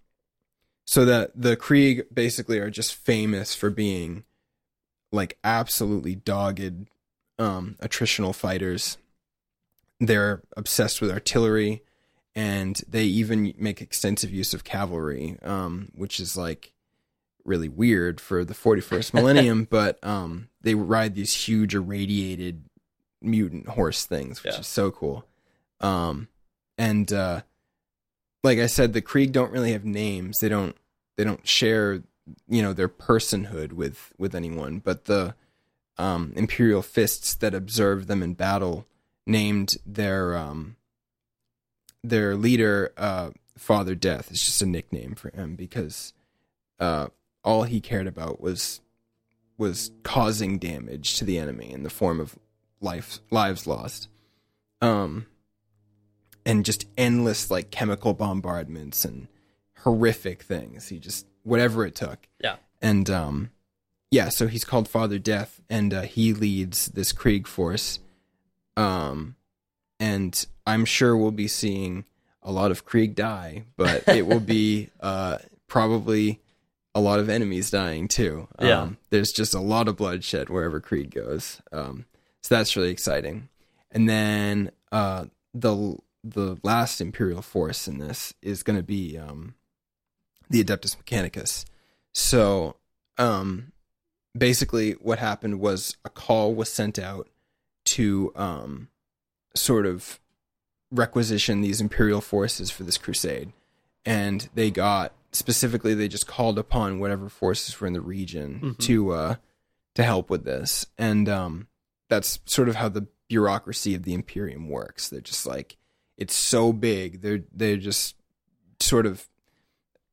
so 0.85 1.05
that 1.05 1.31
the 1.35 1.55
Krieg 1.55 2.05
basically 2.13 2.59
are 2.59 2.69
just 2.69 2.95
famous 2.95 3.53
for 3.53 3.69
being 3.69 4.23
like 5.11 5.37
absolutely 5.43 6.15
dogged 6.15 6.87
um, 7.37 7.75
attritional 7.81 8.33
fighters. 8.33 8.97
They're 9.99 10.41
obsessed 10.55 11.01
with 11.01 11.11
artillery, 11.11 11.83
and 12.35 12.81
they 12.87 13.03
even 13.03 13.53
make 13.57 13.81
extensive 13.81 14.31
use 14.31 14.53
of 14.53 14.63
cavalry, 14.63 15.37
um, 15.43 15.89
which 15.93 16.19
is 16.19 16.37
like 16.37 16.71
really 17.45 17.69
weird 17.69 18.19
for 18.21 18.43
the 18.45 18.53
41st 18.53 19.13
millennium. 19.15 19.67
but 19.69 20.03
um, 20.03 20.49
they 20.61 20.75
ride 20.75 21.15
these 21.15 21.33
huge 21.47 21.73
irradiated 21.75 22.63
mutant 23.21 23.67
horse 23.69 24.05
things, 24.05 24.43
which 24.43 24.53
Yeah. 24.53 24.59
is 24.59 24.67
so 24.67 24.91
cool. 24.91 25.25
Um, 25.79 26.27
and 26.77 27.11
uh, 27.11 27.41
like 28.43 28.59
I 28.59 28.65
said, 28.67 28.93
the 28.93 29.01
Krieg 29.01 29.31
don't 29.31 29.51
really 29.51 29.71
have 29.73 29.85
names. 29.85 30.39
They 30.39 30.49
don't 30.49 30.75
they 31.17 31.23
don't 31.23 31.47
share 31.47 32.03
you 32.47 32.61
know 32.61 32.71
their 32.73 32.87
personhood 32.87 33.73
with 33.73 34.13
with 34.17 34.33
anyone 34.35 34.77
but 34.79 35.05
the 35.05 35.35
um 35.97 36.31
imperial 36.35 36.81
fists 36.83 37.33
that 37.35 37.53
observed 37.53 38.07
them 38.07 38.21
in 38.23 38.35
battle 38.35 38.85
named 39.25 39.69
their 39.85 40.37
um 40.37 40.75
their 42.03 42.35
leader 42.35 42.93
uh 42.97 43.31
father 43.57 43.95
death 43.95 44.29
it's 44.31 44.45
just 44.45 44.61
a 44.61 44.65
nickname 44.65 45.13
for 45.15 45.29
him 45.35 45.55
because 45.55 46.13
uh 46.79 47.07
all 47.43 47.63
he 47.63 47.81
cared 47.81 48.07
about 48.07 48.41
was 48.41 48.81
was 49.57 49.91
causing 50.03 50.57
damage 50.57 51.17
to 51.17 51.25
the 51.25 51.37
enemy 51.37 51.71
in 51.71 51.83
the 51.83 51.89
form 51.89 52.19
of 52.19 52.37
life 52.79 53.19
lives 53.29 53.67
lost 53.67 54.07
um 54.81 55.25
and 56.45 56.65
just 56.65 56.87
endless 56.97 57.51
like 57.51 57.71
chemical 57.71 58.13
bombardments 58.13 59.05
and 59.05 59.27
horrific 59.79 60.43
things. 60.43 60.89
He 60.89 60.99
just 60.99 61.25
whatever 61.43 61.85
it 61.85 61.95
took. 61.95 62.27
Yeah. 62.43 62.57
And 62.81 63.09
um 63.09 63.51
yeah, 64.09 64.29
so 64.29 64.47
he's 64.47 64.65
called 64.65 64.87
Father 64.87 65.19
Death 65.19 65.61
and 65.69 65.93
uh, 65.93 66.01
he 66.01 66.33
leads 66.33 66.87
this 66.87 67.11
Krieg 67.11 67.47
force. 67.47 67.99
Um 68.77 69.35
and 69.99 70.45
I'm 70.65 70.85
sure 70.85 71.15
we'll 71.15 71.31
be 71.31 71.47
seeing 71.47 72.05
a 72.43 72.51
lot 72.51 72.71
of 72.71 72.85
Krieg 72.85 73.15
die, 73.15 73.65
but 73.77 74.07
it 74.07 74.25
will 74.25 74.39
be 74.39 74.89
uh 74.99 75.37
probably 75.67 76.39
a 76.93 76.99
lot 77.01 77.19
of 77.19 77.29
enemies 77.29 77.71
dying 77.71 78.07
too. 78.07 78.47
Um, 78.59 78.67
Yeah. 78.67 78.89
there's 79.09 79.31
just 79.31 79.53
a 79.53 79.59
lot 79.59 79.87
of 79.87 79.95
bloodshed 79.97 80.49
wherever 80.49 80.79
Krieg 80.79 81.11
goes. 81.11 81.61
Um 81.71 82.05
so 82.41 82.55
that's 82.55 82.75
really 82.75 82.89
exciting. 82.91 83.49
And 83.91 84.09
then 84.09 84.71
uh 84.91 85.25
the 85.53 85.97
the 86.23 86.57
last 86.63 87.01
imperial 87.01 87.41
force 87.41 87.87
in 87.87 87.97
this 87.97 88.33
is 88.41 88.61
going 88.63 88.77
to 88.77 88.83
be 88.83 89.17
um 89.17 89.55
the 90.49 90.63
Adeptus 90.63 90.97
Mechanicus. 90.97 91.65
So, 92.13 92.75
um, 93.17 93.71
basically, 94.37 94.91
what 94.93 95.17
happened 95.17 95.59
was 95.61 95.95
a 96.03 96.09
call 96.09 96.53
was 96.53 96.69
sent 96.69 96.99
out 96.99 97.29
to 97.85 98.31
um, 98.35 98.89
sort 99.55 99.85
of 99.85 100.19
requisition 100.91 101.61
these 101.61 101.79
imperial 101.79 102.19
forces 102.21 102.69
for 102.69 102.83
this 102.83 102.97
crusade, 102.97 103.53
and 104.05 104.49
they 104.53 104.69
got 104.69 105.13
specifically 105.31 105.93
they 105.93 106.07
just 106.07 106.27
called 106.27 106.57
upon 106.59 106.99
whatever 106.99 107.29
forces 107.29 107.79
were 107.79 107.87
in 107.87 107.93
the 107.93 108.01
region 108.01 108.59
Mhm. 108.61 108.77
to 108.79 109.11
uh, 109.11 109.35
to 109.95 110.03
help 110.03 110.29
with 110.29 110.43
this, 110.45 110.85
and 110.97 111.27
um, 111.29 111.67
that's 112.09 112.39
sort 112.45 112.69
of 112.69 112.75
how 112.75 112.89
the 112.89 113.07
bureaucracy 113.27 113.95
of 113.95 114.03
the 114.03 114.13
Imperium 114.13 114.67
works. 114.69 115.07
They're 115.09 115.21
just 115.21 115.45
like 115.45 115.77
it's 116.17 116.35
so 116.35 116.71
big. 116.73 117.21
They're 117.21 117.43
they're 117.51 117.77
just 117.77 118.15
sort 118.79 119.05
of 119.05 119.27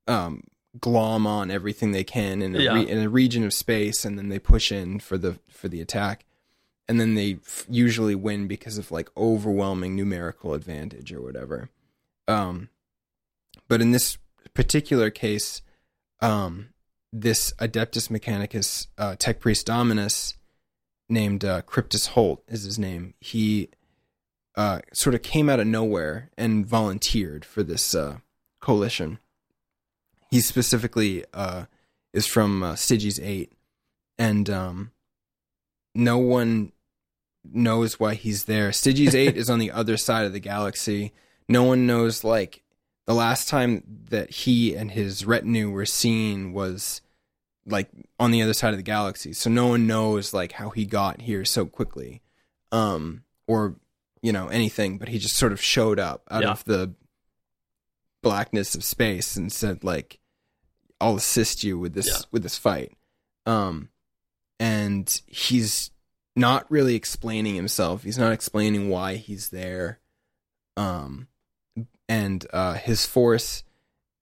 um, 0.06 0.42
glom 0.80 1.26
on 1.26 1.50
everything 1.50 1.92
they 1.92 2.04
can 2.04 2.40
in 2.42 2.54
a, 2.56 2.60
Yeah. 2.60 2.74
re- 2.74 2.88
in 2.88 2.98
a 2.98 3.08
region 3.08 3.44
of 3.44 3.52
space, 3.52 4.04
and 4.04 4.16
then 4.18 4.28
they 4.28 4.38
push 4.38 4.70
in 4.72 5.00
for 5.00 5.18
the 5.18 5.38
for 5.48 5.68
the 5.68 5.80
attack, 5.80 6.24
and 6.88 7.00
then 7.00 7.14
they 7.14 7.34
f- 7.34 7.66
usually 7.68 8.14
win 8.14 8.46
because 8.46 8.78
of 8.78 8.90
like 8.90 9.10
overwhelming 9.16 9.94
numerical 9.96 10.54
advantage 10.54 11.12
or 11.12 11.20
whatever. 11.20 11.70
Um, 12.26 12.68
but 13.68 13.80
in 13.80 13.90
this 13.90 14.18
particular 14.58 15.08
case, 15.08 15.62
um, 16.20 16.70
this 17.12 17.52
Adeptus 17.60 18.08
Mechanicus 18.10 18.88
uh, 18.98 19.14
Tech 19.16 19.38
Priest 19.38 19.66
Dominus, 19.66 20.34
named 21.08 21.44
uh, 21.44 21.62
Cryptus 21.62 22.08
Holt, 22.08 22.42
is 22.48 22.64
his 22.64 22.76
name. 22.76 23.14
He 23.20 23.68
uh, 24.56 24.80
sort 24.92 25.14
of 25.14 25.22
came 25.22 25.48
out 25.48 25.60
of 25.60 25.68
nowhere 25.68 26.30
and 26.36 26.66
volunteered 26.66 27.44
for 27.44 27.62
this 27.62 27.94
uh, 27.94 28.16
coalition. 28.60 29.20
He 30.28 30.40
specifically 30.40 31.24
uh, 31.32 31.66
is 32.12 32.26
from 32.26 32.64
uh, 32.64 32.72
Stygies 32.72 33.24
8, 33.24 33.52
and 34.18 34.50
um, 34.50 34.90
no 35.94 36.18
one 36.18 36.72
knows 37.44 38.00
why 38.00 38.14
he's 38.14 38.46
there. 38.46 38.70
Stygies 38.70 39.14
8 39.14 39.36
is 39.36 39.48
on 39.48 39.60
the 39.60 39.70
other 39.70 39.96
side 39.96 40.26
of 40.26 40.32
the 40.32 40.40
galaxy. 40.40 41.12
No 41.48 41.62
one 41.62 41.86
knows, 41.86 42.24
like, 42.24 42.64
the 43.08 43.14
last 43.14 43.48
time 43.48 43.82
that 44.10 44.30
he 44.30 44.76
and 44.76 44.90
his 44.92 45.24
retinue 45.24 45.70
were 45.70 45.86
seen 45.86 46.52
was 46.52 47.00
like 47.66 47.88
on 48.20 48.30
the 48.30 48.42
other 48.42 48.52
side 48.54 48.72
of 48.74 48.76
the 48.78 48.82
galaxy. 48.84 49.32
So 49.32 49.50
no 49.50 49.66
one 49.66 49.86
knows 49.88 50.32
like 50.32 50.52
how 50.52 50.70
he 50.70 50.84
got 50.86 51.22
here 51.22 51.44
so 51.44 51.66
quickly. 51.66 52.20
Um 52.70 53.24
or 53.48 53.74
you 54.22 54.30
know 54.32 54.48
anything, 54.48 54.98
but 54.98 55.08
he 55.08 55.18
just 55.18 55.36
sort 55.36 55.52
of 55.52 55.60
showed 55.60 55.98
up 55.98 56.22
out 56.30 56.42
Yeah. 56.42 56.50
of 56.50 56.64
the 56.66 56.94
blackness 58.22 58.74
of 58.74 58.84
space 58.84 59.36
and 59.36 59.50
said 59.50 59.82
like 59.84 60.18
I'll 61.00 61.16
assist 61.16 61.64
you 61.64 61.78
with 61.78 61.94
this 61.94 62.08
Yeah. 62.08 62.18
with 62.30 62.42
this 62.42 62.58
fight. 62.58 62.92
Um 63.46 63.88
and 64.60 65.20
he's 65.26 65.90
not 66.36 66.70
really 66.70 66.94
explaining 66.94 67.54
himself. 67.54 68.02
He's 68.02 68.18
not 68.18 68.32
explaining 68.32 68.88
why 68.90 69.16
he's 69.16 69.48
there. 69.50 70.00
Um 70.76 71.28
and 72.08 72.46
uh 72.52 72.74
his 72.74 73.04
force 73.06 73.64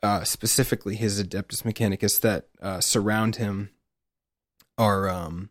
uh, 0.03 0.24
specifically 0.24 0.95
his 0.95 1.22
Adeptus 1.22 1.62
Mechanicus 1.62 2.20
that 2.20 2.47
uh, 2.61 2.80
surround 2.80 3.37
him 3.37 3.70
are 4.78 5.09
um, 5.09 5.51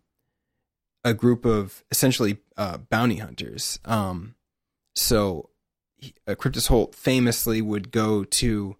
a 1.04 1.14
group 1.14 1.46
of 1.46 1.84
essentially 1.92 2.38
uh, 2.58 2.78
bounty 2.78 3.18
hunters. 3.18 3.80
Um, 3.86 4.36
so, 4.96 5.50
he, 5.98 6.14
uh, 6.28 6.36
Cryptus 6.36 6.68
Holt 6.68 6.96
famously 6.96 7.62
would 7.62 7.92
go 7.92 8.24
to 8.24 8.78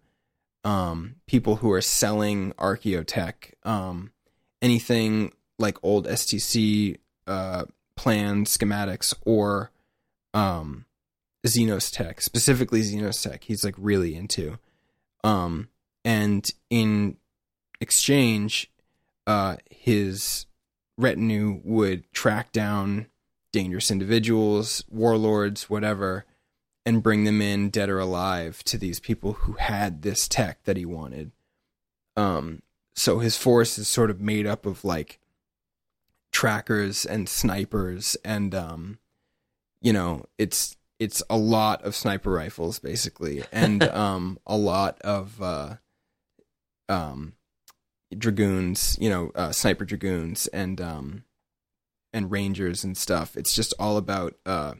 um, 0.64 1.16
people 1.28 1.58
who 1.58 1.72
are 1.72 1.82
selling 1.82 2.54
archaeotech, 2.54 3.54
um, 3.64 4.12
anything 4.62 5.34
like 5.60 5.78
old 5.84 6.08
STC 6.08 6.98
uh, 7.28 7.66
plans, 7.98 8.56
schematics, 8.56 9.14
or 9.26 9.72
um, 10.34 10.86
Xenos 11.46 11.92
tech, 11.92 12.22
specifically 12.22 12.82
Xenos 12.82 13.22
tech. 13.22 13.44
He's 13.44 13.64
like 13.64 13.76
really 13.78 14.16
into. 14.16 14.58
Um, 15.24 15.70
and 16.04 16.50
in 16.70 17.18
exchange, 17.80 18.72
uh, 19.28 19.58
his 19.70 20.46
retinue 20.98 21.62
would 21.64 22.12
track 22.14 22.52
down 22.52 23.08
dangerous 23.52 23.92
individuals, 23.92 24.84
warlords, 24.90 25.70
whatever, 25.70 26.26
and 26.86 27.02
bring 27.02 27.24
them 27.24 27.42
in 27.42 27.70
dead 27.70 27.90
or 27.90 28.00
alive 28.00 28.64
to 28.66 28.78
these 28.78 29.00
people 29.00 29.34
who 29.34 29.54
had 29.54 30.02
this 30.02 30.28
tech 30.28 30.64
that 30.66 30.78
he 30.78 30.86
wanted. 30.86 31.32
Um, 32.16 32.62
so 32.96 33.20
his 33.20 33.36
force 33.36 33.78
is 33.78 33.88
sort 33.88 34.10
of 34.10 34.22
made 34.22 34.46
up 34.46 34.66
of 34.66 34.86
like 34.86 35.20
trackers 36.32 37.06
and 37.06 37.28
snipers 37.28 38.16
and 38.24 38.54
um, 38.54 39.00
you 39.82 39.94
know, 39.94 40.26
it's 40.38 40.78
it's 41.00 41.22
a 41.30 41.38
lot 41.38 41.84
of 41.84 41.96
sniper 41.96 42.32
rifles 42.32 42.80
basically 42.80 43.44
and 43.52 43.84
um 43.90 44.40
a 44.46 44.58
lot 44.58 45.00
of 45.02 45.42
uh 45.42 45.76
um 46.90 47.34
dragoons 48.18 48.98
you 49.02 49.10
know 49.10 49.32
uh, 49.36 49.52
sniper 49.52 49.84
dragoons 49.86 50.48
and 50.48 50.80
um 50.80 51.24
and 52.16 52.32
rangers 52.32 52.86
and 52.86 52.98
stuff. 52.98 53.36
It's 53.36 53.54
just 53.54 53.74
all 53.78 53.98
about 53.98 54.36
uh, 54.46 54.76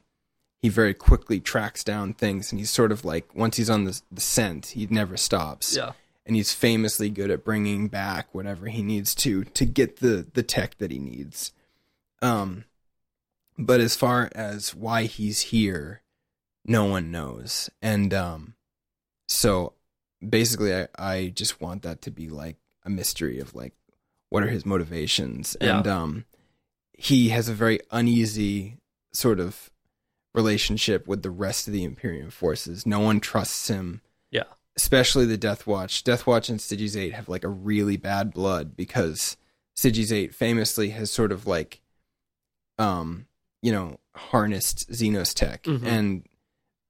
he 0.62 0.70
very 0.70 0.94
quickly 0.94 1.42
tracks 1.42 1.84
down 1.84 2.14
things, 2.14 2.50
and 2.52 2.58
he's 2.58 2.72
sort 2.72 2.94
of 2.94 3.04
like 3.04 3.36
once 3.36 3.58
he's 3.58 3.70
on 3.70 3.84
the, 3.84 4.02
the 4.10 4.22
scent, 4.22 4.68
he 4.68 4.88
never 4.90 5.18
stops. 5.18 5.76
Yeah. 5.76 5.92
and 6.26 6.36
he's 6.38 6.54
famously 6.54 7.10
good 7.10 7.30
at 7.30 7.44
bringing 7.44 7.90
back 7.90 8.34
whatever 8.34 8.68
he 8.68 8.82
needs 8.82 9.14
to 9.16 9.44
to 9.44 9.66
get 9.66 9.98
the 9.98 10.26
the 10.34 10.44
tech 10.44 10.78
that 10.78 10.92
he 10.92 10.98
needs. 10.98 11.52
Um, 12.22 12.64
but 13.58 13.82
as 13.82 13.98
far 13.98 14.30
as 14.34 14.74
why 14.74 15.04
he's 15.04 15.42
here, 15.42 16.02
no 16.66 16.86
one 16.86 17.12
knows, 17.12 17.70
and 17.82 18.14
um, 18.14 18.56
so 19.28 19.74
basically, 20.28 20.74
I 20.76 20.88
I 20.98 21.28
just 21.36 21.62
want 21.62 21.84
that 21.84 22.02
to 22.04 22.12
be 22.12 22.30
like 22.30 22.58
a 22.84 22.90
mystery 22.90 23.40
of 23.40 23.56
like 23.56 23.74
what 24.30 24.44
are 24.44 24.48
his 24.48 24.66
motivations, 24.66 25.56
Yeah. 25.62 25.78
and 25.78 25.88
um, 25.88 26.26
he 26.94 27.30
has 27.30 27.48
a 27.48 27.54
very 27.54 27.80
uneasy 27.92 28.78
sort 29.14 29.40
of 29.40 29.70
relationship 30.34 31.08
with 31.08 31.24
the 31.24 31.30
rest 31.32 31.68
of 31.68 31.74
the 31.74 31.84
Imperium 31.84 32.30
forces. 32.30 32.86
No 32.86 33.00
one 33.00 33.20
trusts 33.22 33.70
him 33.70 34.02
Yeah. 34.32 34.44
especially 34.76 35.26
the 35.26 35.38
Death 35.38 35.66
Watch. 35.66 36.04
Death 36.04 36.28
Watch 36.28 36.50
and 36.50 36.60
Stygies 36.60 36.98
8 37.00 37.14
have 37.14 37.30
like 37.30 37.46
a 37.46 37.50
really 37.50 37.96
bad 37.96 38.34
blood 38.34 38.76
because 38.76 39.38
Stygies 39.78 40.12
8 40.12 40.36
famously 40.36 40.90
has 40.90 41.10
sort 41.10 41.32
of 41.32 41.48
like 41.48 41.82
um 42.78 43.28
you 43.62 43.72
know 43.72 43.98
harnessed 44.16 44.90
Xenos 44.92 45.34
tech 45.34 45.64
Mhm. 45.64 45.86
and 45.86 46.26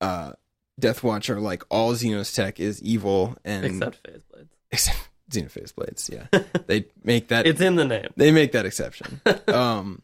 uh 0.02 0.34
Death 0.80 1.04
Watch 1.04 1.30
are 1.30 1.39
like 1.39 1.64
all 1.70 1.93
Xenos 1.93 2.34
tech 2.36 2.60
is 2.60 2.82
evil 2.82 3.36
and 3.46 3.66
Except 3.66 3.96
phase 4.08 4.22
blades. 4.32 4.50
except 4.72 4.98
Xenophase 5.32 5.74
blades, 5.76 6.10
yeah. 6.12 6.28
they 6.68 6.86
make 7.04 7.30
that 7.30 7.48
It's 7.48 7.62
in 7.62 7.76
the 7.76 7.86
name. 7.86 8.08
they 8.16 8.32
make 8.32 8.52
that 8.54 8.66
exception. 8.66 9.22
Um 9.48 10.02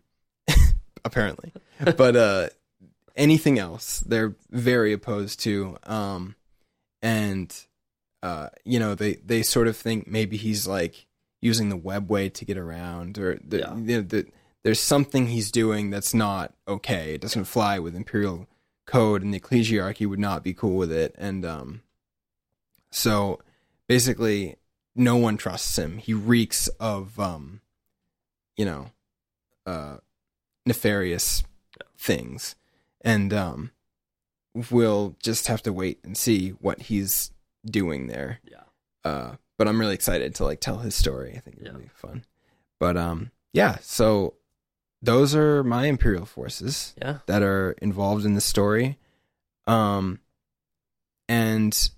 apparently. 1.04 1.52
But 1.98 2.16
uh 2.16 2.50
anything 3.16 3.60
else 3.60 4.00
they're 4.02 4.36
very 4.52 4.94
opposed 4.94 5.40
to 5.42 5.78
um 5.84 6.36
and 7.02 7.54
uh 8.24 8.50
you 8.64 8.80
know 8.80 8.96
they 8.96 9.16
they 9.16 9.42
sort 9.44 9.68
of 9.68 9.76
think 9.76 10.08
maybe 10.08 10.38
he's 10.38 10.68
like 10.68 11.08
using 11.42 11.70
the 11.70 11.78
webway 11.78 12.32
to 12.32 12.46
get 12.46 12.56
around 12.58 13.18
or 13.18 13.40
the, 13.44 13.58
Yeah. 13.60 13.76
you 13.76 13.96
know, 13.98 14.02
the, 14.04 14.28
there's 14.64 14.80
something 14.80 15.26
he's 15.28 15.50
doing 15.50 15.90
that's 15.90 16.14
not 16.14 16.54
okay. 16.68 17.16
It 17.16 17.22
doesn't 17.22 17.46
fly 17.46 17.80
with 17.80 17.96
imperial 17.96 18.46
code 18.86 19.22
and 19.24 19.34
the 19.34 19.40
ecclesiarchy 19.40 20.08
would 20.08 20.20
not 20.20 20.44
be 20.44 20.54
cool 20.54 20.76
with 20.76 20.92
it 20.92 21.14
and 21.18 21.46
um 21.46 21.82
so 22.92 23.40
basically 23.88 24.56
no 24.96 25.16
one 25.16 25.38
trusts 25.38 25.78
him. 25.80 25.98
He 26.00 26.14
reeks 26.14 26.68
of 26.80 27.20
um 27.20 27.62
you 28.58 28.66
know 28.66 28.92
uh 29.66 29.98
nefarious 30.66 31.44
things 31.98 32.56
and 33.02 33.34
um 33.34 33.72
we'll 34.70 35.16
just 35.22 35.48
have 35.48 35.62
to 35.64 35.72
wait 35.74 36.00
and 36.04 36.18
see 36.18 36.50
what 36.50 36.84
he's 36.84 37.32
doing 37.66 38.08
there 38.08 38.40
Yeah. 38.44 38.64
uh 39.04 39.36
but 39.58 39.68
i'm 39.68 39.80
really 39.80 39.94
excited 39.94 40.34
to 40.36 40.44
like 40.44 40.60
tell 40.60 40.80
his 40.80 40.94
story 40.96 41.34
i 41.36 41.40
think 41.40 41.58
it'll 41.62 41.74
Yeah. 41.74 41.80
be 41.86 41.90
fun 41.94 42.26
but 42.80 42.98
um 42.98 43.32
yeah 43.54 43.78
so 43.82 44.34
those 45.02 45.34
are 45.36 45.64
my 45.64 45.86
imperial 45.88 46.26
forces 46.26 46.94
Yeah. 47.02 47.20
that 47.26 47.42
are 47.44 47.72
involved 47.82 48.26
in 48.26 48.34
the 48.36 48.42
story. 48.42 48.98
Um 49.68 50.20
and 51.30 51.90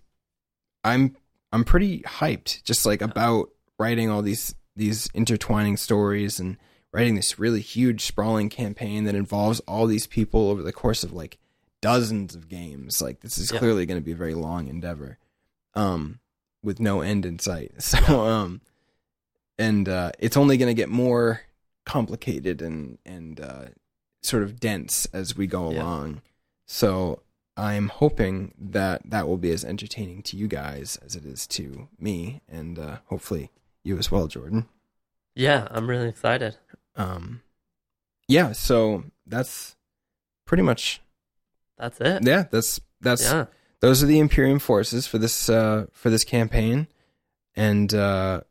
i'm 0.84 1.16
i'm 1.52 1.64
pretty 1.64 2.00
hyped 2.02 2.62
just 2.64 2.86
like 2.86 3.02
about 3.02 3.50
writing 3.80 4.10
all 4.10 4.22
these 4.22 4.54
these 4.76 5.10
intertwining 5.14 5.78
stories 5.78 6.40
and 6.40 6.58
writing 6.92 7.16
this 7.16 7.40
really 7.40 7.62
huge 7.62 8.02
sprawling 8.06 8.50
campaign 8.50 9.06
that 9.06 9.16
involves 9.16 9.60
all 9.62 9.88
these 9.88 10.06
people 10.08 10.50
over 10.50 10.62
the 10.62 10.74
course 10.74 11.04
of 11.04 11.12
like 11.14 11.40
dozens 11.82 12.36
of 12.36 12.48
games. 12.50 13.02
Like 13.02 13.22
this 13.22 13.38
is 13.38 13.52
Yeah. 13.52 13.60
clearly 13.60 13.86
going 13.86 14.00
to 14.00 14.06
be 14.06 14.12
a 14.12 14.16
very 14.16 14.36
long 14.36 14.68
endeavor 14.68 15.18
um 15.74 16.20
with 16.64 16.80
no 16.80 17.02
end 17.02 17.26
in 17.26 17.40
sight. 17.40 17.72
So 17.80 17.98
um 18.26 18.62
and 19.58 19.88
uh 19.90 20.12
it's 20.20 20.38
only 20.38 20.58
going 20.58 20.70
to 20.76 20.80
get 20.80 20.90
more 20.90 21.42
complicated 21.86 22.62
and 22.62 22.98
and 23.06 23.40
uh 23.40 23.66
sort 24.22 24.44
of 24.44 24.60
dense 24.60 25.06
as 25.14 25.36
we 25.36 25.48
go 25.48 25.72
Yeah. 25.72 25.82
along 25.84 26.22
so 26.66 27.22
i'm 27.58 27.90
hoping 27.90 28.54
that 28.58 29.02
that 29.10 29.28
will 29.28 29.38
be 29.38 29.52
as 29.52 29.66
entertaining 29.66 30.22
to 30.24 30.38
you 30.38 30.48
guys 30.48 30.98
as 31.06 31.16
it 31.16 31.26
is 31.26 31.46
to 31.48 31.90
me 32.00 32.42
and 32.48 32.80
uh 32.80 32.98
hopefully 33.08 33.52
you 33.84 33.98
as 33.98 34.10
well 34.12 34.28
jordan 34.28 34.68
Yeah. 35.36 35.68
I'm 35.72 35.90
really 35.90 36.08
excited. 36.10 36.56
um 36.96 37.42
yeah 38.28 38.54
so 38.54 39.04
that's 39.28 39.76
pretty 40.46 40.64
much 40.64 41.02
That's 41.78 42.00
it. 42.00 42.26
yeah 42.26 42.46
that's 42.50 42.80
that's 43.02 43.24
Yeah. 43.24 43.46
those 43.82 44.02
are 44.02 44.06
the 44.08 44.20
imperium 44.20 44.60
forces 44.60 45.06
for 45.06 45.18
this 45.18 45.50
uh 45.50 45.88
for 45.92 46.10
this 46.10 46.24
campaign 46.24 46.88
and 47.56 47.94
uh 47.94 48.42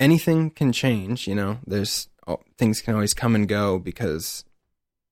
anything 0.00 0.50
can 0.50 0.72
change 0.72 1.28
you 1.28 1.34
know 1.34 1.58
there's 1.66 2.08
oh, 2.28 2.38
things 2.56 2.80
can 2.80 2.94
always 2.94 3.14
come 3.14 3.34
and 3.34 3.48
go 3.48 3.78
because 3.80 4.44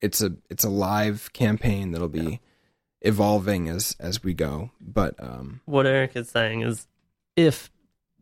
it's 0.01 0.23
a 0.23 0.37
it's 0.51 0.63
a 0.65 0.69
live 0.71 1.33
campaign 1.33 1.91
that'll 1.91 2.09
be 2.09 2.21
Yeah. 2.21 2.37
evolving 3.03 3.69
as 3.69 3.97
as 3.99 4.23
we 4.23 4.35
go 4.35 4.71
but 4.81 5.15
um 5.19 5.61
What 5.65 5.87
Eric 5.87 6.15
is 6.17 6.29
saying 6.29 6.61
is 6.63 6.87
if 7.35 7.71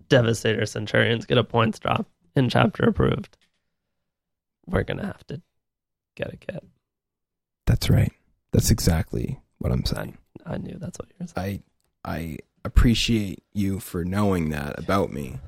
Devastator 0.09 0.65
Centurions 0.67 1.27
get 1.27 1.39
a 1.39 1.45
points 1.45 1.79
drop 1.79 2.07
in 2.37 2.49
chapter 2.49 2.85
approved, 2.85 3.37
we're 4.67 4.83
going 4.85 4.99
to 4.99 5.07
have 5.07 5.27
to 5.29 5.41
get 6.15 6.33
a 6.33 6.37
kit. 6.37 6.63
that's 7.67 7.89
right 7.91 8.13
that's 8.53 8.71
exactly 8.71 9.41
what 9.59 9.73
i'm 9.73 9.85
saying 9.85 10.17
I 10.47 10.59
knew 10.59 10.77
that's 10.79 10.99
what 10.99 11.09
you 11.09 11.15
were 11.21 11.27
saying. 11.27 11.63
i 12.05 12.11
i 12.19 12.37
appreciate 12.65 13.43
you 13.53 13.81
for 13.81 14.05
knowing 14.05 14.51
that 14.51 14.79
about 14.79 15.13
me 15.13 15.39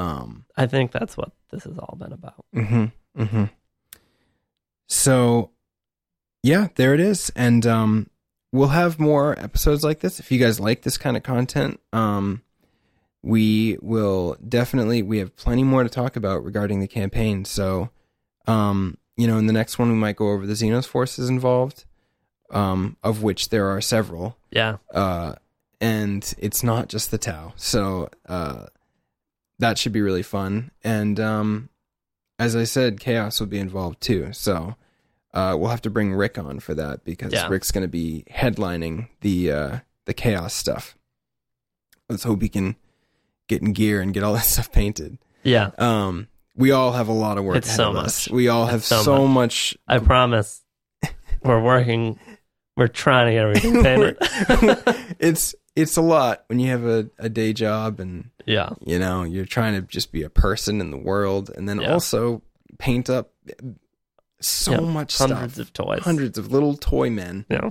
um 0.00 0.44
I 0.56 0.66
think 0.66 0.90
that's 0.92 1.16
what 1.16 1.32
this 1.50 1.64
has 1.64 1.78
all 1.78 1.96
been 1.98 2.12
about. 2.12 2.44
Mm-hmm. 2.54 2.84
Mm-hmm. 3.22 3.44
So, 4.88 5.50
yeah, 6.42 6.68
there 6.74 6.94
it 6.94 7.00
is, 7.00 7.30
and 7.36 7.64
um, 7.66 8.10
we'll 8.52 8.68
have 8.68 8.98
more 8.98 9.38
episodes 9.38 9.84
like 9.84 10.00
this. 10.00 10.18
If 10.18 10.32
you 10.32 10.38
guys 10.38 10.58
like 10.58 10.82
this 10.82 10.98
kind 10.98 11.16
of 11.16 11.22
content, 11.22 11.80
um, 11.92 12.42
we 13.22 13.78
will 13.80 14.36
definitely. 14.46 15.02
We 15.02 15.18
have 15.18 15.36
plenty 15.36 15.62
more 15.62 15.82
to 15.82 15.88
talk 15.88 16.16
about 16.16 16.44
regarding 16.44 16.80
the 16.80 16.88
campaign. 16.88 17.44
So, 17.44 17.90
um, 18.46 18.96
you 19.16 19.26
know, 19.26 19.38
in 19.38 19.46
the 19.46 19.52
next 19.52 19.78
one, 19.78 19.90
we 19.90 19.96
might 19.96 20.16
go 20.16 20.30
over 20.30 20.46
the 20.46 20.54
Xenos 20.54 20.86
forces 20.86 21.28
involved, 21.28 21.84
um, 22.50 22.96
of 23.02 23.22
which 23.22 23.50
there 23.50 23.68
are 23.68 23.80
several 23.80 24.36
Yeah. 24.50 24.78
uh, 24.92 25.34
and 25.80 26.34
it's 26.38 26.62
not 26.62 26.88
just 26.88 27.10
the 27.10 27.18
Tau. 27.18 27.52
So 27.56 28.08
uh, 28.26 28.66
that 29.60 29.78
should 29.78 29.92
be 29.92 30.02
really 30.02 30.22
fun. 30.22 30.70
And 30.84 31.18
um, 31.20 31.68
as 32.38 32.56
I 32.56 32.64
said, 32.64 33.00
Chaos 33.00 33.40
will 33.40 33.46
be 33.46 33.58
involved 33.58 34.00
too. 34.00 34.32
So 34.32 34.74
uh, 35.32 35.56
we'll 35.58 35.70
have 35.70 35.82
to 35.82 35.90
bring 35.90 36.12
Rick 36.14 36.38
on 36.38 36.60
for 36.60 36.74
that 36.74 37.04
because 37.04 37.32
Yeah. 37.32 37.48
Rick's 37.48 37.70
going 37.70 37.82
to 37.82 37.88
be 37.88 38.24
headlining 38.30 39.08
the 39.20 39.52
uh, 39.52 39.78
the 40.06 40.14
Chaos 40.14 40.52
stuff. 40.54 40.96
Let's 42.08 42.24
hope 42.24 42.42
he 42.42 42.48
can 42.48 42.76
get 43.48 43.62
in 43.62 43.72
gear 43.72 44.00
and 44.00 44.12
get 44.12 44.22
all 44.22 44.32
that 44.34 44.44
stuff 44.44 44.72
painted. 44.72 45.18
Yeah. 45.42 45.70
Um, 45.78 46.28
we 46.56 46.72
all 46.72 46.92
have 46.92 47.08
a 47.08 47.12
lot 47.12 47.38
of 47.38 47.44
work 47.44 47.56
It's 47.56 47.74
so 47.74 47.90
of 47.90 47.96
us. 47.96 48.26
much. 48.28 48.34
We 48.34 48.48
all 48.48 48.64
It's 48.64 48.72
have 48.72 48.84
so 48.84 49.02
so, 49.02 49.26
much 49.28 49.76
I 49.86 49.98
promise 49.98 50.62
we're 51.42 51.62
working, 51.62 52.18
we're 52.76 52.88
trying 52.88 53.26
to 53.26 53.32
get 53.32 53.44
everything 53.44 53.82
painted. 53.82 54.16
it's 55.20 55.54
it's 55.76 55.96
a 55.96 56.02
lot 56.02 56.44
when 56.48 56.58
you 56.58 56.70
have 56.70 56.84
a, 56.84 57.08
a 57.18 57.28
day 57.28 57.52
job 57.52 58.00
and 58.00 58.29
yeah. 58.50 58.70
you 58.84 58.98
know 58.98 59.22
you're 59.22 59.44
trying 59.56 59.74
to 59.74 59.82
just 59.86 60.10
be 60.12 60.22
a 60.22 60.30
person 60.30 60.80
in 60.80 60.90
the 60.90 60.96
world 61.10 61.50
and 61.56 61.68
then 61.68 61.80
Yeah. 61.80 61.92
also 61.92 62.42
paint 62.78 63.08
up 63.08 63.32
so 64.40 64.72
Yeah, 64.72 64.80
much 64.80 65.18
Hundreds 65.18 65.54
stuff 65.54 65.66
of 65.66 65.72
toys. 65.72 66.02
hundreds 66.02 66.38
of 66.38 66.50
little 66.52 66.74
toy 66.76 67.10
men 67.10 67.44
Yeah. 67.50 67.70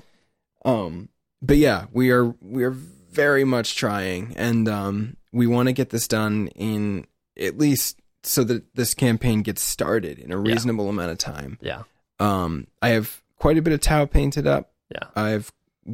um 0.66 1.10
but 1.42 1.58
yeah 1.58 1.86
we 1.92 2.12
are 2.12 2.26
we 2.42 2.64
are 2.64 2.72
very 3.12 3.44
much 3.44 3.76
trying 3.76 4.34
and 4.38 4.68
um 4.70 5.18
we 5.34 5.48
want 5.48 5.68
to 5.68 5.74
get 5.74 5.90
this 5.90 6.08
done 6.08 6.48
in 6.56 7.06
at 7.40 7.58
least 7.58 8.00
so 8.24 8.44
that 8.44 8.76
this 8.76 8.94
campaign 8.94 9.42
gets 9.42 9.62
started 9.64 10.20
in 10.20 10.32
a 10.32 10.36
Yeah. 10.42 10.52
reasonable 10.52 10.90
amount 10.90 11.12
of 11.12 11.18
time 11.18 11.58
Yeah. 11.62 11.84
um 12.20 12.68
i 12.82 12.90
have 12.90 13.22
quite 13.38 13.58
a 13.58 13.62
bit 13.62 13.74
of 13.74 13.82
tau 13.82 14.06
painted 14.06 14.46
up 14.46 14.72
Yeah. 14.92 15.08
I 15.16 15.30
have 15.30 15.52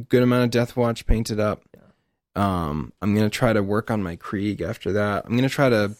good 0.08 0.22
amount 0.22 0.44
of 0.44 0.50
Death 0.50 0.76
Watch 0.76 1.06
painted 1.06 1.38
up. 1.40 1.62
Um, 2.36 2.92
I'm 3.00 3.14
gonna 3.14 3.30
try 3.30 3.52
to 3.52 3.62
work 3.62 3.90
on 3.90 4.02
my 4.02 4.16
Krieg 4.16 4.60
after 4.60 4.92
that. 4.92 5.24
I'm 5.26 5.34
gonna 5.36 5.48
try 5.48 5.68
to 5.70 5.96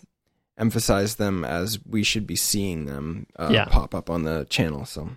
emphasize 0.59 1.17
them 1.17 1.45
as 1.45 1.79
we 1.85 2.03
should 2.03 2.27
be 2.27 2.37
seeing 2.37 2.87
them 2.87 3.27
uh, 3.39 3.51
Yeah. 3.53 3.65
pop 3.67 3.95
up 3.95 4.09
on 4.11 4.23
the 4.25 4.47
channel. 4.49 4.85
So, 4.87 5.11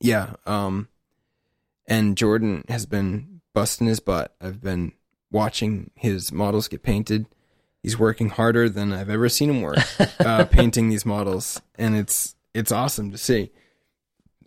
yeah. 0.00 0.34
Um, 0.46 0.88
and 1.86 2.16
Jordan 2.16 2.64
has 2.68 2.86
been 2.86 3.40
busting 3.54 3.86
his 3.86 4.00
butt. 4.00 4.34
I've 4.40 4.60
been 4.60 4.92
watching 5.30 5.90
his 5.94 6.32
models 6.32 6.68
get 6.68 6.82
painted. 6.82 7.26
He's 7.82 7.98
working 7.98 8.28
harder 8.28 8.68
than 8.68 8.92
I've 8.92 9.10
ever 9.10 9.28
seen 9.28 9.50
him 9.50 9.62
work 9.62 9.78
uh, 10.20 10.44
painting 10.46 10.88
these 10.90 11.06
models, 11.06 11.60
and 11.76 11.96
it's 11.96 12.34
it's 12.54 12.72
awesome 12.72 13.10
to 13.10 13.18
see. 13.18 13.50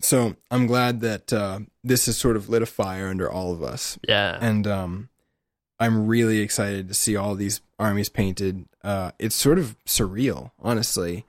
So 0.02 0.36
I'm 0.52 0.68
glad 0.68 1.02
that 1.02 1.32
uh, 1.34 1.60
this 1.84 2.06
has 2.08 2.18
sort 2.18 2.36
of 2.36 2.50
lit 2.50 2.62
a 2.62 2.66
fire 2.68 3.08
under 3.08 3.32
all 3.32 3.54
of 3.54 3.64
us, 3.64 3.98
Yeah. 4.08 4.38
and 4.42 4.68
um, 4.68 5.10
I'm 5.84 6.08
really 6.08 6.40
excited 6.40 6.88
to 6.88 6.94
see 6.94 7.16
all 7.18 7.36
these 7.36 7.60
armies 7.78 8.08
painted. 8.10 8.66
Uh, 8.84 9.12
it's 9.20 9.36
sort 9.36 9.60
of 9.60 9.76
surreal, 9.86 10.52
honestly. 10.60 11.26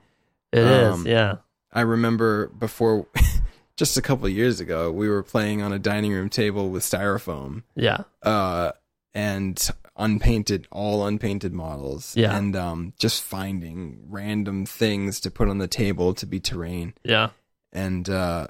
It 0.53 0.59
is. 0.59 0.93
um, 0.93 1.05
Yeah. 1.07 1.35
I 1.73 1.81
remember 1.81 2.47
before, 2.47 3.07
just 3.75 3.97
a 3.97 4.01
couple 4.01 4.25
of 4.27 4.31
years 4.31 4.61
ago, 4.61 4.91
we 4.91 5.09
were 5.09 5.23
playing 5.23 5.61
on 5.61 5.73
a 5.73 5.79
dining 5.79 6.13
room 6.13 6.29
table 6.29 6.69
with 6.69 6.83
styrofoam, 6.83 7.63
Yeah. 7.75 8.03
uh, 8.23 8.71
and 9.13 9.59
unpainted, 9.97 10.67
all 10.71 11.05
unpainted 11.05 11.51
models, 11.53 12.15
Yeah. 12.15 12.37
and 12.37 12.55
um, 12.55 12.93
just 12.97 13.23
finding 13.23 14.05
random 14.07 14.65
things 14.65 15.19
to 15.21 15.31
put 15.31 15.49
on 15.49 15.57
the 15.57 15.67
table 15.67 16.13
to 16.13 16.25
be 16.25 16.39
terrain, 16.39 16.93
Yeah. 17.03 17.29
and 17.73 18.09
uh, 18.09 18.47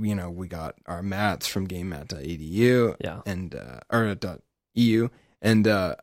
you 0.00 0.14
know, 0.14 0.30
we 0.30 0.46
got 0.46 0.76
our 0.86 1.02
mats 1.02 1.46
from 1.48 1.66
GameMat.edu 1.68 2.96
Yeah. 3.00 3.20
and 3.26 3.54
uh, 3.54 3.80
or 3.90 4.14
dot 4.14 4.40
.eu, 4.74 5.10
and 5.42 5.66
uh, 5.68 5.96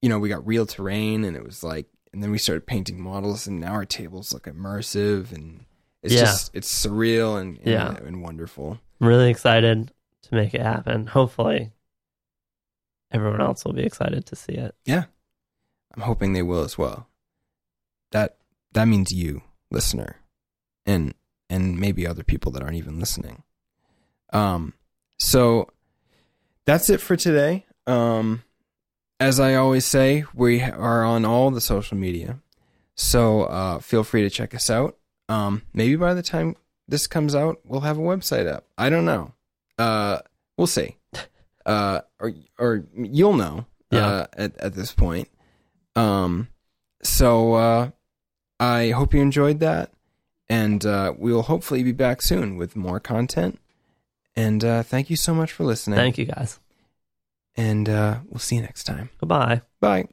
you 0.00 0.08
know, 0.08 0.18
we 0.18 0.30
got 0.30 0.46
real 0.46 0.64
terrain, 0.64 1.24
and 1.24 1.36
it 1.36 1.44
was 1.44 1.62
like, 1.62 1.86
and 2.14 2.22
then 2.22 2.30
we 2.30 2.38
started 2.38 2.66
painting 2.66 2.98
models, 3.00 3.46
and 3.46 3.60
now 3.60 3.72
our 3.72 3.84
tables 3.84 4.32
look 4.32 4.44
immersive, 4.46 5.32
and 5.32 5.66
it's 6.02 6.14
Yeah. 6.14 6.20
just 6.22 6.50
it's 6.54 6.72
surreal 6.86 7.38
and 7.40 7.58
and, 7.58 7.66
Yeah. 7.66 7.94
and 7.96 8.22
wonderful. 8.22 8.78
I'm 9.00 9.06
really 9.08 9.28
excited 9.30 9.92
to 10.22 10.34
make 10.34 10.54
it 10.54 10.62
happen. 10.62 11.08
Hopefully, 11.08 11.72
everyone 13.10 13.40
else 13.40 13.64
will 13.64 13.72
be 13.74 13.82
excited 13.82 14.24
to 14.26 14.36
see 14.36 14.52
it. 14.54 14.74
Yeah, 14.84 15.04
I'm 15.94 16.02
hoping 16.02 16.32
they 16.32 16.42
will 16.42 16.62
as 16.64 16.78
well. 16.78 17.08
That 18.12 18.38
that 18.72 18.86
means 18.86 19.12
you, 19.12 19.42
listener, 19.70 20.16
and 20.86 21.14
and 21.50 21.78
maybe 21.78 22.06
other 22.06 22.24
people 22.24 22.50
that 22.52 22.62
aren't 22.62 22.76
even 22.76 22.98
listening. 22.98 23.42
Um, 24.32 24.72
so 25.18 25.68
that's 26.64 26.88
it 26.88 27.00
for 27.00 27.16
today. 27.16 27.66
Um, 27.86 28.42
as 29.22 29.38
I 29.38 29.54
always 29.54 29.86
say, 29.86 30.24
we 30.34 30.60
are 30.62 31.04
on 31.04 31.24
all 31.24 31.52
the 31.52 31.60
social 31.60 31.96
media, 31.96 32.40
so 32.96 33.44
uh, 33.44 33.78
feel 33.78 34.02
free 34.02 34.22
to 34.22 34.30
check 34.30 34.52
us 34.52 34.68
out. 34.68 34.96
Um, 35.28 35.62
maybe 35.72 35.94
by 35.94 36.12
the 36.12 36.22
time 36.22 36.56
this 36.88 37.06
comes 37.06 37.32
out, 37.34 37.60
we'll 37.64 37.82
have 37.82 37.98
a 37.98 38.02
website 38.02 38.52
up. 38.52 38.66
I 38.76 38.90
don't 38.90 39.04
know. 39.04 39.32
Uh, 39.78 40.18
we'll 40.56 40.66
see. 40.66 40.96
Uh, 41.64 42.00
or 42.18 42.32
or 42.58 42.84
you'll 42.96 43.34
know. 43.34 43.64
Yeah. 43.92 44.04
Uh, 44.04 44.26
at 44.36 44.56
at 44.58 44.74
this 44.74 44.92
point. 44.92 45.28
Um, 45.94 46.48
so 47.04 47.54
uh, 47.54 47.90
I 48.58 48.90
hope 48.90 49.14
you 49.14 49.20
enjoyed 49.20 49.60
that, 49.60 49.92
and 50.48 50.84
uh, 50.84 51.14
we 51.16 51.32
will 51.32 51.42
hopefully 51.42 51.84
be 51.84 51.92
back 51.92 52.20
soon 52.20 52.56
with 52.56 52.74
more 52.74 52.98
content. 52.98 53.60
And 54.34 54.64
uh, 54.64 54.82
thank 54.82 55.08
you 55.08 55.14
so 55.14 55.32
much 55.32 55.52
for 55.52 55.62
listening. 55.62 55.98
Thank 55.98 56.18
you 56.18 56.24
guys. 56.24 56.58
And 57.56 57.88
uh, 57.88 58.20
we'll 58.28 58.38
see 58.38 58.56
you 58.56 58.62
next 58.62 58.84
time. 58.84 59.10
Goodbye. 59.18 59.62
Bye. 59.80 60.06